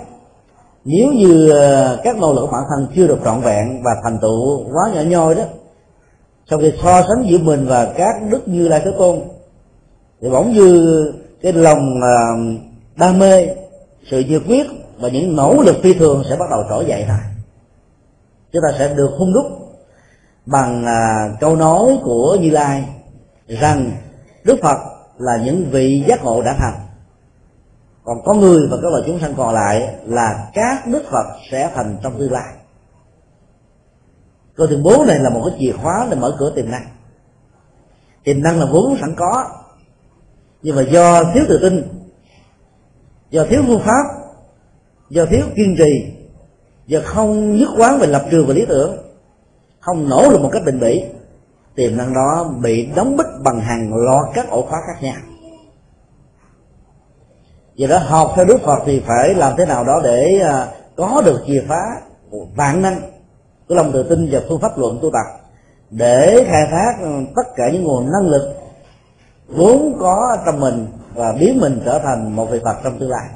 nếu 0.85 1.12
như 1.12 1.51
à, 1.51 1.97
các 2.05 2.16
nỗ 2.16 2.33
lực 2.33 2.49
bản 2.53 2.62
thân 2.71 2.87
chưa 2.97 3.07
được 3.07 3.18
trọn 3.25 3.41
vẹn 3.41 3.83
và 3.83 3.91
thành 4.05 4.18
tựu 4.23 4.64
quá 4.73 4.91
nhỏ 4.95 5.01
nhoi 5.01 5.35
đó, 5.35 5.45
sau 6.51 6.59
khi 6.59 6.73
so 6.83 7.03
sánh 7.09 7.25
giữa 7.29 7.39
mình 7.39 7.66
và 7.66 7.93
các 7.97 8.14
đức 8.31 8.49
như 8.49 8.68
lai 8.68 8.83
thế 8.85 8.93
tôn, 8.99 9.18
thì 10.21 10.29
bỗng 10.29 10.53
như 10.53 11.05
cái 11.43 11.53
lòng 11.53 12.01
đam 12.97 13.18
mê, 13.18 13.49
sự 14.11 14.21
nhiệt 14.21 14.43
quyết 14.49 14.66
và 15.01 15.09
những 15.09 15.37
nỗ 15.37 15.63
lực 15.63 15.77
phi 15.83 15.95
thường 15.95 16.23
sẽ 16.31 16.37
bắt 16.37 16.51
đầu 16.51 16.65
trỗi 16.69 16.85
dậy 16.87 17.05
thôi. 17.09 17.19
Chúng 18.53 18.63
ta 18.63 18.79
sẽ 18.79 18.95
được 18.95 19.11
hung 19.19 19.33
đúc 19.33 19.47
bằng 20.47 20.85
à, 20.87 21.31
câu 21.41 21.57
nói 21.57 21.99
của 22.05 22.37
như 22.41 22.51
lai 22.51 22.85
rằng 23.47 23.93
đức 24.45 24.59
phật 24.63 24.79
là 25.19 25.37
những 25.45 25.71
vị 25.71 26.05
giác 26.09 26.25
ngộ 26.25 26.43
đã 26.43 26.57
thành. 26.59 26.75
Còn 28.05 28.25
có 28.25 28.35
người 28.35 28.69
và 28.71 28.77
các 28.83 28.91
loài 28.91 29.03
chúng 29.07 29.21
sanh 29.21 29.35
còn 29.37 29.55
lại 29.55 29.95
là 30.05 30.51
các 30.55 30.87
đức 30.87 31.03
phật 31.11 31.27
sẽ 31.51 31.71
thành 31.75 31.97
trong 32.03 32.19
tương 32.19 32.33
lai. 32.33 32.55
Câu 34.57 34.67
thứ 34.67 34.77
bốn 34.85 35.07
này 35.07 35.19
là 35.19 35.31
một 35.31 35.43
cái 35.45 35.57
chìa 35.61 35.73
khóa 35.73 36.07
để 36.11 36.17
mở 36.17 36.37
cửa 36.39 36.53
tiềm 36.57 36.71
năng. 36.71 36.87
Tiềm 38.25 38.43
năng 38.43 38.61
là 38.61 38.67
vốn 38.67 38.97
sẵn 39.01 39.15
có. 39.15 39.49
Nhưng 40.63 40.77
mà 40.77 40.83
do 40.83 41.25
thiếu 41.35 41.45
tự 41.49 41.59
tin 41.63 42.01
do 43.31 43.45
thiếu 43.45 43.63
phương 43.67 43.81
pháp 43.85 44.20
do 45.11 45.27
thiếu 45.27 45.45
kiên 45.57 45.77
trì, 45.79 46.13
do 46.87 47.01
không 47.05 47.57
nhất 47.57 47.69
quán 47.79 47.99
về 47.99 48.07
lập 48.07 48.25
trường 48.31 48.47
và 48.47 48.55
lý 48.55 48.65
tưởng, 48.69 48.97
không 49.81 50.09
nỗ 50.09 50.31
lực 50.31 50.41
một 50.41 50.51
cách 50.53 50.63
bình 50.67 50.81
bỉ, 50.81 51.05
tiềm 51.75 51.97
năng 51.97 52.15
đó 52.15 52.55
bị 52.63 52.89
đóng 52.97 53.17
bích 53.17 53.27
bằng 53.45 53.61
hàng 53.61 53.95
loạt 53.95 54.25
các 54.35 54.51
ổ 54.51 54.63
khóa 54.63 54.81
khác 54.87 55.03
nhau. 55.03 55.17
Do 57.75 57.87
đó, 57.87 57.99
học 57.99 58.33
theo 58.37 58.45
đức 58.45 58.61
phật 58.63 58.79
thì 58.87 59.03
phải 59.07 59.35
làm 59.35 59.53
thế 59.59 59.67
nào 59.67 59.85
đó 59.85 60.01
để 60.05 60.41
à, 60.43 60.69
có 60.97 61.23
được 61.25 61.43
chìa 61.47 61.63
phá 61.69 61.81
vạn 62.57 62.83
năng 62.83 63.01
của 63.69 63.75
lòng 63.75 63.93
tự 63.93 64.03
tin 64.03 64.29
và 64.31 64.41
phương 64.49 64.61
pháp 64.61 64.79
luận 64.79 64.99
tu 65.03 65.11
tập 65.11 65.41
để 65.91 66.45
khai 66.47 66.63
thác 66.71 66.93
ừ, 67.03 67.09
tất 67.37 67.43
cả 67.57 67.71
những 67.73 67.85
nguồn 67.85 68.13
năng 68.13 68.27
lực 68.31 68.55
vốn 69.49 69.97
có 70.01 70.37
trong 70.47 70.61
mình 70.61 70.87
và 71.15 71.33
biến 71.41 71.59
mình 71.61 71.81
trở 71.85 71.99
thành 71.99 72.37
một 72.37 72.51
vị 72.51 72.61
phật 72.65 72.77
trong 72.85 72.99
tương 72.99 73.11
lai 73.11 73.29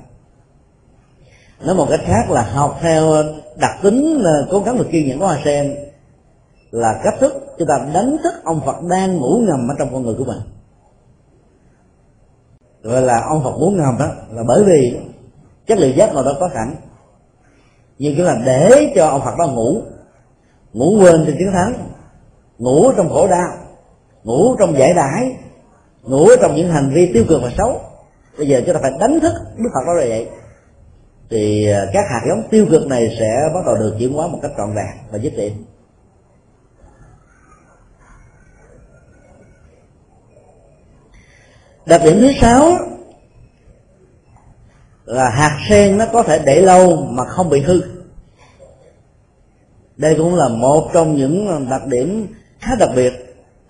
nói 1.67 1.75
một 1.75 1.87
cách 1.91 2.01
khác 2.05 2.31
là 2.31 2.43
học 2.43 2.79
theo 2.81 3.25
đặc 3.57 3.71
tính 3.83 4.23
ờ, 4.25 4.47
cố 4.51 4.61
gắng 4.61 4.79
được 4.79 4.87
kiên 4.91 5.09
nhẫn 5.09 5.19
của 5.19 5.27
hoa 5.27 5.41
sen 5.45 5.77
là 6.71 7.01
cách 7.05 7.15
thức 7.21 7.35
chúng 7.59 7.69
ta 7.69 7.79
đánh 7.95 8.17
thức 8.23 8.35
ông 8.45 8.61
phật 8.67 8.83
đang 8.91 9.17
ngủ 9.17 9.43
ngầm 9.47 9.69
ở 9.69 9.75
trong 9.79 9.89
con 9.93 10.03
người 10.03 10.15
của 10.19 10.25
mình. 10.25 10.41
Gọi 12.83 13.03
là 13.03 13.21
ông 13.29 13.45
phật 13.45 13.53
ngủ 13.59 13.71
ngầm 13.71 13.97
đó 13.99 14.07
là 14.31 14.43
bởi 14.49 14.65
vì 14.65 15.01
chất 15.67 15.79
liệu 15.79 15.91
giác 15.91 16.15
ngộ 16.15 16.23
đó 16.23 16.33
có 16.41 16.49
sẵn. 16.55 16.75
Nhưng 17.99 18.15
chúng 18.17 18.27
là 18.27 18.43
để 18.47 18.93
cho 18.97 19.07
ông 19.07 19.21
phật 19.25 19.35
đó 19.39 19.47
ngủ 19.47 19.83
ngủ 20.73 20.99
quên 21.01 21.25
trên 21.27 21.37
chiến 21.39 21.53
thắng, 21.53 21.75
ngủ 22.59 22.93
trong 22.97 23.09
khổ 23.09 23.29
đau, 23.29 23.49
ngủ 24.25 24.57
trong 24.59 24.79
giải 24.79 24.95
đãi, 24.95 25.37
ngủ 26.03 26.27
trong 26.41 26.55
những 26.55 26.71
hành 26.71 26.91
vi 26.95 27.13
tiêu 27.13 27.25
cực 27.29 27.43
và 27.43 27.51
xấu. 27.59 27.81
Bây 28.39 28.49
giờ 28.49 28.63
chúng 28.67 28.75
ta 28.75 28.81
phải 28.83 28.93
đánh 29.01 29.21
thức 29.21 29.33
đức 29.57 29.71
phật 29.75 29.87
đó 29.87 29.93
là 29.93 30.05
vậy 30.09 30.29
thì 31.31 31.71
à, 31.71 31.87
các 31.93 32.05
hạt 32.11 32.21
giống 32.29 32.49
tiêu 32.51 32.67
cực 32.71 32.87
này 32.87 33.17
sẽ 33.19 33.51
bắt 33.55 33.61
đầu 33.67 33.75
được 33.75 33.97
chuyển 33.99 34.13
hóa 34.13 34.27
một 34.27 34.39
cách 34.43 34.53
trọn 34.57 34.75
vẹn 34.75 34.97
và 35.11 35.19
dứt 35.19 35.33
điểm. 35.37 35.65
Đặc 41.87 42.01
điểm 42.05 42.17
thứ 42.21 42.33
sáu 42.41 42.73
là 45.05 45.31
hạt 45.31 45.59
sen 45.69 45.99
nó 45.99 46.07
có 46.13 46.23
thể 46.23 46.43
để 46.47 46.61
lâu 46.61 46.97
mà 46.97 47.25
không 47.25 47.51
bị 47.51 47.61
hư. 47.61 47.83
Đây 49.97 50.15
cũng 50.19 50.35
là 50.35 50.49
một 50.49 50.91
trong 50.93 51.17
những 51.17 51.67
đặc 51.71 51.87
điểm 51.87 52.27
khá 52.59 52.75
đặc 52.79 52.91
biệt 52.97 53.13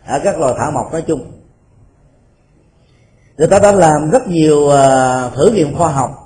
ở 0.06 0.20
các 0.24 0.38
loài 0.38 0.54
thảo 0.58 0.70
mộc 0.70 0.92
nói 0.92 1.02
chung. 1.02 1.32
Người 3.38 3.48
ta 3.48 3.58
đã 3.58 3.72
làm 3.72 4.10
rất 4.10 4.28
nhiều 4.28 4.70
à, 4.70 5.30
thử 5.34 5.50
nghiệm 5.50 5.76
khoa 5.76 5.92
học 5.92 6.23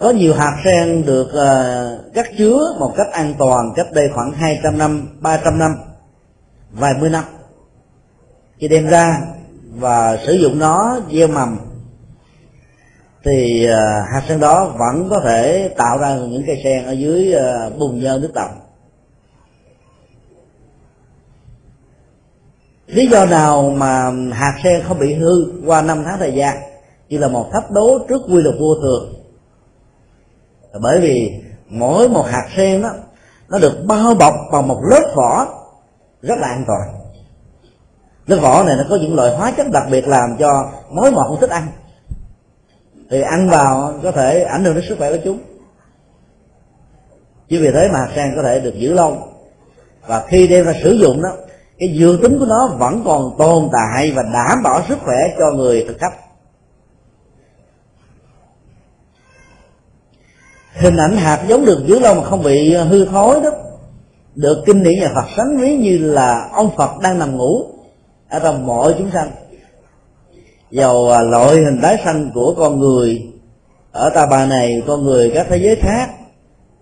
có 0.00 0.10
nhiều 0.10 0.34
hạt 0.34 0.62
sen 0.64 1.06
được 1.06 1.32
ờ, 1.32 1.98
uh, 2.06 2.14
cắt 2.14 2.26
chứa 2.38 2.74
một 2.78 2.92
cách 2.96 3.06
an 3.12 3.34
toàn 3.38 3.72
cách 3.76 3.86
đây 3.92 4.08
khoảng 4.14 4.32
200 4.32 4.78
năm 4.78 5.08
300 5.20 5.58
năm 5.58 5.74
vài 6.70 6.92
mươi 7.00 7.10
năm. 7.10 7.24
Khi 8.58 8.68
đem 8.68 8.86
ra 8.86 9.20
và 9.74 10.18
sử 10.26 10.32
dụng 10.32 10.58
nó 10.58 11.00
gieo 11.12 11.28
mầm 11.28 11.58
thì 13.24 13.66
uh, 13.68 13.72
hạt 14.14 14.22
sen 14.28 14.40
đó 14.40 14.74
vẫn 14.78 15.08
có 15.10 15.20
thể 15.24 15.74
tạo 15.76 15.98
ra 15.98 16.16
những 16.16 16.42
cây 16.46 16.60
sen 16.64 16.84
ở 16.84 16.92
dưới 16.92 17.34
uh, 17.36 17.78
bùn 17.78 18.00
nhơ 18.00 18.18
nước 18.22 18.30
tầm 18.34 18.50
lý 22.86 23.06
do 23.06 23.26
nào 23.26 23.70
mà 23.70 24.12
hạt 24.32 24.60
sen 24.64 24.82
không 24.88 24.98
bị 24.98 25.14
hư 25.14 25.52
qua 25.66 25.82
năm 25.82 26.02
tháng 26.04 26.18
thời 26.18 26.32
gian 26.32 26.56
như 27.08 27.18
là 27.18 27.28
một 27.28 27.50
thách 27.52 27.70
đố 27.70 27.98
trước 28.08 28.22
quy 28.28 28.42
luật 28.42 28.54
vô 28.60 28.74
thường 28.82 29.19
bởi 30.80 31.00
vì 31.00 31.42
mỗi 31.68 32.08
một 32.08 32.26
hạt 32.26 32.48
sen 32.56 32.82
đó 32.82 32.90
nó 33.48 33.58
được 33.58 33.84
bao 33.86 34.14
bọc 34.14 34.34
bằng 34.52 34.68
một 34.68 34.80
lớp 34.90 35.12
vỏ 35.16 35.46
rất 36.22 36.38
là 36.38 36.48
an 36.48 36.64
toàn. 36.66 36.80
Lớp 38.26 38.36
vỏ 38.36 38.62
này 38.64 38.76
nó 38.76 38.84
có 38.90 38.96
những 38.96 39.14
loại 39.14 39.36
hóa 39.36 39.52
chất 39.56 39.66
đặc 39.72 39.84
biệt 39.90 40.08
làm 40.08 40.36
cho 40.38 40.70
mối 40.90 41.10
mọt 41.10 41.26
không 41.26 41.40
thích 41.40 41.50
ăn. 41.50 41.66
Thì 43.10 43.20
ăn 43.20 43.50
vào 43.50 43.94
có 44.02 44.12
thể 44.12 44.42
ảnh 44.42 44.64
hưởng 44.64 44.74
đến 44.74 44.84
sức 44.88 44.98
khỏe 44.98 45.10
của 45.12 45.22
chúng. 45.24 45.38
Chứ 47.48 47.58
vì 47.62 47.70
thế 47.74 47.88
mà 47.92 47.98
hạt 47.98 48.08
sen 48.16 48.32
có 48.36 48.42
thể 48.42 48.60
được 48.60 48.74
giữ 48.74 48.92
lâu. 48.92 49.16
Và 50.06 50.24
khi 50.28 50.48
đem 50.48 50.64
ra 50.64 50.72
sử 50.82 50.90
dụng 50.92 51.22
đó, 51.22 51.30
cái 51.78 51.96
dược 51.98 52.22
tính 52.22 52.38
của 52.38 52.46
nó 52.46 52.66
vẫn 52.66 53.02
còn 53.04 53.36
tồn 53.38 53.68
tại 53.72 54.12
và 54.16 54.22
đảm 54.22 54.62
bảo 54.62 54.82
sức 54.88 54.98
khỏe 55.04 55.16
cho 55.38 55.50
người 55.50 55.84
thực 55.88 55.98
khách. 55.98 56.14
Hình 60.74 60.96
ảnh 60.96 61.16
hạt 61.16 61.44
giống 61.48 61.64
được 61.64 61.82
giữ 61.86 61.98
lâu 61.98 62.14
mà 62.14 62.24
không 62.24 62.42
bị 62.42 62.72
ờ, 62.72 62.84
hư 62.84 63.04
thối 63.04 63.40
đó, 63.42 63.50
được 64.34 64.62
kinh 64.66 64.82
điển 64.82 65.00
nhà 65.00 65.12
Phật 65.14 65.26
sánh 65.36 65.58
ví 65.60 65.76
như 65.76 65.98
là 65.98 66.48
ông 66.52 66.70
Phật 66.76 66.90
đang 67.02 67.18
nằm 67.18 67.36
ngủ 67.36 67.64
ở 68.28 68.38
trong 68.38 68.66
mọi 68.66 68.94
chúng 68.98 69.10
sanh. 69.10 69.30
Dầu 70.70 71.08
ờ, 71.08 71.22
loại 71.22 71.56
hình 71.56 71.80
tái 71.82 71.98
sanh 72.04 72.30
của 72.34 72.54
con 72.58 72.80
người 72.80 73.22
ở 73.92 74.10
ta 74.10 74.26
bà 74.26 74.46
này, 74.46 74.82
con 74.86 75.04
người 75.04 75.30
các 75.34 75.46
thế 75.50 75.56
giới 75.56 75.76
khác, 75.76 76.10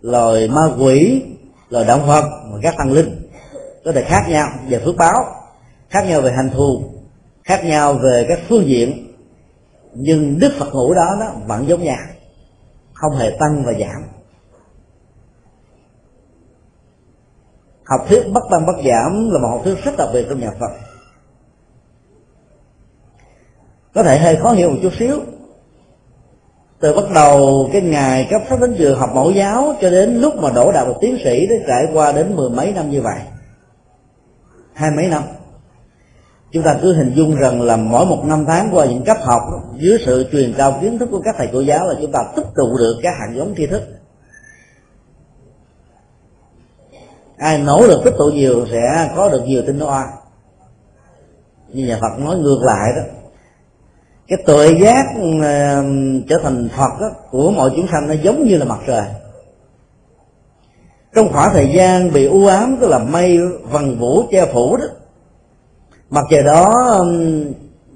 loài 0.01 0.49
ma 0.49 0.69
quỷ, 0.79 1.23
loài 1.71 1.85
động 1.85 2.07
vật 2.07 2.25
và 2.53 2.59
các 2.63 2.75
tăng 2.79 2.93
linh 2.93 3.29
có 3.85 3.93
thể 3.93 4.03
khác 4.03 4.25
nhau 4.29 4.49
về 4.69 4.81
phước 4.85 4.97
báo, 4.97 5.25
khác 5.91 6.05
nhau 6.09 6.21
về 6.21 6.33
hành 6.33 6.51
thù, 6.51 6.83
khác 7.45 7.65
nhau 7.65 7.93
về 7.93 8.27
các 8.29 8.39
phương 8.49 8.69
diện. 8.69 9.15
Nhưng 9.95 10.39
đức 10.39 10.53
phật 10.59 10.75
ngủ 10.75 10.95
đó, 10.95 11.17
nó 11.21 11.27
vẫn 11.47 11.69
giống 11.69 11.85
nhau 11.85 11.97
không 13.01 13.17
hề 13.17 13.37
tăng 13.41 13.65
và 13.65 13.73
giảm. 13.73 14.03
Học 17.85 18.01
thuyết 18.09 18.23
bất 18.33 18.43
tăng 18.51 18.67
bất 18.67 18.77
giảm 18.85 19.31
là 19.31 19.39
một 19.39 19.49
học 19.49 19.61
thuyết 19.65 19.85
rất 19.85 19.93
đặc 19.99 20.09
biệt 20.13 20.27
trong 20.29 20.41
nhà 20.41 20.51
phật. 20.61 20.71
Có 23.95 24.03
thể 24.03 24.19
hơi 24.19 24.37
khó 24.37 24.53
hiểu 24.53 24.71
một 24.71 24.77
chút 24.83 24.93
xíu. 24.99 25.21
Từ 26.81 26.95
bắt 26.95 27.05
đầu 27.15 27.69
cái 27.73 27.83
ngày 27.83 28.27
cấp 28.31 28.43
sách 28.49 28.61
đến 28.61 28.75
trường 28.79 28.99
học 28.99 29.11
mẫu 29.15 29.31
giáo 29.31 29.75
cho 29.81 29.91
đến 29.91 30.21
lúc 30.21 30.35
mà 30.37 30.51
đổ 30.51 30.73
đạo 30.73 30.87
một 30.87 30.99
tiến 31.01 31.19
sĩ 31.25 31.47
đã 31.47 31.55
trải 31.69 31.87
qua 31.93 32.13
đến 32.13 32.37
mười 32.37 32.51
mấy 32.51 32.73
năm 32.73 32.91
như 32.91 33.03
vậy. 33.03 33.21
Hai 34.73 34.91
mấy 34.91 35.07
năm 35.07 35.23
chúng 36.53 36.63
ta 36.63 36.79
cứ 36.83 36.93
hình 36.93 37.13
dung 37.15 37.37
rằng 37.37 37.63
là 37.63 37.77
mỗi 37.77 38.07
một 38.07 38.25
năm 38.25 38.45
tháng 38.47 38.71
qua 38.73 38.87
những 38.87 39.05
cấp 39.05 39.17
học 39.23 39.43
dưới 39.77 39.99
sự 40.07 40.29
truyền 40.33 40.55
cao 40.57 40.79
kiến 40.81 40.99
thức 40.99 41.09
của 41.11 41.21
các 41.25 41.35
thầy 41.39 41.49
cô 41.53 41.61
giáo 41.61 41.89
là 41.89 41.95
chúng 42.01 42.13
ta 42.13 42.25
tích 42.37 42.47
tụ 42.57 42.79
được 42.79 42.97
các 43.03 43.15
hạt 43.21 43.35
giống 43.35 43.55
tri 43.57 43.67
thức. 43.67 43.83
Ai 47.37 47.59
nỗ 47.59 47.87
lực 47.87 48.01
tích 48.05 48.15
tụ 48.19 48.31
nhiều 48.31 48.67
sẽ 48.73 49.13
có 49.17 49.29
được 49.29 49.43
nhiều 49.47 49.63
tinh 49.67 49.81
hoa. 49.81 50.09
Như 51.69 51.87
nhà 51.87 51.99
Phật 52.01 52.25
nói 52.25 52.37
ngược 52.37 52.63
lại 52.63 52.93
đó 52.97 53.03
cái 54.29 54.39
tuệ 54.47 54.79
giác 54.83 55.05
ờ, 55.43 55.85
trở 56.29 56.39
thành 56.43 56.69
Phật 56.77 57.01
đó, 57.01 57.11
của 57.31 57.51
mọi 57.51 57.71
chúng 57.77 57.87
sanh 57.93 58.09
nó 58.09 58.15
giống 58.23 58.45
như 58.45 58.57
là 58.57 58.65
mặt 58.65 58.79
trời. 58.87 59.05
Trong 61.15 61.33
khoảng 61.33 61.51
thời 61.53 61.73
gian 61.75 62.13
bị 62.13 62.27
u 62.27 62.47
ám 62.47 62.77
tức 62.81 62.89
là 62.89 62.99
mây 62.99 63.39
vần 63.71 63.99
vũ 63.99 64.23
che 64.31 64.47
phủ 64.53 64.77
đó 64.77 64.85
mặt 66.11 66.25
trời 66.31 66.43
đó 66.43 67.05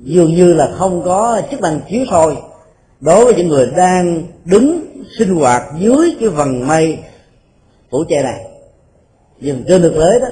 dường 0.03 0.35
như 0.35 0.55
là 0.55 0.71
không 0.79 1.03
có 1.05 1.43
chức 1.51 1.61
năng 1.61 1.81
chiếu 1.91 2.05
soi 2.11 2.37
đối 3.01 3.25
với 3.25 3.35
những 3.35 3.49
người 3.49 3.71
đang 3.77 4.23
đứng 4.45 4.87
sinh 5.19 5.35
hoạt 5.35 5.63
dưới 5.79 6.17
cái 6.21 6.29
vầng 6.29 6.67
mây 6.67 6.99
phủ 7.91 8.05
che 8.09 8.23
này. 8.23 8.45
Nhưng 9.41 9.65
trên 9.69 9.83
thực 9.83 9.93
tế 9.93 10.21
đó 10.21 10.29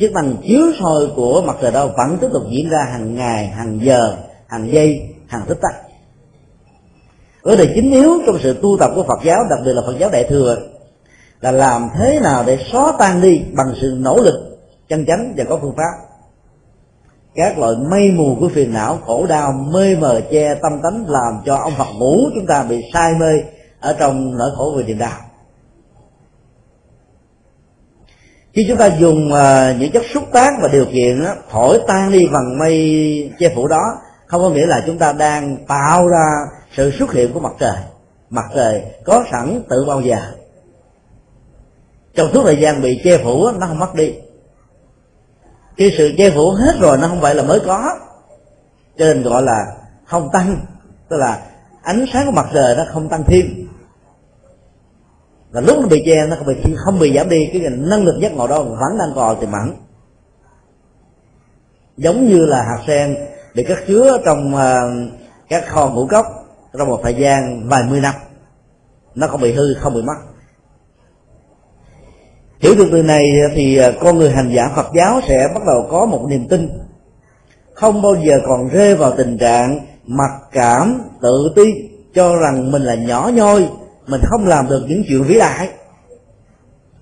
chức 0.00 0.12
năng 0.12 0.36
chiếu 0.48 0.62
soi 0.80 1.08
của 1.16 1.42
mặt 1.46 1.56
trời 1.62 1.72
đó 1.72 1.86
vẫn 1.96 2.18
tiếp 2.20 2.28
tục 2.32 2.42
diễn 2.50 2.70
ra 2.70 2.78
hàng 2.92 3.14
ngày, 3.14 3.46
hàng 3.46 3.80
giờ, 3.82 4.16
hàng 4.46 4.72
giây, 4.72 5.00
hàng 5.26 5.42
tích 5.48 5.58
tắc. 5.62 5.74
Vấn 7.42 7.58
đề 7.58 7.72
chính 7.74 7.92
yếu 7.92 8.10
trong 8.26 8.38
sự 8.42 8.56
tu 8.62 8.76
tập 8.80 8.90
của 8.94 9.02
phật 9.02 9.18
giáo, 9.24 9.38
đặc 9.50 9.58
biệt 9.64 9.72
là 9.72 9.82
phật 9.86 9.94
giáo 9.98 10.10
đại 10.12 10.24
thừa, 10.24 10.56
là 11.40 11.52
làm 11.52 11.88
thế 11.98 12.20
nào 12.20 12.44
để 12.46 12.58
xóa 12.72 12.92
tan 12.98 13.20
đi 13.20 13.42
bằng 13.52 13.74
sự 13.80 13.96
nỗ 13.98 14.16
lực, 14.16 14.58
chân 14.88 15.06
chánh 15.06 15.34
và 15.36 15.44
có 15.44 15.58
phương 15.62 15.74
pháp 15.76 16.11
các 17.34 17.58
loại 17.58 17.74
mây 17.90 18.10
mù 18.10 18.36
của 18.40 18.48
phiền 18.48 18.72
não 18.72 18.98
khổ 19.06 19.26
đau 19.26 19.52
mê 19.52 19.96
mờ 19.96 20.20
che 20.30 20.54
tâm 20.54 20.72
tánh 20.82 21.04
làm 21.08 21.42
cho 21.46 21.56
ông 21.56 21.72
phật 21.78 21.92
ngủ 21.98 22.16
chúng 22.34 22.46
ta 22.46 22.62
bị 22.62 22.82
sai 22.92 23.12
mê 23.20 23.42
ở 23.80 23.96
trong 23.98 24.36
nỗi 24.36 24.50
khổ 24.56 24.74
về 24.76 24.84
niềm 24.84 24.98
đau. 24.98 25.18
Khi 28.52 28.64
chúng 28.68 28.78
ta 28.78 28.86
dùng 28.86 29.32
uh, 29.32 29.80
những 29.80 29.92
chất 29.92 30.02
xúc 30.14 30.22
tác 30.32 30.50
và 30.62 30.68
điều 30.72 30.84
kiện 30.92 31.24
đó, 31.24 31.34
thổi 31.50 31.80
tan 31.86 32.12
đi 32.12 32.26
bằng 32.32 32.58
mây 32.58 33.32
che 33.38 33.52
phủ 33.54 33.68
đó 33.68 33.82
không 34.26 34.42
có 34.42 34.50
nghĩa 34.50 34.66
là 34.66 34.82
chúng 34.86 34.98
ta 34.98 35.12
đang 35.12 35.56
tạo 35.68 36.08
ra 36.08 36.24
sự 36.76 36.92
xuất 36.98 37.12
hiện 37.12 37.32
của 37.32 37.40
mặt 37.40 37.52
trời. 37.60 37.76
Mặt 38.30 38.44
trời 38.54 38.82
có 39.04 39.24
sẵn 39.30 39.62
tự 39.68 39.84
bao 39.88 40.00
giờ. 40.00 40.16
Trong 42.14 42.28
suốt 42.32 42.42
thời 42.44 42.56
gian 42.60 42.82
bị 42.82 43.00
che 43.04 43.18
phủ 43.24 43.50
nó 43.60 43.66
không 43.66 43.78
mất 43.78 43.94
đi 43.94 44.14
khi 45.76 45.94
sự 45.98 46.12
che 46.18 46.30
phủ 46.30 46.50
hết 46.50 46.76
rồi 46.80 46.98
nó 46.98 47.08
không 47.08 47.20
phải 47.20 47.34
là 47.34 47.42
mới 47.42 47.60
có. 47.60 47.98
Cho 48.98 49.04
nên 49.04 49.22
gọi 49.22 49.42
là 49.42 49.66
không 50.04 50.28
tăng 50.32 50.56
tức 51.08 51.16
là 51.16 51.42
ánh 51.82 52.04
sáng 52.12 52.26
của 52.26 52.32
mặt 52.32 52.46
trời 52.52 52.76
nó 52.76 52.84
không 52.92 53.08
tăng 53.08 53.24
thêm. 53.26 53.46
Và 55.50 55.60
lúc 55.60 55.78
nó 55.80 55.88
bị 55.88 56.02
che 56.06 56.26
nó 56.26 56.36
không 56.36 56.46
bị 56.46 56.74
không 56.76 56.98
bị 56.98 57.16
giảm 57.16 57.28
đi 57.28 57.50
cái 57.52 57.62
năng 57.70 58.04
lực 58.04 58.18
giác 58.20 58.32
ngộ 58.32 58.46
đó 58.46 58.62
vẫn 58.62 58.98
đang 58.98 59.12
còn 59.14 59.40
tiềm 59.40 59.52
ẩn. 59.52 59.76
Giống 61.96 62.28
như 62.28 62.46
là 62.46 62.62
hạt 62.62 62.78
sen 62.86 63.16
bị 63.54 63.64
cất 63.64 63.78
chứa 63.86 64.18
trong 64.24 64.54
uh, 64.54 65.12
các 65.48 65.68
kho 65.68 65.88
ngũ 65.88 66.06
cốc 66.06 66.26
trong 66.78 66.88
một 66.88 67.00
thời 67.02 67.14
gian 67.14 67.68
vài 67.68 67.82
mươi 67.90 68.00
năm. 68.00 68.14
Nó 69.14 69.26
không 69.26 69.40
bị 69.40 69.52
hư 69.52 69.74
không 69.74 69.94
bị 69.94 70.02
mất 70.02 70.14
hiểu 72.62 72.74
được 72.74 72.88
từ 72.92 73.02
này 73.02 73.24
thì 73.54 73.76
à, 73.76 73.92
con 74.00 74.18
người 74.18 74.30
hành 74.30 74.50
giả 74.54 74.62
Phật 74.76 74.86
giáo 74.94 75.20
sẽ 75.28 75.48
bắt 75.54 75.62
đầu 75.66 75.86
có 75.90 76.06
một 76.06 76.26
niềm 76.28 76.48
tin. 76.48 76.68
Không 77.74 78.02
bao 78.02 78.14
giờ 78.14 78.38
còn 78.46 78.68
rơi 78.68 78.94
vào 78.94 79.12
tình 79.16 79.38
trạng 79.38 79.80
mặc 80.06 80.30
cảm 80.52 81.00
tự 81.22 81.52
ti 81.56 81.62
cho 82.14 82.36
rằng 82.36 82.70
mình 82.72 82.82
là 82.82 82.94
nhỏ 82.94 83.30
nhoi 83.34 83.68
mình 84.06 84.20
không 84.24 84.46
làm 84.46 84.68
được 84.68 84.84
những 84.88 85.02
chuyện 85.08 85.22
vĩ 85.22 85.38
đại. 85.38 85.68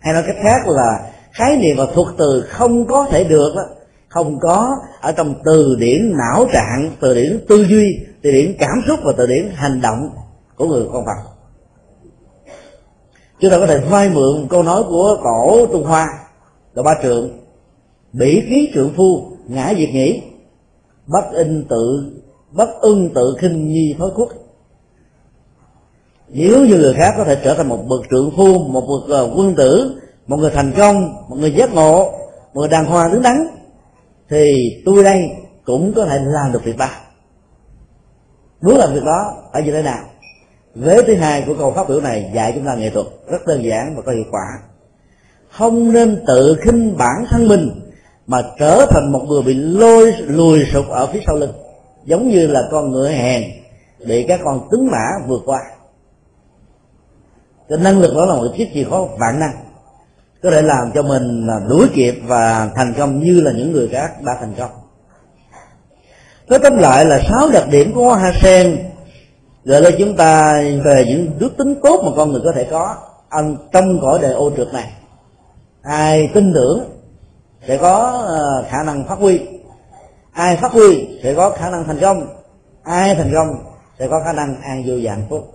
Hay 0.01 0.15
nói 0.15 0.23
cách 0.27 0.37
khác 0.43 0.69
là 0.69 0.99
khái 1.33 1.57
niệm 1.57 1.77
và 1.77 1.87
thuật 1.95 2.07
từ 2.19 2.45
không 2.49 2.87
có 2.87 3.07
thể 3.11 3.25
được 3.25 3.53
đó, 3.57 3.63
không 4.09 4.39
có 4.41 4.77
ở 5.01 5.13
trong 5.13 5.35
từ 5.45 5.77
điển 5.79 6.13
não 6.19 6.47
trạng 6.53 6.91
từ 7.01 7.15
điển 7.15 7.45
tư 7.49 7.67
duy 7.69 7.99
từ 8.23 8.33
điển 8.33 8.55
cảm 8.59 8.83
xúc 8.89 8.99
và 9.05 9.13
từ 9.17 9.27
điển 9.27 9.51
hành 9.55 9.81
động 9.81 10.11
của 10.57 10.67
người 10.67 10.85
con 10.93 11.05
Phật 11.05 11.30
chúng 13.41 13.51
ta 13.51 13.59
có 13.59 13.67
thể 13.67 13.79
vay 13.91 14.09
mượn 14.09 14.47
câu 14.51 14.63
nói 14.63 14.83
của 14.89 15.17
tổ 15.25 15.67
trung 15.73 15.85
hoa, 15.85 16.07
là 16.75 16.83
ba 16.83 16.95
trượng. 17.03 17.31
Bỉ 18.13 18.41
khí 18.49 18.71
trượng 18.75 18.93
phu, 18.97 19.23
ngã 19.49 19.75
diệt 19.79 19.89
nghĩ 19.89 20.23
bất 21.07 21.25
in 21.33 21.65
tự 21.69 22.13
bất 22.51 22.69
ưng 22.81 23.11
tự 23.15 23.37
khinh 23.39 23.69
nhi 23.69 23.95
thói 23.99 24.11
quốc 24.17 24.29
nếu 26.33 26.65
như 26.65 26.77
người 26.77 26.95
khác 26.95 27.15
có 27.17 27.25
thể 27.25 27.41
trở 27.45 27.55
thành 27.55 27.69
một 27.69 27.85
bậc 27.89 28.01
trượng 28.11 28.31
phu, 28.37 28.59
một 28.59 28.81
bậc 28.89 29.11
ờ, 29.11 29.33
quân 29.37 29.55
tử, 29.55 30.01
một 30.27 30.37
người 30.37 30.51
thành 30.51 30.73
công, 30.77 31.15
một 31.29 31.37
người 31.37 31.55
giác 31.55 31.75
ngộ, 31.75 32.13
một 32.55 32.61
người 32.61 32.69
đàng 32.69 32.85
hoàng 32.85 33.13
đứng 33.13 33.23
đắn, 33.23 33.37
thì 34.29 34.55
tôi 34.85 35.05
đây 35.05 35.31
cũng 35.65 35.93
có 35.97 36.07
thể 36.07 36.19
làm 36.23 36.53
được 36.53 36.65
việc 36.65 36.77
ba. 36.79 36.91
Muốn 38.63 38.77
làm 38.77 38.95
việc 38.95 39.05
đó, 39.05 39.35
phải 39.53 39.63
như 39.63 39.73
thế 39.73 39.83
nào? 39.83 39.99
Vế 40.75 41.03
thứ 41.07 41.15
hai 41.15 41.45
của 41.47 41.55
câu 41.59 41.73
phát 41.73 41.89
biểu 41.89 42.01
này 42.01 42.31
dạy 42.35 42.53
chúng 42.55 42.67
ta 42.67 42.75
nghệ 42.75 42.91
thuật 42.91 43.07
rất 43.31 43.47
đơn 43.47 43.65
giản 43.65 43.97
và 43.97 44.03
có 44.03 44.13
hiệu 44.13 44.25
quả. 44.31 44.47
Không 45.51 45.93
nên 45.93 46.25
tự 46.27 46.57
khinh 46.61 46.97
bản 46.97 47.25
thân 47.31 47.49
mình 47.49 47.71
mà 48.27 48.43
trở 48.59 48.87
thành 48.91 49.13
một 49.13 49.25
người 49.29 49.43
bị 49.43 49.55
lôi, 49.55 50.13
lùi 50.13 50.65
sụp 50.73 50.89
ở 50.89 51.07
phía 51.07 51.21
sau 51.27 51.37
lưng, 51.37 51.53
giống 52.05 52.29
như 52.29 52.47
là 52.47 52.63
con 52.71 52.93
ngựa 52.93 53.09
hèn 53.09 53.45
bị 54.07 54.25
các 54.29 54.41
con 54.45 54.69
tướng 54.71 54.87
mã 54.91 55.07
vượt 55.27 55.43
qua. 55.47 55.61
Cái 57.69 57.79
năng 57.79 58.01
lực 58.01 58.15
đó 58.15 58.27
là 58.27 58.35
một 58.35 58.49
chiếc 58.57 58.69
chìa 58.75 58.85
khóa 58.85 59.01
vạn 59.19 59.41
năng. 59.41 59.53
Có 60.43 60.51
thể 60.51 60.63
làm 60.63 60.93
cho 60.95 61.03
mình 61.03 61.47
đuổi 61.69 61.89
kịp 61.95 62.15
và 62.27 62.71
thành 62.75 62.95
công 62.99 63.21
như 63.21 63.41
là 63.41 63.53
những 63.53 63.73
người 63.73 63.89
khác 63.89 64.23
đã 64.23 64.37
thành 64.41 64.55
công. 64.59 64.71
Nói 66.49 66.59
tóm 66.63 66.79
lại 66.79 67.05
là 67.05 67.21
sáu 67.29 67.51
đặc 67.51 67.65
điểm 67.71 67.93
của 67.95 68.05
hoa 68.05 68.33
sen 68.43 68.79
gợi 69.65 69.83
lên 69.83 69.95
chúng 69.99 70.17
ta 70.17 70.63
về 70.85 71.05
những 71.09 71.31
đức 71.39 71.57
tính 71.57 71.75
tốt 71.83 72.03
mà 72.05 72.11
con 72.17 72.33
người 72.33 72.41
có 72.45 72.53
thể 72.53 72.67
có, 72.71 72.97
ăn 73.29 73.57
trong 73.73 73.99
cõi 74.03 74.19
đời 74.23 74.33
ô 74.33 74.51
trượt 74.57 74.73
này. 74.73 74.93
Ai 75.83 76.31
tin 76.35 76.53
tưởng 76.55 76.85
sẽ 77.69 77.77
có 77.77 78.25
ờ, 78.27 78.65
khả 78.69 78.83
năng 78.87 79.09
phát 79.09 79.19
huy. 79.19 79.41
Ai 80.33 80.57
phát 80.57 80.73
huy 80.73 81.19
sẽ 81.23 81.35
có 81.35 81.51
khả 81.51 81.71
năng 81.71 81.85
thành 81.85 81.99
công. 82.01 82.27
Ai 82.83 83.15
thành 83.15 83.31
công 83.35 83.49
sẽ 83.99 84.09
có 84.09 84.21
khả 84.25 84.33
năng 84.33 84.61
an 84.63 84.83
vui 84.87 85.01
và 85.03 85.13
hạnh 85.13 85.27
phúc. 85.31 85.55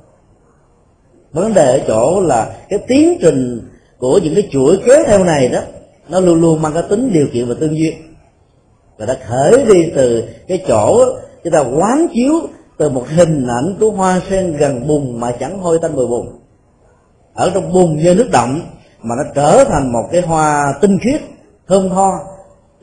Vấn 1.31 1.53
đề 1.53 1.79
ở 1.79 1.85
chỗ 1.87 2.21
là 2.21 2.55
cái 2.69 2.79
tiến 2.87 3.17
trình 3.21 3.69
của 3.97 4.19
những 4.23 4.35
cái 4.35 4.49
chuỗi 4.51 4.77
kế 4.85 5.03
theo 5.07 5.23
này 5.23 5.47
đó, 5.47 5.59
nó 6.09 6.19
luôn 6.19 6.41
luôn 6.41 6.61
mang 6.61 6.73
cái 6.73 6.83
tính 6.89 7.11
điều 7.13 7.27
kiện 7.33 7.49
và 7.49 7.55
tương 7.59 7.77
duyên 7.77 7.93
và 8.97 9.05
đã 9.05 9.17
khởi 9.27 9.65
đi 9.65 9.91
từ 9.95 10.23
cái 10.47 10.63
chỗ 10.67 11.05
chúng 11.43 11.53
ta 11.53 11.59
quán 11.59 12.07
chiếu 12.13 12.33
từ 12.77 12.89
một 12.89 13.05
hình 13.07 13.47
ảnh 13.47 13.77
của 13.79 13.91
hoa 13.91 14.21
sen 14.29 14.57
gần 14.57 14.87
bùn 14.87 15.19
mà 15.19 15.31
chẳng 15.39 15.59
hôi 15.59 15.79
tanh 15.81 15.95
mùi 15.95 16.07
bùn 16.07 16.27
ở 17.33 17.51
trong 17.53 17.73
bùn 17.73 17.97
như 17.97 18.13
nước 18.15 18.29
động 18.31 18.61
mà 19.01 19.15
nó 19.15 19.23
trở 19.35 19.63
thành 19.63 19.91
một 19.91 20.09
cái 20.11 20.21
hoa 20.21 20.73
tinh 20.81 20.99
khiết, 20.99 21.21
thơm 21.67 21.89
tho. 21.89 22.19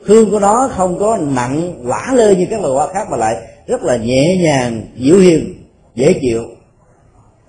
Hương 0.05 0.31
của 0.31 0.39
nó 0.39 0.69
không 0.75 0.99
có 0.99 1.17
nặng, 1.17 1.83
quả 1.87 2.13
lơ 2.13 2.31
như 2.31 2.47
các 2.49 2.61
loài 2.61 2.73
hoa 2.73 2.87
khác 2.93 3.07
mà 3.11 3.17
lại 3.17 3.35
rất 3.67 3.83
là 3.83 3.97
nhẹ 3.97 4.37
nhàng, 4.37 4.81
dịu 4.95 5.19
hiền, 5.19 5.67
dễ 5.95 6.13
chịu. 6.21 6.43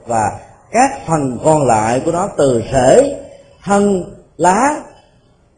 Và 0.06 0.40
các 0.72 0.90
phần 1.06 1.38
còn 1.44 1.66
lại 1.66 2.02
của 2.04 2.12
nó 2.12 2.28
từ 2.36 2.62
rễ 2.72 3.16
thân 3.64 4.04
lá, 4.36 4.82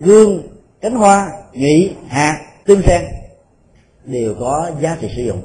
gương, 0.00 0.42
cánh 0.80 0.94
hoa, 0.94 1.30
nhụy, 1.52 1.94
hạt 2.08 2.40
tim 2.66 2.82
sen 2.86 3.02
đều 4.04 4.34
có 4.40 4.70
giá 4.80 4.96
trị 5.00 5.08
sử 5.16 5.22
dụng. 5.22 5.42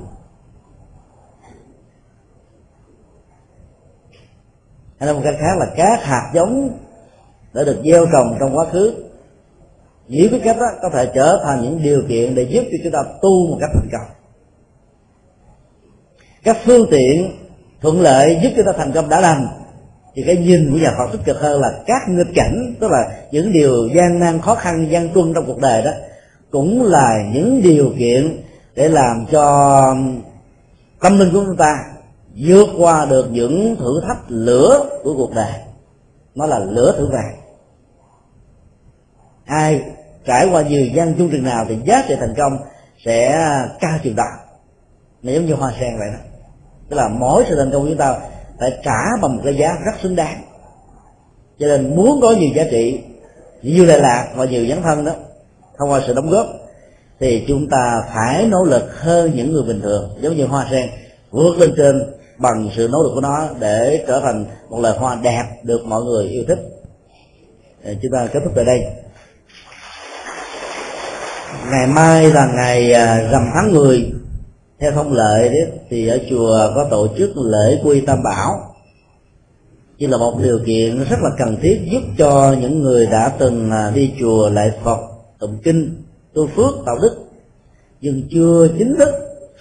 Hay 5.01 5.07
là 5.07 5.13
một 5.13 5.21
cách 5.23 5.35
khác 5.39 5.57
là 5.59 5.65
các 5.75 6.03
hạt 6.03 6.31
giống 6.33 6.69
đã 7.53 7.63
được 7.63 7.81
gieo 7.85 8.05
trồng 8.13 8.37
trong 8.39 8.57
quá 8.57 8.65
khứ. 8.71 8.93
Những 10.07 10.31
cái 10.31 10.39
cách 10.43 10.57
đó, 10.59 10.65
có 10.81 10.89
thể 10.93 11.11
trở 11.15 11.41
thành 11.43 11.61
những 11.61 11.83
điều 11.83 12.01
kiện 12.09 12.35
để 12.35 12.43
giúp 12.43 12.63
cho 12.71 12.77
chúng 12.83 12.93
ta 12.93 13.03
tu 13.21 13.47
một 13.49 13.57
cách 13.61 13.69
thành 13.73 13.89
công. 13.91 14.07
Các 16.43 16.57
phương 16.65 16.87
tiện 16.91 17.31
thuận 17.81 18.01
lợi 18.01 18.39
giúp 18.43 18.49
chúng 18.55 18.65
ta 18.65 18.71
thành 18.77 18.91
công 18.91 19.09
đã 19.09 19.21
làm 19.21 19.47
thì 20.15 20.23
cái 20.23 20.37
nhìn 20.37 20.71
của 20.71 20.77
nhà 20.77 20.91
Phật 20.97 21.11
tích 21.11 21.25
cực 21.25 21.39
hơn 21.39 21.61
là 21.61 21.71
các 21.85 22.01
nghịch 22.09 22.35
cảnh, 22.35 22.75
tức 22.79 22.91
là 22.91 23.03
những 23.31 23.51
điều 23.51 23.87
gian 23.95 24.19
nan 24.19 24.41
khó 24.41 24.55
khăn, 24.55 24.87
gian 24.91 25.13
truân 25.13 25.33
trong 25.33 25.45
cuộc 25.45 25.59
đời 25.59 25.83
đó, 25.83 25.91
cũng 26.51 26.83
là 26.83 27.13
những 27.33 27.61
điều 27.63 27.93
kiện 27.99 28.37
để 28.75 28.89
làm 28.89 29.25
cho 29.31 29.95
tâm 31.01 31.19
linh 31.19 31.31
của 31.33 31.43
chúng 31.47 31.57
ta 31.57 31.67
vượt 32.35 32.67
qua 32.77 33.05
được 33.05 33.27
những 33.31 33.75
thử 33.79 34.01
thách 34.07 34.21
lửa 34.27 34.85
của 35.03 35.13
cuộc 35.17 35.33
đời. 35.35 35.51
Nó 36.35 36.45
là 36.45 36.59
lửa 36.59 36.95
thử 36.97 37.05
vàng. 37.05 37.35
Ai 39.45 39.81
trải 40.25 40.49
qua 40.51 40.61
nhiều 40.61 40.85
gian 40.85 41.15
chung 41.17 41.29
trình 41.31 41.43
nào 41.43 41.65
thì 41.69 41.77
giá 41.85 42.03
trị 42.07 42.15
thành 42.19 42.33
công 42.37 42.57
sẽ 43.05 43.45
cao 43.79 43.99
chiều 44.03 44.13
đạt 44.17 44.39
nó 45.23 45.31
giống 45.31 45.45
như 45.45 45.53
hoa 45.53 45.73
sen 45.79 45.97
vậy 45.99 46.07
đó. 46.13 46.19
Tức 46.89 46.95
là 46.95 47.07
mỗi 47.07 47.43
sự 47.49 47.55
thành 47.55 47.71
công 47.71 47.81
của 47.81 47.87
chúng 47.87 47.97
ta 47.97 48.19
phải 48.59 48.79
trả 48.83 49.17
bằng 49.21 49.35
một 49.35 49.41
cái 49.45 49.55
giá 49.55 49.67
rất 49.85 49.91
xứng 50.03 50.15
đáng. 50.15 50.41
Cho 51.59 51.67
nên 51.67 51.95
muốn 51.95 52.21
có 52.21 52.31
nhiều 52.31 52.49
giá 52.55 52.63
trị, 52.71 52.99
nhiều 53.61 53.85
lệ 53.85 53.97
lạc 53.97 54.27
và 54.35 54.45
nhiều 54.45 54.65
dấn 54.65 54.81
thân 54.81 55.05
đó, 55.05 55.11
thông 55.77 55.91
qua 55.91 56.01
sự 56.07 56.13
đóng 56.13 56.29
góp, 56.29 56.45
thì 57.19 57.45
chúng 57.47 57.69
ta 57.69 58.03
phải 58.13 58.47
nỗ 58.47 58.63
lực 58.63 58.99
hơn 58.99 59.31
những 59.35 59.51
người 59.51 59.63
bình 59.63 59.81
thường. 59.81 60.09
Giống 60.21 60.35
như 60.35 60.45
hoa 60.45 60.67
sen 60.71 60.89
vượt 61.31 61.57
lên 61.57 61.73
trên 61.77 62.13
bằng 62.41 62.69
sự 62.75 62.89
nỗ 62.91 63.03
lực 63.03 63.11
của 63.13 63.21
nó 63.21 63.47
để 63.59 64.03
trở 64.07 64.19
thành 64.19 64.45
một 64.69 64.79
loài 64.79 64.97
hoa 64.97 65.15
đẹp 65.23 65.43
được 65.63 65.85
mọi 65.85 66.03
người 66.03 66.25
yêu 66.25 66.43
thích. 66.47 66.59
Chúng 68.01 68.11
ta 68.11 68.27
kết 68.33 68.39
thúc 68.43 68.53
tại 68.55 68.65
đây. 68.65 68.83
Ngày 71.71 71.87
mai 71.87 72.31
là 72.31 72.51
ngày 72.55 72.93
à, 72.93 73.29
rằm 73.31 73.49
tháng 73.53 73.73
10 73.73 74.11
theo 74.79 74.91
thông 74.91 75.13
lệ 75.13 75.49
đấy, 75.49 75.67
thì 75.89 76.07
ở 76.07 76.19
chùa 76.29 76.71
có 76.75 76.87
tổ 76.91 77.07
chức 77.17 77.31
lễ 77.37 77.81
quy 77.83 78.01
tam 78.01 78.23
bảo. 78.23 78.75
Chỉ 79.99 80.07
là 80.07 80.17
một 80.17 80.39
điều 80.43 80.59
kiện 80.65 81.03
rất 81.09 81.19
là 81.21 81.29
cần 81.37 81.57
thiết 81.61 81.81
giúp 81.91 82.01
cho 82.17 82.55
những 82.61 82.81
người 82.81 83.05
đã 83.05 83.31
từng 83.39 83.71
à, 83.71 83.91
đi 83.95 84.13
chùa 84.19 84.49
lại 84.49 84.71
phật, 84.83 84.99
tụng 85.39 85.57
kinh, 85.63 86.03
tu 86.33 86.47
phước 86.47 86.73
tạo 86.85 86.97
đức, 87.01 87.17
nhưng 88.01 88.21
chưa 88.31 88.67
chính 88.77 88.95
thức 88.97 89.09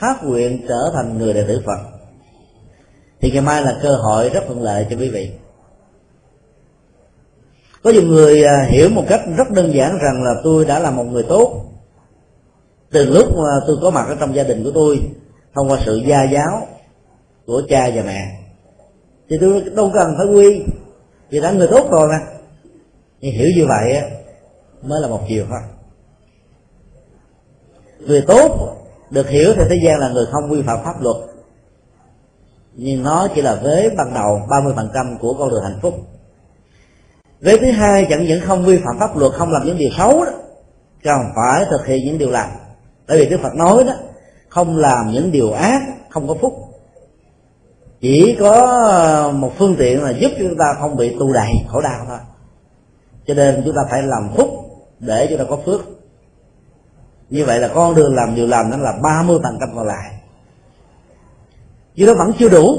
phát 0.00 0.24
nguyện 0.24 0.66
trở 0.68 0.90
thành 0.94 1.18
người 1.18 1.32
đệ 1.32 1.44
tử 1.48 1.62
phật 1.66 1.99
thì 3.20 3.30
ngày 3.30 3.42
mai 3.42 3.62
là 3.62 3.78
cơ 3.82 3.96
hội 3.96 4.28
rất 4.28 4.40
thuận 4.46 4.62
lợi 4.62 4.86
cho 4.90 4.96
quý 4.96 5.08
vị. 5.08 5.30
Có 7.82 7.90
nhiều 7.90 8.02
người 8.02 8.44
à, 8.44 8.66
hiểu 8.70 8.88
một 8.88 9.04
cách 9.08 9.20
rất 9.36 9.50
đơn 9.50 9.74
giản 9.74 9.98
rằng 10.02 10.22
là 10.22 10.34
tôi 10.44 10.64
đã 10.64 10.78
là 10.78 10.90
một 10.90 11.04
người 11.04 11.22
tốt. 11.22 11.64
Từ 12.90 13.04
lúc 13.04 13.36
mà 13.36 13.60
tôi 13.66 13.76
có 13.82 13.90
mặt 13.90 14.06
ở 14.08 14.16
trong 14.20 14.34
gia 14.34 14.42
đình 14.42 14.64
của 14.64 14.70
tôi, 14.74 15.00
thông 15.54 15.70
qua 15.70 15.78
sự 15.86 16.02
gia 16.06 16.22
giáo 16.22 16.66
của 17.46 17.62
cha 17.68 17.90
và 17.94 18.02
mẹ. 18.02 18.36
Thì 19.28 19.38
tôi 19.40 19.64
đâu 19.74 19.90
cần 19.94 20.14
phải 20.18 20.26
quy, 20.26 20.62
vì 21.30 21.40
đã 21.40 21.50
người 21.50 21.68
tốt 21.70 21.88
rồi 21.90 22.08
mà. 22.08 22.18
Nhưng 23.20 23.32
hiểu 23.32 23.48
như 23.56 23.66
vậy 23.66 24.02
mới 24.82 25.00
là 25.00 25.08
một 25.08 25.20
chiều 25.28 25.46
thôi. 25.48 25.60
Người 28.00 28.24
tốt 28.26 28.76
được 29.10 29.28
hiểu 29.28 29.52
thì 29.56 29.62
thế 29.70 29.76
gian 29.84 29.98
là 29.98 30.08
người 30.08 30.26
không 30.26 30.50
vi 30.50 30.62
phạm 30.62 30.78
pháp 30.84 31.02
luật 31.02 31.16
nhưng 32.74 33.02
nó 33.02 33.28
chỉ 33.34 33.42
là 33.42 33.54
vế 33.54 33.90
ban 33.96 34.14
đầu 34.14 34.42
30% 34.48 35.18
của 35.18 35.34
con 35.34 35.50
đường 35.50 35.62
hạnh 35.62 35.78
phúc. 35.82 35.94
Vế 37.40 37.56
thứ 37.56 37.70
hai, 37.70 38.06
chẳng 38.10 38.24
những 38.24 38.40
không 38.40 38.64
vi 38.64 38.76
phạm 38.76 38.98
pháp 38.98 39.16
luật, 39.16 39.32
không 39.32 39.52
làm 39.52 39.66
những 39.66 39.78
điều 39.78 39.90
xấu 39.98 40.24
đó 40.24 40.32
còn 41.04 41.32
phải 41.36 41.64
thực 41.70 41.86
hiện 41.86 42.06
những 42.06 42.18
điều 42.18 42.30
lành. 42.30 42.50
Bởi 43.08 43.18
vì 43.18 43.28
đức 43.28 43.40
phật 43.42 43.54
nói 43.54 43.84
đó, 43.84 43.92
không 44.48 44.76
làm 44.76 45.10
những 45.12 45.32
điều 45.32 45.52
ác, 45.52 45.80
không 46.08 46.28
có 46.28 46.34
phúc. 46.40 46.54
Chỉ 48.00 48.36
có 48.40 49.32
một 49.34 49.52
phương 49.58 49.76
tiện 49.78 50.02
là 50.02 50.10
giúp 50.10 50.32
chúng 50.38 50.56
ta 50.58 50.64
không 50.80 50.96
bị 50.96 51.16
tu 51.20 51.32
đầy 51.32 51.52
khổ 51.68 51.80
đau 51.80 52.04
thôi. 52.08 52.18
Cho 53.26 53.34
nên 53.34 53.62
chúng 53.64 53.74
ta 53.74 53.82
phải 53.90 54.02
làm 54.02 54.30
phúc 54.36 54.48
để 54.98 55.26
chúng 55.30 55.38
ta 55.38 55.44
có 55.48 55.58
phước. 55.66 55.80
Như 57.30 57.44
vậy 57.44 57.58
là 57.58 57.68
con 57.74 57.94
đường 57.94 58.14
làm 58.14 58.34
điều 58.34 58.46
làm 58.46 58.70
nó 58.70 58.76
là 58.76 58.92
30 59.02 59.38
phần 59.42 59.56
trăm 59.60 59.68
còn 59.74 59.86
lại 59.86 60.19
nhưng 62.00 62.06
nó 62.06 62.14
vẫn 62.14 62.32
chưa 62.38 62.48
đủ. 62.48 62.78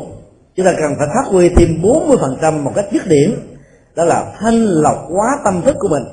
Chúng 0.56 0.65
ta 0.65 0.73
cần 0.77 0.91
phải 0.98 1.07
phát 1.15 1.31
huy 1.31 1.49
thêm 1.49 1.81
40% 1.81 2.64
một 2.64 2.72
cách 2.76 2.85
dứt 2.91 3.07
điểm. 3.07 3.57
Đó 3.95 4.03
là 4.03 4.34
thanh 4.39 4.65
lọc 4.65 4.98
quá 5.10 5.39
tâm 5.43 5.61
thức 5.61 5.76
của 5.80 5.88
mình 5.88 6.03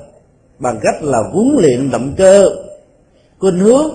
bằng 0.59 0.79
cách 0.81 1.03
là 1.03 1.23
huấn 1.33 1.57
luyện 1.59 1.91
động 1.91 2.13
cơ, 2.17 2.49
khuynh 3.39 3.59
hướng, 3.59 3.89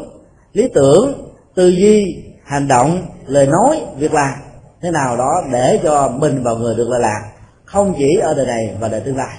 lý 0.52 0.68
tưởng, 0.74 1.30
tư 1.54 1.68
duy, 1.68 2.24
hành 2.44 2.68
động, 2.68 3.02
lời 3.26 3.46
nói, 3.46 3.80
việc 3.98 4.12
làm. 4.14 4.34
Thế 4.82 4.90
nào 4.90 5.16
đó 5.16 5.42
để 5.52 5.80
cho 5.82 6.08
mình 6.08 6.42
và 6.42 6.52
người 6.54 6.74
được 6.74 6.88
lợi 6.88 7.00
lạc 7.00 7.32
không 7.64 7.94
chỉ 7.98 8.18
ở 8.22 8.34
đời 8.34 8.46
này 8.46 8.76
và 8.80 8.88
đời 8.88 9.00
tương 9.00 9.16
lai. 9.16 9.36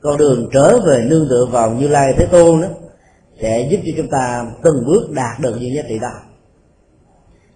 Con 0.00 0.16
đường 0.16 0.48
trở 0.52 0.80
về 0.86 1.04
nương 1.06 1.26
tựa 1.30 1.46
vào 1.46 1.70
như 1.70 1.88
lai 1.88 2.14
thế 2.16 2.26
tôn 2.26 2.62
đó 2.62 2.68
sẽ 3.40 3.68
giúp 3.70 3.78
cho 3.86 3.92
chúng 3.96 4.08
ta 4.08 4.46
từng 4.62 4.84
bước 4.86 5.10
đạt 5.10 5.40
được 5.40 5.56
những 5.60 5.74
giá 5.76 5.82
trị 5.88 5.98
đó 5.98 6.33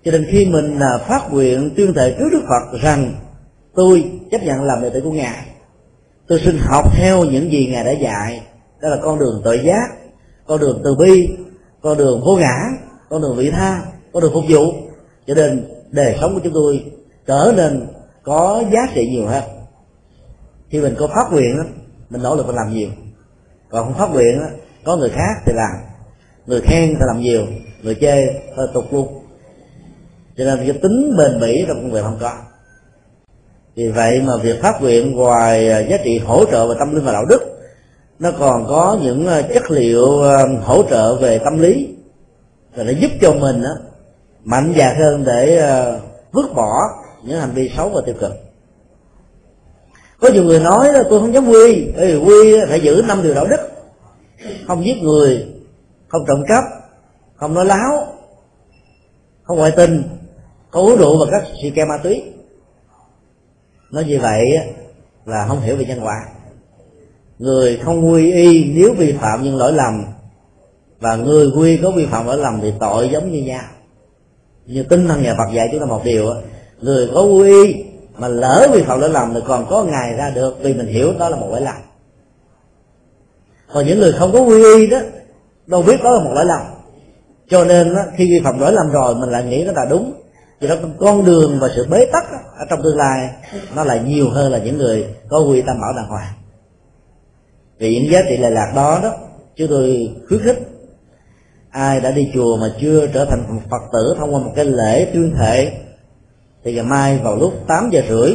cho 0.08 0.12
nên 0.12 0.26
khi 0.30 0.46
mình 0.46 0.78
à, 0.80 0.98
phát 0.98 1.32
nguyện 1.32 1.70
tuyên 1.76 1.94
thệ 1.94 2.14
trước 2.18 2.28
đức 2.32 2.42
phật 2.48 2.78
rằng, 2.80 3.14
tôi 3.74 4.12
chấp 4.30 4.42
nhận 4.42 4.62
làm 4.62 4.82
đệ 4.82 4.90
tử 4.90 5.00
của 5.00 5.12
ngài. 5.12 5.46
Tôi 6.28 6.40
xin 6.44 6.58
học 6.60 6.84
theo 6.96 7.24
những 7.24 7.52
gì 7.52 7.66
ngài 7.66 7.84
đã 7.84 7.90
dạy. 7.90 8.42
Đó 8.80 8.88
là 8.88 8.96
con 9.02 9.18
đường 9.18 9.40
tội 9.44 9.60
giác, 9.64 9.88
con 10.46 10.60
đường 10.60 10.80
từ 10.84 10.94
bi, 10.94 11.28
con 11.82 11.98
đường 11.98 12.20
vô 12.24 12.36
ngã, 12.36 12.56
con 13.08 13.22
đường 13.22 13.36
vị 13.36 13.50
tha, 13.50 13.82
con 14.12 14.22
đường 14.22 14.32
phục 14.34 14.44
vụ. 14.48 14.72
Cho 15.26 15.34
nên 15.34 15.68
đời 15.90 16.16
sống 16.20 16.34
của 16.34 16.40
chúng 16.44 16.54
tôi 16.54 16.84
trở 17.26 17.52
nên 17.56 17.86
có 18.22 18.62
giá 18.72 18.80
trị 18.94 19.08
nhiều 19.10 19.26
hơn. 19.26 19.42
Khi 20.70 20.80
mình 20.80 20.94
có 20.98 21.06
phát 21.06 21.32
nguyện 21.32 21.56
mình 22.10 22.22
nỗ 22.22 22.36
lực 22.36 22.46
mình 22.46 22.56
làm 22.56 22.74
nhiều. 22.74 22.88
Còn 23.70 23.84
không 23.84 23.94
phát 23.94 24.10
nguyện 24.12 24.40
có 24.84 24.96
người 24.96 25.10
khác 25.10 25.42
thì 25.46 25.52
làm. 25.56 25.72
Người 26.46 26.60
khen 26.60 26.88
thì 26.88 27.04
làm 27.06 27.20
nhiều, 27.20 27.46
người 27.82 27.94
chê 27.94 28.26
thì 28.26 28.62
tục 28.74 28.84
luôn 28.92 29.27
cho 30.38 30.44
nên 30.44 30.58
cái 30.58 30.78
tính 30.82 31.16
bền 31.16 31.40
bỉ 31.40 31.64
trong 31.68 31.76
công 31.76 31.90
việc 31.90 32.02
không 32.02 32.18
có. 32.20 32.32
Vì 33.74 33.88
vậy 33.88 34.22
mà 34.26 34.36
việc 34.36 34.62
phát 34.62 34.82
nguyện 34.82 35.12
ngoài 35.12 35.70
à, 35.70 35.78
giá 35.78 35.96
trị 36.04 36.18
hỗ 36.18 36.44
trợ 36.44 36.68
về 36.68 36.74
tâm 36.78 36.94
linh 36.94 37.04
và 37.04 37.12
đạo 37.12 37.24
đức 37.28 37.40
nó 38.18 38.30
còn 38.38 38.66
có 38.68 38.98
những 39.02 39.26
à, 39.26 39.42
chất 39.54 39.70
liệu 39.70 40.22
à, 40.22 40.44
hỗ 40.62 40.82
trợ 40.90 41.14
về 41.14 41.38
tâm 41.38 41.58
lý. 41.58 41.94
Rồi 42.76 42.86
nó 42.86 42.92
giúp 43.00 43.10
cho 43.20 43.32
mình 43.32 43.62
đó, 43.62 43.76
mạnh 44.44 44.74
dạn 44.78 44.96
hơn 45.00 45.24
để 45.24 45.62
vứt 46.32 46.54
bỏ 46.54 46.82
những 47.22 47.40
hành 47.40 47.50
vi 47.54 47.70
xấu 47.76 47.88
và 47.88 48.00
tiêu 48.06 48.14
cực. 48.20 48.32
Có 50.20 50.28
nhiều 50.28 50.44
người 50.44 50.60
nói 50.60 50.92
là 50.92 51.02
tôi 51.10 51.20
không 51.20 51.34
dám 51.34 51.48
quy 51.48 51.92
bởi 51.96 52.06
vì 52.06 52.18
quy 52.18 52.60
phải 52.68 52.80
giữ 52.80 53.02
năm 53.08 53.22
điều 53.22 53.34
đạo 53.34 53.46
đức. 53.46 53.60
Không 54.66 54.84
giết 54.84 55.02
người 55.02 55.46
không 56.08 56.24
trộm 56.28 56.42
cắp 56.48 56.64
không 57.36 57.54
nói 57.54 57.64
láo 57.64 58.06
không 59.42 59.56
ngoại 59.56 59.72
tình 59.76 60.02
không 60.70 60.84
uống 60.84 60.98
rượu 60.98 61.18
và 61.18 61.26
các 61.30 61.42
sự 61.62 61.70
ke 61.74 61.84
ma 61.84 61.98
túy. 62.02 62.22
Nói 63.90 64.04
như 64.04 64.18
vậy 64.22 64.58
là 65.24 65.46
không 65.48 65.60
hiểu 65.60 65.76
về 65.76 65.84
nhân 65.84 66.00
quả. 66.02 66.26
Người 67.38 67.76
không 67.84 68.12
quy 68.12 68.32
y 68.32 68.64
nếu 68.64 68.94
vi 68.94 69.12
phạm 69.12 69.42
những 69.42 69.56
lỗi 69.56 69.72
lầm, 69.72 70.04
và 71.00 71.16
người 71.16 71.50
quy 71.56 71.76
có 71.76 71.90
vi 71.90 72.06
phạm 72.06 72.26
lỗi 72.26 72.36
lầm 72.36 72.60
thì 72.62 72.72
tội 72.80 73.08
giống 73.08 73.32
như 73.32 73.42
nhau. 73.42 73.64
Như 74.66 74.82
tinh 74.82 75.08
thần 75.08 75.22
nhà 75.22 75.34
Phật 75.38 75.54
dạy 75.54 75.68
chúng 75.72 75.80
ta 75.80 75.86
một 75.86 76.04
điều 76.04 76.34
người 76.80 77.10
có 77.14 77.22
quy 77.22 77.84
mà 78.16 78.28
lỡ 78.28 78.68
vi 78.72 78.82
phạm 78.82 79.00
lỗi 79.00 79.10
lầm 79.10 79.34
thì 79.34 79.40
còn 79.46 79.66
có 79.70 79.84
ngày 79.84 80.14
ra 80.18 80.30
được 80.30 80.58
vì 80.62 80.74
mình 80.74 80.86
hiểu 80.86 81.12
đó 81.18 81.28
là 81.28 81.36
một 81.36 81.48
lỗi 81.50 81.60
lầm. 81.60 81.76
Còn 83.72 83.86
những 83.86 83.98
người 83.98 84.12
không 84.12 84.32
có 84.32 84.40
quy 84.40 84.62
y 84.76 84.86
đó, 84.86 84.98
đâu 85.66 85.82
biết 85.82 86.02
đó 86.04 86.10
là 86.10 86.24
một 86.24 86.30
lỗi 86.34 86.44
lầm. 86.44 86.60
Cho 87.48 87.64
nên 87.64 87.94
khi 88.16 88.24
vi 88.24 88.40
phạm 88.44 88.58
lỗi 88.58 88.72
lầm 88.72 88.90
rồi, 88.90 89.14
mình 89.14 89.30
lại 89.30 89.44
nghĩ 89.44 89.64
nó 89.64 89.72
là 89.72 89.84
đúng 89.90 90.12
do 90.60 90.68
đó 90.68 90.74
con 90.98 91.24
đường 91.24 91.58
và 91.60 91.68
sự 91.76 91.86
bế 91.90 92.06
tắc 92.12 92.24
ở 92.58 92.64
trong 92.70 92.82
tương 92.82 92.96
lai, 92.96 93.30
nó 93.76 93.84
lại 93.84 94.02
nhiều 94.06 94.30
hơn 94.30 94.52
là 94.52 94.58
những 94.58 94.78
người 94.78 95.06
có 95.28 95.40
quy 95.40 95.62
tâm 95.62 95.80
bảo 95.80 95.92
đàng 95.92 96.08
hoàng. 96.08 96.32
Vì 97.78 97.94
những 97.94 98.12
giá 98.12 98.22
trị 98.28 98.36
lệ 98.36 98.50
lạc 98.50 98.72
đó 98.74 99.00
đó 99.02 99.14
chúng 99.56 99.68
tôi 99.68 100.16
khuyến 100.28 100.42
khích 100.42 100.58
ai 101.70 102.00
đã 102.00 102.10
đi 102.10 102.30
chùa 102.34 102.56
mà 102.56 102.74
chưa 102.80 103.06
trở 103.06 103.24
thành 103.24 103.44
một 103.48 103.62
phật 103.70 103.82
tử 103.92 104.14
thông 104.18 104.34
qua 104.34 104.40
một 104.40 104.52
cái 104.56 104.64
lễ 104.64 105.10
tuyên 105.14 105.34
thệ, 105.38 105.72
thì 106.64 106.74
ngày 106.74 106.84
mai 106.84 107.18
vào 107.18 107.36
lúc 107.36 107.52
8 107.66 107.90
giờ 107.92 108.02
rưỡi, 108.08 108.34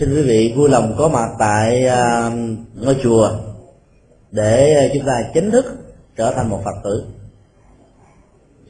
xin 0.00 0.14
quý 0.14 0.22
vị 0.22 0.52
vui 0.56 0.68
lòng 0.68 0.94
có 0.98 1.08
mặt 1.08 1.28
tại 1.38 1.86
à, 1.86 2.30
ngôi 2.74 2.96
chùa 3.02 3.30
để 4.30 4.74
à, 4.74 4.84
chúng 4.94 5.06
ta 5.06 5.12
chính 5.34 5.50
thức 5.50 5.66
trở 6.16 6.32
thành 6.32 6.50
một 6.50 6.60
phật 6.64 6.74
tử 6.84 7.04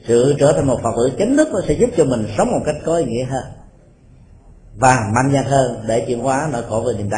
sự 0.07 0.35
trở 0.39 0.53
thành 0.53 0.67
một 0.67 0.79
phật 0.83 0.91
tử 0.97 1.15
chính 1.17 1.37
thức 1.37 1.47
sẽ 1.67 1.73
giúp 1.73 1.89
cho 1.97 2.05
mình 2.05 2.27
sống 2.37 2.51
một 2.51 2.61
cách 2.65 2.75
có 2.85 2.97
ý 2.97 3.05
nghĩa 3.05 3.23
hơn 3.23 3.43
và 4.75 4.99
mạnh 5.15 5.31
dạn 5.33 5.45
hơn 5.45 5.83
để 5.87 6.05
chuyển 6.07 6.19
hóa 6.19 6.49
nỗi 6.51 6.63
khổ 6.69 6.83
về 6.87 6.93
niềm 6.97 7.09
đau. 7.09 7.15